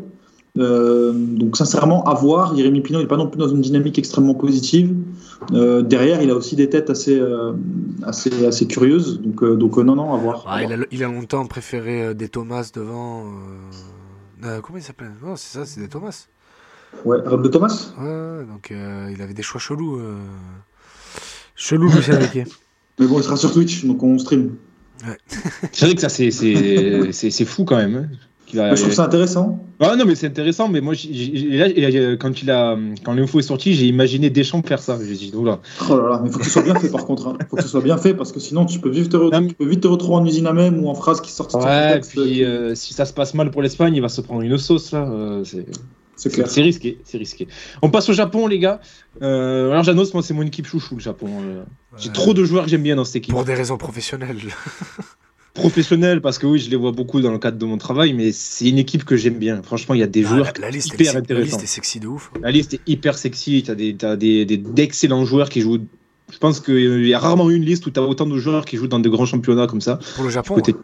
Euh, 0.56 1.12
donc 1.12 1.56
sincèrement, 1.56 2.04
à 2.04 2.14
voir. 2.14 2.56
Jérémy 2.56 2.80
Pino 2.80 3.00
n'est 3.00 3.06
pas 3.08 3.16
non 3.16 3.28
plus 3.28 3.38
dans 3.38 3.48
une 3.48 3.60
dynamique 3.60 3.98
extrêmement 3.98 4.34
positive. 4.34 4.94
Euh, 5.52 5.82
derrière, 5.82 6.22
il 6.22 6.30
a 6.30 6.34
aussi 6.36 6.54
des 6.54 6.70
têtes 6.70 6.90
assez, 6.90 7.18
euh, 7.18 7.54
assez, 8.04 8.46
assez 8.46 8.66
curieuses. 8.68 9.20
Donc, 9.20 9.42
euh, 9.42 9.56
donc 9.56 9.76
euh, 9.78 9.82
non, 9.82 9.96
non, 9.96 10.14
à 10.14 10.16
voir. 10.16 10.44
Ah, 10.46 10.54
À 10.56 10.62
il, 10.62 10.68
voir. 10.68 10.80
a, 10.80 10.84
il 10.92 11.02
a 11.02 11.08
longtemps 11.08 11.44
préféré 11.46 12.04
euh, 12.04 12.14
des 12.14 12.28
Thomas 12.28 12.70
devant. 12.72 13.24
euh, 13.26 14.46
euh, 14.46 14.60
comment 14.60 14.78
il 14.78 14.84
s'appelle? 14.84 15.10
Non, 15.24 15.34
c'est 15.36 15.58
ça, 15.58 15.66
c'est 15.66 15.80
des 15.80 15.88
Thomas. 15.88 16.26
Ouais, 17.04 17.18
Rob 17.26 17.42
de 17.42 17.48
Thomas. 17.48 17.92
Ouais, 18.00 18.44
donc 18.46 18.70
euh, 18.70 19.10
il 19.12 19.20
avait 19.22 19.34
des 19.34 19.42
choix 19.42 19.60
chelous. 19.60 19.96
euh. 19.98 20.14
Chelou, 21.56 21.88
Lucien 21.88 22.16
Riquet. 22.18 22.44
Mais 23.00 23.06
bon, 23.08 23.18
il 23.18 23.24
sera 23.24 23.36
sur 23.36 23.52
Twitch, 23.52 23.84
donc 23.84 24.00
on 24.04 24.16
stream. 24.18 24.54
C'est 25.72 25.86
vrai 25.86 25.94
que 25.96 26.00
ça, 26.00 26.08
c'est- 26.08 26.30
c'est 26.30 27.10
c'est- 27.12 27.30
c'est 27.30 27.44
fou 27.44 27.64
quand 27.64 27.76
même. 27.76 27.96
hein, 27.96 28.16
qu'il 28.46 28.60
a- 28.60 28.74
je 28.74 28.80
trouve 28.82 28.92
ça 28.94 29.04
intéressant. 29.04 29.60
Ah 29.80 29.96
non, 29.96 30.04
mais 30.06 30.14
c'est 30.14 30.26
intéressant. 30.28 30.68
Mais 30.68 30.80
moi, 30.80 30.94
j'ai- 30.94 31.12
j'ai- 31.12 31.48
là, 31.56 32.16
quand, 32.16 32.40
il 32.42 32.50
a, 32.50 32.76
quand 33.04 33.12
l'info 33.14 33.38
est 33.40 33.42
sortie, 33.42 33.74
j'ai 33.74 33.86
imaginé 33.86 34.30
Deschamps 34.30 34.62
faire 34.62 34.78
ça. 34.80 34.98
J'ai 35.04 35.14
dit, 35.14 35.32
oula. 35.34 35.60
Oh 35.90 35.96
là 35.96 36.08
là, 36.10 36.20
mais 36.22 36.28
il 36.28 36.32
faut 36.32 36.38
que 36.38 36.44
ce 36.44 36.50
soit 36.50 36.62
bien 36.62 36.74
fait 36.76 36.90
par 36.90 37.04
contre. 37.06 37.36
Il 37.40 37.46
faut 37.46 37.56
que 37.56 37.62
ce 37.62 37.68
soit 37.68 37.80
bien 37.82 37.96
fait 37.98 38.14
parce 38.14 38.32
que 38.32 38.40
sinon 38.40 38.64
tu 38.66 38.78
peux 38.80 38.90
vite 38.90 39.08
te, 39.10 39.16
re- 39.16 39.32
Non, 39.32 39.40
mais- 39.40 39.48
tu 39.48 39.54
peux 39.54 39.66
vite 39.68 39.80
te 39.80 39.88
retrouver 39.88 40.14
en 40.16 40.24
usine 40.26 40.46
à 40.46 40.52
même 40.52 40.82
ou 40.84 40.88
en 40.88 40.94
phrase 40.94 41.20
qui 41.20 41.32
sortent 41.32 41.50
sans 41.52 41.64
Ouais, 41.64 41.86
contexte. 41.88 42.12
puis 42.12 42.44
euh, 42.44 42.74
si 42.74 42.94
ça 42.94 43.04
se 43.04 43.12
passe 43.12 43.34
mal 43.34 43.50
pour 43.50 43.62
l'Espagne, 43.62 43.94
il 43.96 44.00
va 44.02 44.08
se 44.08 44.20
prendre 44.20 44.42
une 44.42 44.56
sauce 44.58 44.92
là. 44.92 45.08
euh, 45.10 45.42
c'est 45.44 45.66
C'est 46.16 46.30
clair. 46.30 46.48
c'est 46.48 46.62
risqué, 46.62 47.00
c'est 47.04 47.18
risqué. 47.18 47.48
On 47.82 47.90
passe 47.90 48.08
au 48.08 48.12
Japon, 48.12 48.46
les 48.46 48.60
gars. 48.60 48.80
Euh, 49.22 49.70
alors 49.72 49.82
j'annonce, 49.82 50.14
moi, 50.14 50.22
c'est 50.22 50.34
mon 50.34 50.42
équipe 50.42 50.66
chouchou, 50.66 50.94
le 50.94 51.00
Japon. 51.00 51.26
euh. 51.42 51.64
J'ai 51.98 52.08
Ouais. 52.08 52.12
trop 52.14 52.34
de 52.34 52.44
joueurs 52.44 52.64
que 52.64 52.70
j'aime 52.70 52.82
bien 52.84 52.94
dans 52.96 53.04
cette 53.04 53.16
équipe. 53.16 53.34
Pour 53.34 53.44
des 53.44 53.54
raisons 53.54 53.76
professionnelles. 53.78 54.38
Professionnels, 55.54 56.20
parce 56.20 56.38
que 56.38 56.46
oui, 56.46 56.58
je 56.58 56.68
les 56.68 56.76
vois 56.76 56.90
beaucoup 56.90 57.20
dans 57.20 57.30
le 57.30 57.38
cadre 57.38 57.56
de 57.58 57.64
mon 57.64 57.78
travail, 57.78 58.12
mais 58.12 58.32
c'est 58.32 58.68
une 58.68 58.78
équipe 58.78 59.04
que 59.04 59.16
j'aime 59.16 59.38
bien. 59.38 59.62
Franchement, 59.62 59.94
il 59.94 60.00
y 60.00 60.02
a 60.02 60.08
des 60.08 60.24
Ah, 60.24 60.28
joueurs 60.28 60.52
la, 60.56 60.66
la 60.66 60.70
liste, 60.70 60.88
hyper 60.88 61.10
est, 61.10 61.12
la 61.14 61.18
intéressants. 61.20 61.56
liste 61.58 61.62
est 61.62 61.66
sexy 61.74 62.00
de 62.00 62.08
ouf. 62.08 62.32
La 62.42 62.50
liste 62.50 62.74
est 62.74 62.80
hyper 62.88 63.16
sexy. 63.16 63.64
As 63.68 63.74
des, 63.76 63.94
t'as 63.94 64.16
des, 64.16 64.44
des- 64.44 64.56
d'excellents 64.56 65.24
joueurs 65.24 65.48
qui 65.48 65.60
jouent. 65.60 65.86
Je 66.32 66.38
pense 66.38 66.58
qu'il 66.58 67.06
y 67.06 67.14
a 67.14 67.18
rarement 67.18 67.50
eu 67.50 67.54
une 67.54 67.64
liste 67.64 67.86
où 67.86 67.90
tu 67.90 68.00
as 68.00 68.02
autant 68.02 68.26
de 68.26 68.36
joueurs 68.38 68.64
qui 68.64 68.76
jouent 68.76 68.88
dans 68.88 68.98
de 68.98 69.08
grands 69.08 69.26
championnats 69.26 69.66
comme 69.66 69.82
ça. 69.82 69.98
Pour 70.16 70.24
le 70.24 70.30
Japon. 70.30 70.56
Japon. 70.56 70.74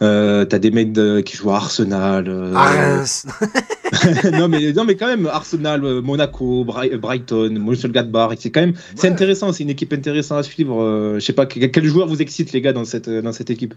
Euh, 0.00 0.44
t'as 0.44 0.58
des 0.60 0.70
mecs 0.70 0.92
de- 0.92 1.20
qui 1.20 1.36
jouent 1.36 1.50
à 1.50 1.56
Arsenal. 1.56 2.26
euh, 2.28 2.54
À 2.54 2.64
Reims. 2.64 3.26
non, 4.32 4.48
mais, 4.48 4.72
non, 4.72 4.84
mais 4.84 4.94
quand 4.96 5.08
même, 5.08 5.26
Arsenal, 5.26 5.84
euh, 5.84 6.00
Monaco, 6.00 6.64
Bri- 6.64 6.96
Brighton, 6.96 7.50
Mönchengladbach, 7.58 8.36
c'est 8.38 8.50
quand 8.50 8.60
même 8.60 8.74
c'est 8.94 9.08
Ouais. 9.08 9.12
intéressant, 9.12 9.52
c'est 9.52 9.64
une 9.64 9.70
équipe 9.70 9.92
intéressante 9.92 10.38
à 10.38 10.42
suivre. 10.44 10.80
euh, 10.82 11.14
je 11.18 11.24
sais 11.24 11.32
pas, 11.32 11.46
quel, 11.46 11.70
quel 11.70 11.84
joueur 11.84 12.06
vous 12.06 12.22
excite, 12.22 12.52
les 12.52 12.60
gars, 12.60 12.72
dans 12.72 12.84
cette, 12.84 13.10
dans 13.10 13.32
cette 13.32 13.50
équipe? 13.50 13.74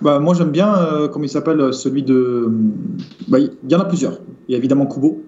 Bah, 0.00 0.18
moi 0.20 0.34
j'aime 0.34 0.50
bien, 0.50 0.76
euh, 0.76 1.08
comment 1.08 1.24
il 1.24 1.28
s'appelle, 1.28 1.60
euh, 1.60 1.72
celui 1.72 2.02
de. 2.02 2.48
Bah, 3.28 3.38
il 3.38 3.50
y 3.68 3.74
en 3.74 3.80
a 3.80 3.84
plusieurs. 3.84 4.18
Il 4.48 4.52
y 4.52 4.54
a 4.54 4.58
évidemment 4.58 4.86
Kubo. 4.86 5.24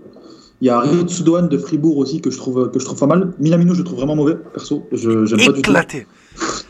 Il 0.61 0.67
y 0.67 0.71
a 0.71 0.79
Rio 0.81 1.03
Tsudoan 1.07 1.49
de 1.49 1.57
Fribourg 1.57 1.97
aussi 1.97 2.21
que 2.21 2.31
je 2.31 2.37
trouve, 2.37 2.71
que 2.71 2.79
je 2.79 2.85
trouve 2.85 2.99
pas 2.99 3.07
mal. 3.07 3.33
Minamino, 3.39 3.73
je 3.73 3.79
le 3.79 3.85
trouve 3.85 3.99
vraiment 3.99 4.15
mauvais, 4.17 4.37
perso. 4.53 4.83
Je, 4.93 5.25
j'aime 5.25 5.39
pas 5.39 5.45
du 5.47 5.53
tout. 5.53 5.59
Éclaté. 5.71 6.07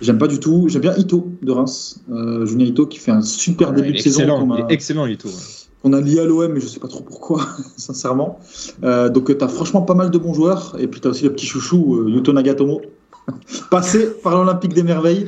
J'aime 0.01 0.19
pas 0.19 0.29
du 0.29 0.39
tout. 0.39 0.67
J'aime 0.69 0.83
bien 0.83 0.95
Ito 0.97 1.29
de 1.43 1.51
Reims. 1.53 2.01
Euh, 2.13 2.47
Julien 2.47 2.67
Ito 2.67 2.87
qui 2.87 2.99
fait 2.99 3.11
un 3.11 3.23
super 3.23 3.73
début 3.73 3.89
Il 3.91 3.95
de 3.95 3.99
saison. 3.99 4.53
a- 4.53 4.67
excellent, 4.73 5.07
Ito. 5.07 5.29
On 5.83 5.93
a 5.93 6.01
lié 6.01 6.21
à 6.21 6.25
l'OM, 6.25 6.53
mais 6.53 6.61
je 6.61 6.67
sais 6.69 6.79
pas 6.79 6.89
trop 6.89 7.03
pourquoi, 7.03 7.41
sincèrement. 7.77 8.39
Euh, 8.85 9.09
donc, 9.09 9.37
tu 9.37 9.45
as 9.45 9.49
franchement 9.49 9.83
pas 9.83 9.95
mal 9.95 10.11
de 10.11 10.19
bons 10.19 10.35
joueurs. 10.35 10.77
Et 10.79 10.87
puis, 10.87 11.01
tu 11.01 11.09
as 11.09 11.11
aussi 11.11 11.25
le 11.25 11.33
petit 11.33 11.47
chouchou, 11.47 11.97
euh, 11.97 12.11
Yuto 12.11 12.33
Nagatomo, 12.33 12.83
passé 13.71 14.09
par 14.23 14.37
l'Olympique 14.37 14.73
des 14.75 14.83
Merveilles, 14.83 15.27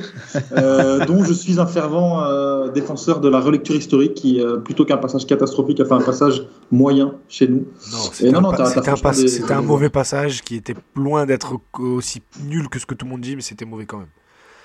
euh, 0.53 1.05
dont 1.05 1.23
je 1.23 1.33
suis 1.33 1.59
un 1.59 1.65
fervent 1.65 2.23
euh, 2.23 2.69
défenseur 2.71 3.19
de 3.19 3.29
la 3.29 3.39
relecture 3.39 3.75
historique, 3.75 4.13
qui, 4.15 4.41
euh, 4.41 4.57
plutôt 4.57 4.85
qu'un 4.85 4.97
passage 4.97 5.25
catastrophique, 5.25 5.79
a 5.79 5.85
fait 5.85 5.93
un 5.93 6.01
passage 6.01 6.43
moyen 6.71 7.13
chez 7.29 7.47
nous. 7.47 7.65
C'était 8.11 8.35
un, 8.35 8.41
non, 8.41 8.51
t'as- 8.51 8.71
t'as 8.81 8.91
un, 8.91 9.61
des- 9.61 9.65
mauvais 9.67 9.89
passage 9.89 10.41
qui 10.43 10.55
était 10.55 10.75
loin 10.95 11.25
d'être 11.25 11.59
aussi 11.79 12.21
nul 12.45 12.69
que 12.69 12.79
ce 12.79 12.85
que 12.85 12.93
tout 12.95 13.05
le 13.05 13.11
monde 13.11 13.21
dit, 13.21 13.35
mais 13.35 13.41
c'était 13.41 13.65
mauvais 13.65 13.85
quand 13.85 13.97
même. 13.99 14.07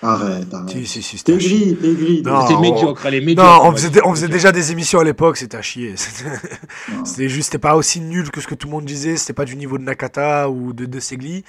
Arrête, 0.00 0.54
arrête. 0.54 0.70
Si, 0.70 0.86
si, 0.86 1.02
si, 1.02 1.18
c'était 1.18 1.36
gris, 1.36 1.76
t'es 1.82 1.92
gris. 1.94 2.16
C'était 2.18 2.30
on- 2.54 2.60
médiocre, 2.60 3.04
allez, 3.04 3.18
Non, 3.18 3.26
médiocre. 3.26 3.64
on 3.64 3.72
faisait, 3.72 3.90
on 4.04 4.14
faisait 4.14 4.28
déjà 4.28 4.52
des 4.52 4.70
émissions 4.70 5.00
à 5.00 5.04
l'époque, 5.04 5.36
c'était 5.36 5.56
à 5.56 5.62
chier. 5.62 5.94
C'était 7.04 7.28
juste, 7.28 7.46
c'était 7.46 7.58
pas 7.58 7.74
aussi 7.74 8.00
nul 8.00 8.30
que 8.30 8.40
ce 8.40 8.46
que 8.46 8.54
tout 8.54 8.68
le 8.68 8.72
monde 8.74 8.84
disait, 8.84 9.16
c'était 9.16 9.32
pas 9.32 9.44
du 9.44 9.56
niveau 9.56 9.76
de 9.76 9.82
Nakata 9.82 10.48
ou 10.50 10.72
de, 10.72 10.86
de 10.86 11.00
Segli, 11.00 11.42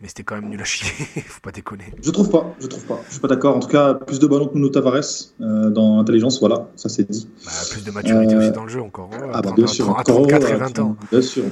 mais 0.00 0.08
c'était 0.08 0.24
quand 0.24 0.34
même 0.34 0.50
nul 0.50 0.60
à 0.60 0.64
chier, 0.64 0.88
faut 1.26 1.40
pas 1.40 1.52
déconner. 1.52 1.84
Je 2.02 2.10
trouve 2.10 2.28
pas, 2.30 2.54
je 2.60 2.66
trouve 2.66 2.84
pas. 2.84 3.00
Je 3.06 3.12
suis 3.12 3.20
pas 3.20 3.28
d'accord. 3.28 3.56
En 3.56 3.60
tout 3.60 3.68
cas, 3.68 3.94
plus 3.94 4.18
de 4.18 4.26
ballons 4.26 4.46
que 4.48 4.54
Nuno 4.54 4.68
Tavares 4.68 5.00
euh, 5.40 5.70
dans 5.70 5.96
l'intelligence, 5.96 6.38
voilà, 6.40 6.68
ça 6.76 6.88
c'est 6.88 7.10
dit. 7.10 7.28
Bah, 7.44 7.50
plus 7.70 7.84
de 7.84 7.90
maturité 7.90 8.34
Euh, 8.34 8.38
aussi 8.40 8.50
dans 8.52 8.64
le 8.64 8.68
jeu 8.68 8.82
encore. 8.82 9.10
Ah 9.32 9.40
bah 9.40 9.52
bien 9.56 9.64
30 9.64 9.68
sûr, 9.68 9.86
à 9.88 9.92
encore 9.92 10.04
34 10.04 10.42
et 10.48 10.52
heureux, 10.52 10.58
20 10.60 10.78
ans. 10.80 10.96
Bien 11.10 11.22
sûr, 11.22 11.44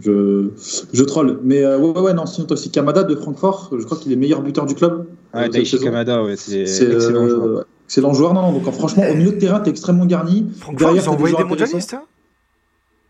je, 0.00 0.50
je 0.92 1.02
troll. 1.04 1.40
Mais 1.42 1.64
euh, 1.64 1.78
ouais, 1.78 1.90
ouais, 1.90 2.00
ouais, 2.00 2.14
non, 2.14 2.26
sinon 2.26 2.46
t'as 2.46 2.54
aussi 2.54 2.70
Kamada 2.70 3.02
de 3.02 3.16
Francfort, 3.16 3.70
je 3.76 3.84
crois 3.84 3.98
qu'il 3.98 4.12
est 4.12 4.16
meilleur 4.16 4.42
buteur 4.42 4.66
du 4.66 4.74
club. 4.74 5.06
Ouais, 5.34 5.40
euh, 5.40 5.42
cette 5.44 5.52
Daichi. 5.52 5.78
Kamada, 5.80 6.22
ouais, 6.22 6.36
c'est 6.36 6.60
excellent. 6.62 7.24
euh, 7.24 7.28
joueur. 7.28 7.64
excellent 7.86 8.14
joueur, 8.14 8.34
non, 8.34 8.42
non, 8.42 8.52
donc 8.58 8.72
franchement, 8.72 9.04
au 9.10 9.14
milieu 9.14 9.32
de 9.32 9.38
terrain, 9.38 9.58
t'es 9.60 9.70
extrêmement 9.70 10.06
garni. 10.06 10.46
Francfort, 10.60 10.78
Derrière, 10.88 11.02
ils 11.04 11.08
ont 11.10 11.12
envoyé 11.14 11.34
des 11.36 11.44
mondialistes. 11.44 11.94
Hein 11.94 12.04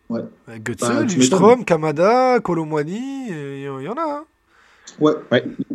Ouais. 0.08 0.22
Götze, 0.62 0.80
Bah, 1.30 1.56
Kamada, 1.64 2.40
Colomwani, 2.40 3.28
il 3.28 3.62
y, 3.62 3.68
en 3.88 3.94
a. 3.94 4.02
Hein. 4.02 4.24
Ouais, 5.00 5.12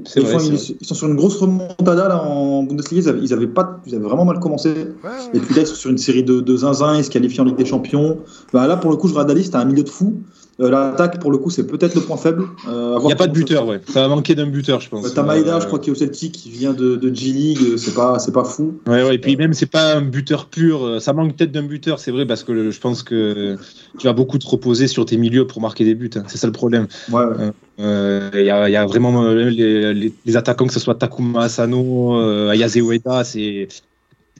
C'est 0.05 0.21
ils, 0.21 0.25
vrai, 0.25 0.35
ils- 0.45 0.53
vrai. 0.53 0.77
ils 0.79 0.85
sont 0.85 0.95
sur 0.95 1.07
une 1.07 1.15
grosse 1.15 1.37
remontada 1.37 2.07
là 2.07 2.23
en 2.23 2.63
Bundesliga, 2.63 3.01
ils 3.01 3.09
avaient, 3.09 3.21
ils 3.21 3.33
avaient 3.33 3.47
pas, 3.47 3.81
ils 3.85 3.95
avaient 3.95 4.03
vraiment 4.03 4.25
mal 4.25 4.39
commencé. 4.39 4.69
Ouais, 4.69 5.09
Et 5.33 5.39
puis 5.39 5.55
là, 5.55 5.61
ils 5.61 5.67
sont 5.67 5.75
sur 5.75 5.89
une 5.89 5.97
série 5.97 6.23
de, 6.23 6.39
de 6.39 6.57
zinzin, 6.57 6.97
ils 6.97 7.03
se 7.03 7.09
qualifient 7.09 7.41
en 7.41 7.45
Ligue 7.45 7.57
des 7.57 7.65
Champions. 7.65 8.19
Bah, 8.53 8.67
là, 8.67 8.77
pour 8.77 8.91
le 8.91 8.97
coup, 8.97 9.07
je 9.07 9.33
liste, 9.33 9.53
t'as 9.53 9.59
un 9.59 9.65
milieu 9.65 9.83
de 9.83 9.89
fou. 9.89 10.21
Euh, 10.59 10.69
L'attaque, 10.71 11.19
pour 11.19 11.31
le 11.31 11.37
coup, 11.37 11.51
c'est 11.51 11.67
peut-être 11.67 11.93
le 11.93 12.01
point 12.01 12.17
faible. 12.17 12.45
Euh, 12.67 12.97
Il 13.01 13.05
n'y 13.05 13.13
a 13.13 13.15
pas 13.15 13.27
de 13.27 13.33
ça 13.33 13.39
buteur, 13.39 13.67
ouais. 13.67 13.79
Ça 13.87 14.01
va 14.01 14.07
manquer 14.07 14.33
d'un 14.33 14.47
buteur, 14.47 14.79
je 14.81 14.89
pense. 14.89 15.05
Euh, 15.05 15.09
Tamaïda, 15.09 15.57
Euh, 15.57 15.61
je 15.61 15.67
crois 15.67 15.77
qu'il 15.77 15.89
est 15.89 15.95
au 15.95 15.99
Celtic, 15.99 16.31
qui 16.31 16.49
vient 16.49 16.73
de, 16.73 16.95
de 16.95 17.13
G-League, 17.13 17.77
c'est 17.77 17.93
pas, 17.93 18.17
pas 18.33 18.43
fou. 18.43 18.79
Ouais, 18.87 19.03
ouais, 19.03 19.15
et 19.15 19.17
puis 19.19 19.35
même, 19.37 19.53
c'est 19.53 19.67
pas 19.67 19.93
un 19.95 20.01
buteur 20.01 20.47
pur. 20.47 20.99
Ça 20.99 21.13
manque 21.13 21.35
peut-être 21.35 21.51
d'un 21.51 21.61
buteur, 21.63 21.99
c'est 21.99 22.09
vrai, 22.11 22.25
parce 22.25 22.43
que 22.43 22.51
le- 22.51 22.71
je 22.71 22.79
pense 22.79 23.03
que 23.03 23.55
tu 23.99 24.07
vas 24.07 24.13
beaucoup 24.13 24.39
te 24.39 24.47
reposer 24.47 24.87
sur 24.87 25.05
tes 25.05 25.17
milieux 25.17 25.45
pour 25.45 25.61
marquer 25.61 25.85
des 25.85 25.93
buts. 25.93 26.09
hein. 26.15 26.23
C'est 26.27 26.37
ça 26.39 26.47
le 26.47 26.53
problème. 26.53 26.87
Ouais, 27.11 27.23
ouais. 27.23 27.51
Euh, 27.79 28.31
Il 28.33 28.45
y, 28.45 28.49
a, 28.49 28.67
y 28.67 28.75
a 28.75 28.85
vraiment 28.87 29.31
les, 29.31 29.93
les- 29.93 30.13
les 30.25 30.37
attaquants, 30.37 30.65
que 30.65 30.73
ce 30.73 30.79
soit 30.79 30.95
Takuma 30.95 31.41
Asano, 31.43 32.17
euh, 32.19 32.51
Ueda, 32.55 33.23
c'est 33.23 33.67
c'est 33.69 33.81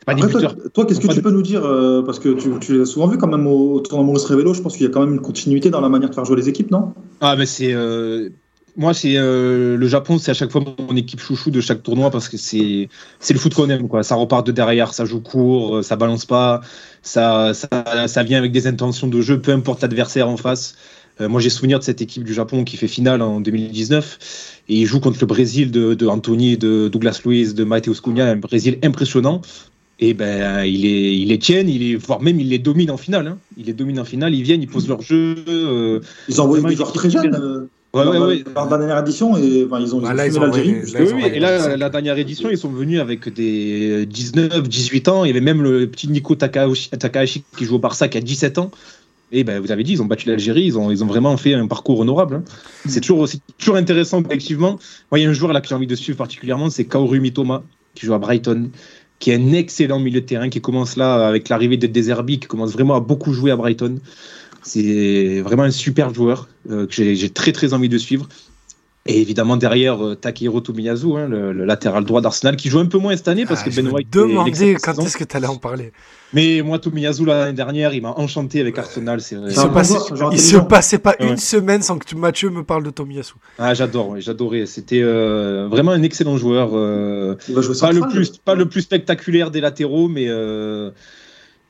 pas 0.07 0.15
des 0.15 0.23
Après, 0.23 0.39
toi, 0.73 0.85
qu'est-ce 0.85 0.99
que 0.99 1.07
tu 1.07 1.21
peux 1.21 1.31
nous 1.31 1.43
dire 1.43 1.63
euh, 1.65 2.01
Parce 2.03 2.19
que 2.19 2.29
tu, 2.29 2.57
tu 2.59 2.77
l'as 2.79 2.85
souvent 2.85 3.07
vu 3.07 3.17
quand 3.17 3.27
même 3.27 3.47
au, 3.47 3.75
au 3.75 3.79
tournoi 3.81 4.05
Maurice 4.05 4.25
Révélo, 4.25 4.53
je 4.55 4.61
pense 4.61 4.75
qu'il 4.77 4.85
y 4.85 4.89
a 4.89 4.91
quand 4.91 5.01
même 5.01 5.13
une 5.15 5.21
continuité 5.21 5.69
dans 5.69 5.81
la 5.81 5.89
manière 5.89 6.09
de 6.09 6.15
faire 6.15 6.25
jouer 6.25 6.37
les 6.37 6.49
équipes, 6.49 6.71
non? 6.71 6.93
Ah, 7.21 7.35
mais 7.35 7.45
c'est. 7.45 7.73
euh, 7.73 8.29
Moi, 8.75 8.93
c'est 8.93 9.17
euh, 9.17 9.75
le 9.77 9.87
Japon, 9.87 10.19
c'est 10.19 10.31
à 10.31 10.33
chaque 10.35 10.51
fois 10.51 10.63
mon 10.79 10.95
équipe 10.95 11.19
chouchou 11.19 11.51
de 11.51 11.61
chaque 11.61 11.83
tournoi 11.83 12.11
parce 12.11 12.29
que 12.29 12.37
c'est 12.37 12.89
c'est 13.19 13.33
le 13.33 13.39
foot 13.39 13.53
qu'on 13.55 13.69
aime, 13.69 13.87
quoi. 13.87 14.03
Ça 14.03 14.15
repart 14.15 14.45
de 14.45 14.51
derrière, 14.51 14.93
ça 14.93 15.05
joue 15.05 15.21
court, 15.21 15.83
ça 15.83 15.95
balance 15.95 16.25
pas, 16.25 16.61
ça, 17.01 17.53
ça, 17.53 18.07
ça 18.07 18.23
vient 18.23 18.37
avec 18.37 18.51
des 18.51 18.67
intentions 18.67 19.07
de 19.07 19.21
jeu, 19.21 19.41
peu 19.41 19.51
importe 19.51 19.81
l'adversaire 19.81 20.29
en 20.29 20.37
face. 20.37 20.75
Moi, 21.19 21.41
j'ai 21.41 21.49
souvenir 21.49 21.79
de 21.79 21.83
cette 21.83 22.01
équipe 22.01 22.23
du 22.23 22.33
Japon 22.35 22.63
qui 22.63 22.77
fait 22.77 22.87
finale 22.87 23.23
en 23.23 23.41
2019 23.41 24.61
et 24.69 24.75
il 24.81 24.85
joue 24.85 24.99
contre 24.99 25.17
le 25.21 25.25
Brésil 25.25 25.71
de, 25.71 25.95
de 25.95 26.05
Anthony, 26.07 26.57
de 26.57 26.89
Douglas 26.89 27.21
Luiz, 27.25 27.55
de 27.55 27.63
Matheus 27.63 28.01
Cunha, 28.03 28.27
un 28.29 28.35
Brésil 28.35 28.77
impressionnant. 28.83 29.41
Et 29.99 30.13
ben, 30.13 30.63
il 30.63 30.85
est, 30.85 31.17
il 31.17 31.29
les 31.29 31.39
tiennent, 31.39 31.69
il 31.69 31.91
est, 31.91 31.95
voire 31.95 32.21
même 32.21 32.39
il 32.39 32.49
les 32.49 32.59
domine 32.59 32.91
en 32.91 32.97
finale. 32.97 33.27
hein. 33.27 33.37
Il 33.57 33.65
les 33.65 33.73
domine 33.73 33.99
en 33.99 34.05
finale, 34.05 34.35
ils 34.35 34.43
viennent, 34.43 34.61
ils 34.61 34.67
posent 34.67 34.87
leur 34.87 35.01
jeu. 35.01 35.43
euh, 35.47 35.99
Ils 36.29 36.39
ont 36.39 36.43
envoyé 36.43 36.61
Vraiment, 36.61 36.67
des 36.69 36.73
ils- 36.75 36.77
joueurs 36.77 36.93
très 36.93 37.09
jeunes. 37.09 37.33
euh, 37.33 37.67
ouais, 37.95 38.05
ouais, 38.05 38.17
ouais. 38.19 38.43
De 38.43 38.49
la 38.55 38.67
dernière 38.67 38.99
édition, 38.99 39.35
et 39.37 39.41
ils 39.41 39.95
ont, 39.95 39.99
ils 39.99 40.03
Bah, 40.03 40.13
là, 40.13 40.27
ils 40.27 40.37
ont 40.37 40.41
l'Algérie. 40.41 40.73
là, 40.73 40.77
ils 40.83 40.95
Oui, 40.97 41.01
ont 41.01 41.05
oui, 41.05 41.13
envoyé 41.13 41.35
et 41.37 41.39
là, 41.39 41.77
la 41.77 41.89
dernière 41.89 42.17
édition, 42.19 42.49
ils 42.51 42.59
sont 42.59 42.69
venus 42.69 42.99
avec 42.99 43.27
des 43.33 44.05
19, 44.05 44.69
18 44.69 45.07
ans. 45.07 45.25
Il 45.25 45.29
y 45.29 45.31
avait 45.31 45.41
même 45.41 45.63
le 45.63 45.89
petit 45.89 46.07
Nico 46.09 46.35
Takahashi, 46.35 46.91
Takahashi 46.91 47.43
qui 47.57 47.65
joue 47.65 47.75
au 47.75 47.79
Barça 47.79 48.07
qui 48.07 48.19
a 48.19 48.21
17 48.21 48.59
ans. 48.59 48.69
Et 49.31 49.43
ben, 49.43 49.59
vous 49.59 49.71
avez 49.71 49.83
dit, 49.83 49.93
ils 49.93 50.01
ont 50.01 50.05
battu 50.05 50.29
l'Algérie, 50.29 50.63
ils 50.63 50.77
ont, 50.77 50.89
ils 50.91 51.03
ont 51.03 51.07
vraiment 51.07 51.35
fait 51.37 51.53
un 51.55 51.67
parcours 51.67 51.99
honorable. 51.99 52.35
hein. 52.35 52.43
C'est 52.87 53.01
toujours, 53.01 53.27
c'est 53.27 53.39
toujours 53.57 53.75
intéressant 53.77 54.21
collectivement. 54.23 54.79
Moi, 55.11 55.19
il 55.19 55.23
y 55.23 55.25
a 55.25 55.29
un 55.29 55.33
joueur 55.33 55.51
là 55.53 55.59
que 55.59 55.67
j'ai 55.67 55.75
envie 55.75 55.87
de 55.87 55.95
suivre 55.95 56.17
particulièrement, 56.17 56.69
c'est 56.69 56.85
Kaoru 56.85 57.19
Mitoma, 57.19 57.63
qui 57.93 58.05
joue 58.05 58.13
à 58.13 58.19
Brighton, 58.19 58.69
qui 59.19 59.31
est 59.31 59.35
un 59.35 59.53
excellent 59.53 59.99
milieu 59.99 60.21
de 60.21 60.25
terrain, 60.25 60.49
qui 60.49 60.61
commence 60.61 60.95
là 60.95 61.27
avec 61.27 61.49
l'arrivée 61.49 61.77
de 61.77 61.87
Deserbi, 61.87 62.39
qui 62.39 62.47
commence 62.47 62.73
vraiment 62.73 62.95
à 62.95 62.99
beaucoup 62.99 63.33
jouer 63.33 63.51
à 63.51 63.55
Brighton. 63.55 63.99
C'est 64.63 65.41
vraiment 65.41 65.63
un 65.63 65.71
super 65.71 66.13
joueur 66.13 66.49
euh, 66.69 66.85
que 66.87 66.93
j'ai 66.93 67.15
j'ai 67.15 67.29
très 67.29 67.51
très 67.51 67.73
envie 67.73 67.89
de 67.89 67.97
suivre. 67.97 68.27
Et 69.09 69.21
évidemment 69.21 69.55
derrière 69.57 70.05
euh, 70.05 70.15
Takehiro 70.15 70.59
Tomiyasu, 70.61 71.15
hein, 71.17 71.27
le, 71.29 71.53
le 71.53 71.65
latéral 71.65 72.03
droit 72.03 72.19
d'Arsenal, 72.21 72.55
qui 72.57 72.69
joue 72.69 72.79
un 72.79 72.85
peu 72.87 72.97
moins 72.97 73.15
cette 73.15 73.27
année 73.29 73.45
parce 73.45 73.61
Ah, 73.61 73.65
que 73.65 73.71
je 73.71 73.77
Ben 73.81 73.85
me 73.91 74.01
demandais 74.03 74.73
quand 74.75 74.91
saison. 74.93 75.05
est-ce 75.05 75.15
que 75.17 75.23
tu 75.23 75.37
allais 75.37 75.47
en 75.47 75.55
parler. 75.55 75.93
Mais 76.33 76.61
moi 76.61 76.77
Tomiyasu 76.77 77.23
l'année 77.25 77.53
dernière, 77.53 77.93
il 77.93 78.01
m'a 78.01 78.11
enchanté 78.17 78.59
avec 78.59 78.77
Arsenal. 78.77 79.21
C'est. 79.21 79.35
Il 79.35 79.51
C'est 79.53 79.61
se, 79.61 79.67
passait, 79.67 80.15
genre 80.15 80.33
il 80.33 80.39
se 80.39 80.57
passait 80.57 80.97
pas 80.97 81.15
Ouais. 81.21 81.29
une 81.29 81.37
semaine 81.37 81.81
sans 81.81 81.97
que 81.97 82.05
tu- 82.05 82.15
Mathieu 82.17 82.49
me 82.49 82.63
parle 82.63 82.83
de 82.83 82.89
Tomiyasu. 82.89 83.35
Ah, 83.57 83.73
j'adore, 83.73 84.09
ouais, 84.09 84.19
j'adorais. 84.21 84.65
C'était 84.65 85.01
euh, 85.01 85.67
vraiment 85.71 85.91
un 85.91 86.03
excellent 86.03 86.35
joueur. 86.37 86.71
euh, 86.73 87.35
Il 87.47 87.55
va 87.55 87.61
jouer 87.61 87.75
pas 87.79 87.91
le 87.93 88.01
plus, 88.01 88.37
pas 88.43 88.55
le 88.55 88.67
plus 88.67 88.81
spectaculaire 88.81 89.51
des 89.51 89.61
latéraux, 89.61 90.09
mais 90.09 90.25
euh, 90.27 90.91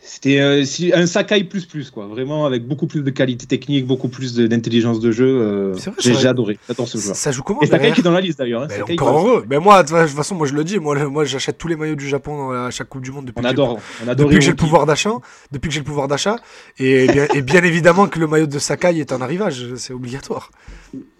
c'était 0.10 0.40
euh, 0.40 0.64
un 0.96 1.06
Sakai 1.06 1.44
plus 1.44 1.66
plus 1.66 1.92
quoi. 1.92 2.08
Vraiment 2.08 2.46
avec 2.46 2.66
beaucoup 2.66 2.88
plus 2.88 3.02
de 3.04 3.10
qualité 3.12 3.46
technique, 3.46 3.86
beaucoup 3.86 4.08
plus 4.08 4.36
d'intelligence 4.36 5.00
de 5.02 5.12
jeu. 5.12 5.28
euh, 5.28 5.74
C'est 5.76 5.90
vrai, 5.90 6.00
j'ai 6.02 6.28
adoré. 6.28 6.58
J'adore 6.68 6.88
ce 6.88 6.98
joueur. 6.98 7.16
Ça 7.16 7.32
joue 7.32 7.44
comment 7.44 7.62
Et 7.62 7.68
Sakai 7.68 7.92
qui 7.92 8.00
est 8.00 8.04
dans 8.04 8.12
la 8.12 8.22
liste 8.22 8.40
d'ailleurs. 8.40 8.64
hein, 8.64 8.68
encore 8.94 9.20
heureux. 9.28 9.46
Mais 9.50 9.60
moi, 9.60 9.84
de 9.84 9.90
toute 9.90 9.98
façon, 10.16 10.36
moi 10.36 10.48
je 10.48 10.54
le 10.54 10.64
dis, 10.64 10.80
moi, 10.80 10.96
le- 10.96 11.10
moi 11.10 11.26
j'achète 11.26 11.58
tous 11.58 11.68
les 11.68 11.76
maillots 11.76 11.96
du 11.96 12.08
Japon 12.08 12.52
à 12.52 12.72
chaque 12.72 12.88
Coupe 12.90 13.02
du 13.04 13.12
Monde 13.12 13.26
depuis 13.26 13.40
On 13.40 13.42
que 13.44 13.48
j'ai 13.50 13.54
le 13.56 13.62
adore, 13.62 13.80
on 14.04 14.08
adore. 14.08 14.26
depuis 14.26 14.38
que 14.40 14.44
j'ai 14.46 14.52
le 14.52 14.56
pouvoir 14.56 14.86
d'achat, 14.86 15.12
depuis 15.52 15.68
que 15.68 15.74
j'ai 15.74 15.82
le 15.82 15.86
pouvoir 15.86 16.08
d'achat, 16.08 16.38
et 16.80 17.08
bien, 17.08 17.28
et 17.34 17.42
bien 17.42 17.62
évidemment 17.64 18.08
que 18.08 18.18
le 18.20 18.28
maillot 18.28 18.48
de 18.48 18.60
Sakai 18.60 18.98
est 19.00 19.12
un 19.12 19.22
arrivage, 19.22 19.66
c'est 19.76 19.94
obligatoire. 19.94 20.52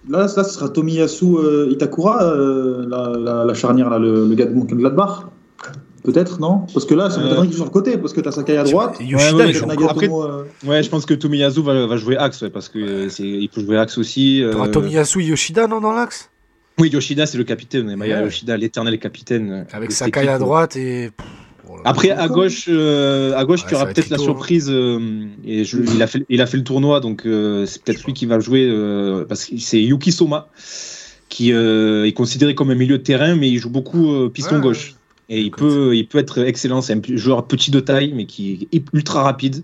Là, 0.10 0.20
là, 0.22 0.28
ce 0.30 0.44
sera 0.44 0.70
Tomiyasu 0.70 1.26
euh, 1.38 1.70
Itakura, 1.72 2.24
euh, 2.24 2.86
la, 2.88 3.12
la- 3.20 3.44
la 3.46 3.54
charnière, 3.54 3.90
là, 3.90 4.00
le, 4.00 4.26
le 4.26 4.36
gars 4.36 4.46
de 4.46 4.54
Mönchengladbach. 4.54 5.24
Peut-être, 6.08 6.40
non? 6.40 6.66
Parce 6.74 6.86
que 6.86 6.94
là, 6.94 7.10
ça 7.10 7.20
Euh, 7.20 7.42
qu'il 7.42 7.50
joue 7.52 7.56
sur 7.58 7.66
le 7.66 7.70
côté, 7.70 7.98
parce 7.98 8.14
que 8.14 8.22
t'as 8.22 8.32
Sakai 8.32 8.56
à 8.56 8.64
droite. 8.64 8.96
Yoshida, 9.02 9.36
ouais, 9.46 9.54
ouais, 9.62 10.10
euh, 10.10 10.44
Ouais, 10.66 10.82
je 10.82 10.90
pense 10.90 11.06
que 11.06 11.14
Tomiyasu 11.14 11.62
va, 11.62 11.86
va 11.86 11.98
jouer 11.98 12.16
axe, 12.16 12.42
ouais, 12.44 12.50
parce 12.50 12.70
que 12.70 12.80
euh, 12.80 13.10
c'est, 13.10 13.24
il 13.28 13.50
peut 13.50 13.60
jouer 13.60 13.78
axe 13.78 13.98
aussi. 13.98 14.42
euh, 14.42 14.68
Tomiyasu 14.68 15.22
et 15.22 15.26
Yoshida, 15.26 15.68
non, 15.68 15.82
dans 15.82 15.92
l'axe? 15.92 16.30
Oui, 16.80 16.90
Yoshida, 16.90 17.26
c'est 17.26 17.38
le 17.38 17.44
capitaine. 17.44 17.94
Maya. 17.98 18.22
Yoshida, 18.24 18.56
l'éternel 18.56 18.98
capitaine. 19.00 19.52
euh, 19.52 19.64
Avec 19.74 19.92
Sakai 19.92 20.30
à 20.30 20.40
droite 20.40 20.78
et. 20.78 21.12
Après, 21.84 22.12
à 22.12 22.30
gauche, 22.30 22.68
euh, 22.70 23.36
à 23.36 23.44
gauche, 23.44 23.64
Ouais, 23.64 23.68
tu 23.68 23.76
auras 23.76 23.88
peut-être 23.88 24.10
la 24.10 24.16
hein. 24.16 24.20
surprise. 24.20 24.70
euh, 24.70 25.26
et 25.44 25.66
je- 25.66 25.80
il, 25.94 26.02
a 26.02 26.08
fait, 26.08 26.26
il 26.30 26.40
a 26.42 26.46
fait 26.46 26.56
le 26.56 26.64
tournoi, 26.64 27.02
donc 27.02 27.26
euh, 27.26 27.66
c'est 27.66 27.84
peut-être 27.84 28.06
lui 28.06 28.14
qui 28.14 28.26
va 28.26 28.40
jouer. 28.40 28.66
euh, 28.72 29.26
parce 29.26 29.44
que 29.44 29.58
c'est 29.58 29.82
Yuki 29.82 30.14
Soma, 30.14 30.48
qui 31.28 31.52
euh, 31.52 32.06
est 32.08 32.14
considéré 32.14 32.56
comme 32.56 32.70
un 32.70 32.76
milieu 32.76 32.98
de 32.98 33.04
terrain, 33.04 33.36
mais 33.36 33.50
il 33.50 33.58
joue 33.60 33.70
beaucoup 33.70 34.14
euh, 34.14 34.30
piston 34.30 34.56
Ouais. 34.56 34.62
gauche. 34.62 34.96
Et 35.30 35.42
il 35.42 35.52
peut, 35.52 35.96
il 35.96 36.08
peut 36.08 36.18
être 36.20 36.40
excellent. 36.46 36.82
C'est 36.82 36.94
un 36.94 37.02
joueur 37.18 37.46
petit 37.48 37.70
de 37.72 37.80
taille, 37.82 38.14
mais 38.16 38.26
qui 38.26 38.68
est 38.72 38.82
ultra 38.94 39.24
rapide. 39.24 39.64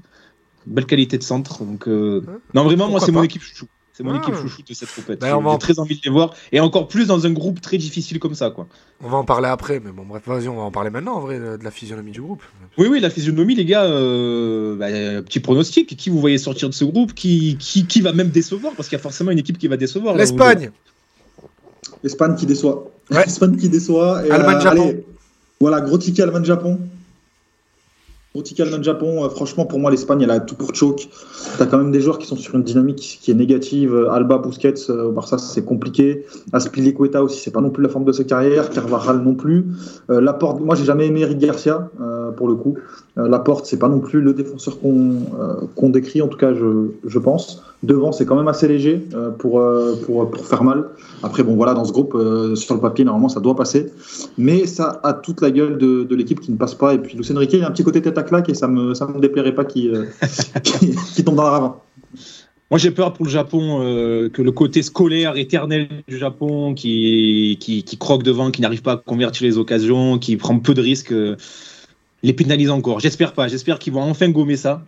Belle 0.65 0.85
qualité 0.85 1.17
de 1.17 1.23
centre. 1.23 1.63
Donc, 1.63 1.87
euh, 1.87 2.19
Ouais. 2.21 2.33
non, 2.53 2.63
vraiment, 2.63 2.89
moi, 2.89 2.99
c'est 2.99 3.11
mon 3.11 3.23
équipe 3.23 3.41
chouchou. 3.41 3.65
C'est 3.95 4.03
mon 4.03 4.11
Ouais. 4.13 4.17
équipe 4.17 4.35
chouchou 4.35 4.61
de 4.67 4.73
cette 4.73 4.93
compète. 4.93 5.19
D'ailleurs, 5.21 5.39
J'ai 5.41 5.47
en- 5.47 5.57
très 5.59 5.77
envie 5.79 5.95
de 5.95 6.01
les 6.03 6.09
voir. 6.09 6.33
Et 6.51 6.59
encore 6.59 6.87
plus 6.87 7.05
dans 7.05 7.25
un 7.27 7.31
groupe 7.31 7.61
très 7.61 7.77
difficile 7.77 8.17
comme 8.19 8.33
ça, 8.33 8.49
quoi. 8.49 8.67
On 9.03 9.07
va 9.09 9.17
en 9.17 9.23
parler 9.23 9.47
après, 9.47 9.79
mais 9.79 9.91
bon, 9.91 10.03
bref, 10.03 10.23
vas-y, 10.25 10.47
on 10.47 10.55
va 10.55 10.63
en 10.63 10.71
parler 10.71 10.89
maintenant 10.89 11.13
en 11.15 11.19
vrai 11.21 11.37
de 11.39 11.63
la 11.63 11.69
physionomie 11.71 12.11
du 12.11 12.19
groupe. 12.21 12.41
Oui, 12.79 12.87
oui, 12.89 12.99
la 12.99 13.09
physionomie, 13.11 13.53
les 13.55 13.65
gars, 13.65 13.83
euh, 13.83 14.75
bah, 14.75 14.87
euh, 14.87 15.21
petit 15.21 15.39
pronostic. 15.39 15.95
Qui 15.95 16.09
vous 16.09 16.19
voyez 16.19 16.39
sortir 16.39 16.69
de 16.69 16.73
ce 16.73 16.85
groupe? 16.85 17.13
Qui, 17.13 17.55
qui, 17.59 17.85
qui 17.85 18.01
va 18.01 18.13
même 18.13 18.29
décevoir? 18.29 18.73
Parce 18.73 18.89
qu'il 18.89 18.97
y 18.97 18.99
a 18.99 19.03
forcément 19.03 19.29
une 19.31 19.39
équipe 19.39 19.59
qui 19.59 19.67
va 19.67 19.77
décevoir. 19.77 20.15
L'Espagne 20.15 20.71
Espagne 22.03 22.35
qui 22.35 22.45
déçoit. 22.45 22.91
Ouais. 23.11 23.23
Espagne 23.27 23.57
qui 23.57 23.69
déçoit. 23.69 24.25
Et, 24.25 24.31
Allemagne-Japon. 24.31 24.81
allez, 24.89 25.05
voilà, 25.63 25.79
gros 25.79 25.97
ticket 25.97 26.23
Allemagne-Japon. 26.23 26.77
Gros 28.33 28.43
ticket 28.43 28.63
Allemagne-Japon. 28.63 29.23
Euh, 29.23 29.29
franchement, 29.29 29.65
pour 29.65 29.79
moi, 29.79 29.91
l'Espagne, 29.91 30.21
elle 30.21 30.31
a 30.31 30.41
tout 30.41 30.55
pour 30.55 30.75
choke. 30.75 31.07
T'as 31.57 31.65
quand 31.67 31.77
même 31.77 31.93
des 31.93 32.01
joueurs 32.01 32.17
qui 32.17 32.27
sont 32.27 32.35
sur 32.35 32.55
une 32.55 32.63
dynamique 32.63 33.19
qui, 33.21 33.31
est 33.31 33.33
négative. 33.33 33.95
Euh, 33.95 34.11
Alba, 34.11 34.39
Busquets, 34.39 34.73
euh, 34.89 35.05
au 35.05 35.13
Barça, 35.13 35.37
c'est 35.37 35.63
compliqué. 35.63 36.25
Aspilicueta 36.51 37.23
aussi, 37.23 37.39
c'est 37.39 37.51
pas 37.51 37.61
non 37.61 37.69
plus 37.69 37.81
la 37.81 37.87
forme 37.87 38.03
de 38.03 38.11
sa 38.11 38.25
carrière. 38.25 38.71
Carvajal 38.71 39.19
non 39.19 39.35
plus. 39.35 39.67
Euh, 40.09 40.19
Laporte, 40.19 40.59
moi, 40.59 40.75
j'ai 40.75 40.83
jamais 40.83 41.07
aimé 41.07 41.21
Eric 41.21 41.37
Garcia, 41.37 41.89
pour 42.31 42.47
le 42.47 42.55
coup. 42.55 42.77
Euh, 43.17 43.27
Laporte, 43.27 43.65
c'est 43.65 43.79
pas 43.79 43.89
non 43.89 43.99
plus 43.99 44.21
le 44.21 44.33
défenseur 44.33 44.79
qu'on 44.79 45.17
euh, 45.39 45.61
qu'on 45.75 45.89
décrit, 45.89 46.21
en 46.21 46.27
tout 46.27 46.37
cas, 46.37 46.53
je, 46.53 46.89
je 47.05 47.19
pense. 47.19 47.63
Devant, 47.83 48.11
c'est 48.11 48.25
quand 48.25 48.35
même 48.35 48.47
assez 48.47 48.67
léger 48.67 49.03
euh, 49.13 49.29
pour, 49.29 49.59
euh, 49.59 49.95
pour, 50.05 50.33
faire 50.37 50.63
mal. 50.63 50.85
Après, 51.21 51.43
bon, 51.43 51.55
voilà, 51.55 51.73
dans 51.73 51.83
ce 51.83 51.91
groupe, 51.91 52.15
euh, 52.15 52.55
sur 52.55 52.75
le 52.75 52.81
papier, 52.81 53.03
normalement, 53.03 53.29
ça 53.29 53.39
doit 53.39 53.55
passer. 53.55 53.91
Mais 54.37 54.65
ça 54.65 55.01
a 55.03 55.13
toute 55.13 55.41
la 55.41 55.51
gueule 55.51 55.77
de, 55.77 56.15
l'équipe 56.15 56.39
qui 56.39 56.51
ne 56.51 56.57
passe 56.57 56.75
pas. 56.75 56.93
Et 56.93 56.97
puis, 56.97 57.17
Lucien 57.17 57.37
Riquet, 57.37 57.57
il 57.57 57.63
a 57.63 57.67
un 57.67 57.71
petit 57.71 57.83
côté 57.83 58.01
tête 58.01 58.17
à 58.17 58.23
claque 58.23 58.49
et 58.49 58.53
ça 58.53 58.67
me, 58.67 58.93
ça 58.93 59.05
me 59.07 59.19
déplairait 59.19 59.55
pas 59.55 59.65
qu'il 59.65 59.93
euh, 59.93 60.05
tombe 61.25 61.35
dans 61.35 61.43
la 61.43 61.49
ravin. 61.49 61.75
Moi, 62.73 62.79
j'ai 62.79 62.89
peur 62.89 63.13
pour 63.13 63.25
le 63.25 63.29
Japon 63.29 63.81
euh, 63.83 64.29
que 64.29 64.41
le 64.41 64.51
côté 64.51 64.81
scolaire 64.81 65.37
éternel 65.37 65.89
du 66.07 66.17
Japon, 66.17 66.73
qui, 66.73 67.57
qui, 67.59 67.97
croque 67.97 68.23
devant, 68.23 68.49
qui 68.49 68.61
n'arrive 68.61 68.81
pas 68.81 68.93
à 68.93 68.97
convertir 68.97 69.45
les 69.45 69.59
occasions, 69.59 70.17
qui 70.17 70.37
prend 70.37 70.57
peu 70.57 70.73
de 70.73 70.81
risques, 70.81 71.11
euh, 71.11 71.35
les 72.23 72.33
pénalise 72.33 72.69
encore. 72.69 72.99
J'espère 72.99 73.33
pas. 73.33 73.47
J'espère 73.47 73.79
qu'ils 73.79 73.93
vont 73.93 74.01
enfin 74.01 74.29
gommer 74.29 74.57
ça. 74.57 74.85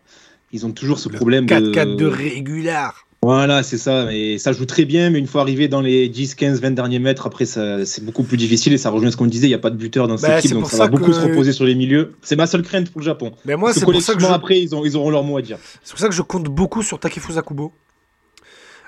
Ils 0.51 0.65
ont 0.65 0.71
toujours 0.71 0.99
ce 0.99 1.09
Le 1.09 1.15
problème 1.15 1.45
4-4 1.45 1.91
de 1.91 1.95
de. 1.95 2.05
régular. 2.05 3.05
Voilà, 3.21 3.63
c'est 3.63 3.79
ça. 3.79 4.13
Et 4.13 4.37
ça 4.37 4.53
joue 4.53 4.65
très 4.65 4.85
bien, 4.85 5.09
mais 5.09 5.17
une 5.17 5.25
fois 5.25 5.41
arrivé 5.41 5.67
dans 5.67 5.81
les 5.81 6.07
10, 6.09 6.35
15, 6.35 6.61
20 6.61 6.71
derniers 6.71 6.99
mètres, 6.99 7.25
après, 7.25 7.45
c'est 7.45 8.05
beaucoup 8.05 8.21
plus 8.23 8.37
difficile. 8.37 8.71
Et 8.73 8.77
ça 8.77 8.91
rejoint 8.91 9.09
ce 9.09 9.17
qu'on 9.17 9.25
disait 9.25 9.47
il 9.47 9.49
n'y 9.49 9.55
a 9.55 9.59
pas 9.59 9.71
de 9.71 9.77
buteur 9.77 10.07
dans 10.07 10.15
cette 10.17 10.29
Bah, 10.29 10.39
équipe, 10.39 10.51
donc 10.53 10.69
ça, 10.69 10.77
ça 10.77 10.83
va 10.83 10.89
beaucoup 10.89 11.11
se 11.11 11.19
reposer 11.21 11.51
sur 11.51 11.65
les 11.65 11.73
milieux. 11.73 12.13
C'est 12.21 12.35
ma 12.35 12.45
seule 12.45 12.61
crainte 12.61 12.91
pour 12.91 13.01
le 13.01 13.05
Japon. 13.05 13.31
Mais 13.45 13.55
moi, 13.55 13.73
c'est 13.73 13.83
pour 13.83 13.99
ça 13.99 14.13
que 14.13 14.21
je... 14.21 14.27
après, 14.27 14.61
ils, 14.61 14.75
ont, 14.75 14.85
ils 14.85 14.95
auront 14.95 15.09
leur 15.09 15.23
mot 15.23 15.37
à 15.37 15.41
dire. 15.41 15.57
C'est 15.83 15.91
pour 15.91 15.99
ça 15.99 16.07
que 16.07 16.13
je 16.13 16.21
compte 16.21 16.45
beaucoup 16.45 16.83
sur 16.83 16.99
Takefusa 16.99 17.41
Kubo. 17.41 17.73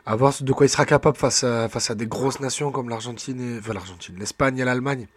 À 0.05 0.15
voir 0.15 0.33
de 0.39 0.53
quoi 0.53 0.67
il 0.67 0.69
sera 0.69 0.85
capable 0.85 1.17
face 1.17 1.43
à, 1.43 1.67
face 1.67 1.89
à 1.89 1.95
des 1.95 2.05
grosses 2.05 2.39
nations 2.39 2.71
comme 2.71 2.89
l'Argentine, 2.89 3.41
et... 3.41 3.59
enfin 3.59 3.73
l'Argentine, 3.73 4.15
l'Espagne 4.19 4.59
et 4.59 4.63
l'Allemagne. 4.63 5.07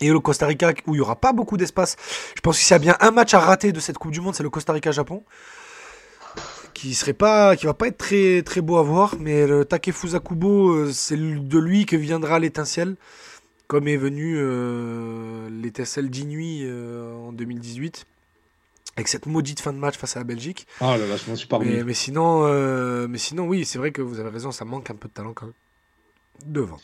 Et 0.00 0.10
le 0.10 0.18
Costa 0.20 0.46
Rica, 0.46 0.72
où 0.86 0.94
il 0.94 0.98
n'y 0.98 1.00
aura 1.00 1.16
pas 1.16 1.32
beaucoup 1.32 1.56
d'espace. 1.56 1.96
Je 2.34 2.40
pense 2.40 2.58
que 2.58 2.64
s'il 2.64 2.72
y 2.72 2.76
a 2.76 2.78
bien 2.80 2.96
un 3.00 3.10
match 3.12 3.32
à 3.34 3.38
rater 3.38 3.72
de 3.72 3.80
cette 3.80 3.96
Coupe 3.98 4.10
du 4.10 4.20
Monde, 4.20 4.34
c'est 4.34 4.42
le 4.42 4.50
Costa 4.50 4.72
Rica-Japon. 4.72 5.22
Qui 6.74 6.94
serait 6.94 7.12
pas, 7.12 7.54
qui 7.54 7.66
va 7.66 7.74
pas 7.74 7.86
être 7.86 7.98
très, 7.98 8.42
très 8.42 8.60
beau 8.60 8.76
à 8.76 8.82
voir, 8.82 9.14
mais 9.20 9.46
le 9.46 9.64
Takefusa 9.64 10.18
Kubo, 10.18 10.70
euh, 10.72 10.90
c'est 10.92 11.16
de 11.16 11.58
lui 11.58 11.86
que 11.86 11.94
viendra 11.94 12.40
l'étincelle, 12.40 12.96
comme 13.68 13.86
est 13.86 13.96
venu 13.96 14.34
euh, 14.36 15.48
l'étincelle 15.62 16.10
d'Inui 16.10 16.62
euh, 16.64 17.14
en 17.14 17.32
2018. 17.32 18.04
avec 18.96 19.06
cette 19.06 19.26
maudite 19.26 19.60
fin 19.60 19.72
de 19.72 19.78
match 19.78 19.96
face 19.96 20.16
à 20.16 20.20
la 20.20 20.24
Belgique. 20.24 20.66
Ah 20.80 20.98
là 20.98 21.06
là, 21.06 21.16
je 21.16 21.30
m'en 21.30 21.36
suis 21.36 21.46
pas. 21.46 21.60
Mais, 21.60 21.84
mais 21.84 21.94
sinon, 21.94 22.42
euh, 22.46 23.06
mais 23.08 23.18
sinon, 23.18 23.46
oui, 23.46 23.64
c'est 23.64 23.78
vrai 23.78 23.92
que 23.92 24.02
vous 24.02 24.18
avez 24.18 24.30
raison, 24.30 24.50
ça 24.50 24.64
manque 24.64 24.90
un 24.90 24.96
peu 24.96 25.06
de 25.08 25.14
talent 25.14 25.32
quand 25.32 25.46
même. 25.46 25.54
Devant. 26.46 26.80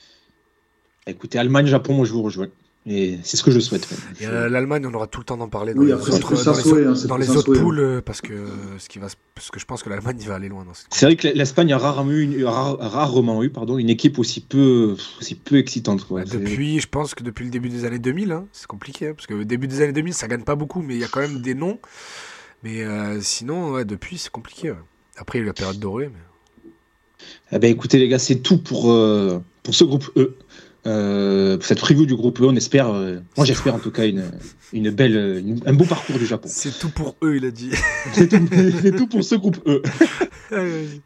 Écoutez, 1.06 1.38
Allemagne, 1.38 1.66
Japon, 1.66 1.94
moi 1.94 2.06
je 2.06 2.12
vous 2.12 2.22
rejoins. 2.22 2.48
Et 2.86 3.18
c'est 3.22 3.36
ce 3.36 3.42
que 3.42 3.50
je 3.50 3.60
souhaite. 3.60 3.86
Euh, 4.22 4.48
L'Allemagne, 4.48 4.86
on 4.86 4.94
aura 4.94 5.06
tout 5.06 5.20
le 5.20 5.24
temps 5.26 5.36
d'en 5.36 5.48
parler 5.50 5.74
dans 5.74 5.80
Oui, 5.82 5.88
les 5.88 5.92
après, 5.92 6.12
autres, 6.14 6.26
plus 6.26 6.44
dans 6.44 6.52
un 6.54 6.56
les 6.56 6.62
souhait, 6.62 6.72
autres- 6.80 6.88
hein, 6.90 6.94
c'est 6.96 7.08
dans 7.08 7.16
plus 7.16 7.24
les 7.24 7.30
un 7.30 7.36
autres 7.36 7.46
souhait, 7.54 7.60
poules, 7.60 7.78
euh, 7.78 8.00
parce 8.00 8.22
que, 8.22 8.46
ce 8.78 8.88
qui 8.88 8.98
va, 8.98 9.08
parce 9.34 9.50
que 9.50 9.60
je 9.60 9.66
pense 9.66 9.82
que 9.82 9.90
l'Allemagne 9.90 10.16
va 10.26 10.36
aller 10.36 10.48
loin. 10.48 10.64
C'est 10.90 11.04
vrai 11.04 11.16
que 11.16 11.28
l'Espagne 11.28 11.72
a 11.74 11.78
rarement 11.78 12.10
eu, 12.10 12.22
une- 12.22 12.44
rare- 12.44 12.78
rarement 12.80 13.42
eu 13.44 13.50
pardon, 13.50 13.76
une 13.76 13.90
équipe 13.90 14.18
aussi 14.18 14.40
peu, 14.40 14.96
aussi 15.20 15.34
peu 15.34 15.58
excitante. 15.58 16.04
quoi. 16.06 16.24
Depuis, 16.24 16.80
je 16.80 16.88
pense 16.88 17.14
que 17.14 17.22
depuis 17.22 17.44
le 17.44 17.50
début 17.50 17.68
des 17.68 17.84
années 17.84 17.98
2000, 17.98 18.32
hein, 18.32 18.46
c'est 18.52 18.66
compliqué, 18.66 19.08
hein, 19.08 19.12
parce 19.14 19.26
que 19.26 19.34
au 19.34 19.44
début 19.44 19.66
des 19.68 19.82
années 19.82 19.92
2000, 19.92 20.14
ça 20.14 20.26
gagne 20.26 20.42
pas 20.44 20.56
beaucoup, 20.56 20.80
mais 20.80 20.94
il 20.94 21.00
y 21.00 21.04
a 21.04 21.08
quand 21.08 21.20
même 21.20 21.42
des 21.42 21.54
noms. 21.54 21.78
Mais 22.62 22.82
euh, 22.82 23.20
sinon, 23.20 23.72
ouais, 23.72 23.84
depuis, 23.84 24.16
c'est 24.16 24.30
compliqué. 24.32 24.70
ouais. 24.70 24.76
Après, 25.18 25.38
il 25.38 25.40
y 25.40 25.42
a 25.42 25.44
eu 25.44 25.48
la 25.48 25.52
période 25.52 25.78
dorée. 25.78 26.08
Mais... 26.08 26.70
Eh 27.52 27.58
ben, 27.58 27.70
écoutez 27.70 27.98
les 27.98 28.08
gars, 28.08 28.18
c'est 28.18 28.36
tout 28.36 28.56
pour, 28.58 28.90
euh, 28.90 29.38
pour 29.62 29.74
ce 29.74 29.84
groupe 29.84 30.10
E. 30.16 30.34
Euh, 30.86 31.56
pour 31.58 31.66
cette 31.66 31.80
preview 31.80 32.06
du 32.06 32.16
groupe 32.16 32.40
E, 32.40 32.44
on 32.44 32.56
espère, 32.56 32.88
euh, 32.90 33.18
moi 33.36 33.44
j'espère 33.44 33.74
en 33.74 33.78
tout 33.78 33.90
cas 33.90 34.06
une, 34.06 34.30
une 34.72 34.88
belle, 34.90 35.42
une- 35.44 35.60
un 35.66 35.74
beau 35.74 35.84
parcours 35.84 36.16
du 36.18 36.24
Japon. 36.24 36.48
C'est 36.50 36.78
tout 36.78 36.88
pour 36.88 37.16
eux, 37.22 37.36
il 37.36 37.44
a 37.44 37.50
dit. 37.50 37.70
C'est 38.14 38.28
tout, 38.28 38.46
tout 38.96 39.06
pour 39.06 39.22
ce 39.22 39.34
groupe 39.34 39.58
E. 39.66 39.82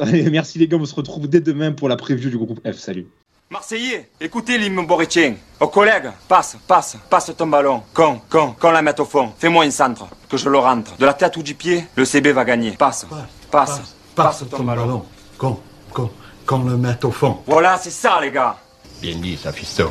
Allez, 0.00 0.30
merci 0.30 0.58
les 0.58 0.68
gars, 0.68 0.76
on 0.78 0.84
se 0.84 0.94
retrouve 0.94 1.28
dès 1.28 1.40
demain 1.40 1.72
pour 1.72 1.88
la 1.88 1.96
preview 1.96 2.28
du 2.30 2.36
groupe 2.38 2.60
F. 2.70 2.76
Salut. 2.78 3.06
Marseillais, 3.50 4.08
écoutez 4.20 4.58
l'hymne 4.58 4.86
borétien. 4.86 5.34
Aux 5.58 5.66
collègues, 5.68 6.10
passe, 6.28 6.56
passe, 6.68 6.96
passe 7.08 7.32
ton 7.36 7.46
ballon. 7.48 7.82
Con, 7.92 8.20
con, 8.28 8.54
con 8.58 8.72
la 8.72 8.80
mette 8.82 9.00
au 9.00 9.04
fond. 9.04 9.32
Fais-moi 9.38 9.64
une 9.64 9.72
centre, 9.72 10.06
que 10.28 10.36
je 10.36 10.48
le 10.48 10.58
rentre. 10.58 10.96
De 10.98 11.04
la 11.06 11.14
tête 11.14 11.36
ou 11.36 11.42
du 11.42 11.54
pied, 11.54 11.84
le 11.96 12.04
CB 12.04 12.32
va 12.32 12.44
gagner. 12.44 12.72
Passe, 12.72 13.06
passe, 13.50 13.80
passe, 14.14 14.44
ton, 14.48 14.62
ballon. 14.62 15.02
Qu'on, 15.36 15.58
qu'on, 15.92 16.10
qu'on 16.46 16.64
le 16.64 16.76
mette 16.76 17.04
au 17.04 17.10
fond. 17.10 17.38
Voilà, 17.46 17.76
c'est 17.82 17.90
ça 17.90 18.20
les 18.22 18.30
gars. 18.30 18.56
Bien 19.00 19.16
dit, 19.16 19.36
ça, 19.36 19.52
fiston. 19.52 19.90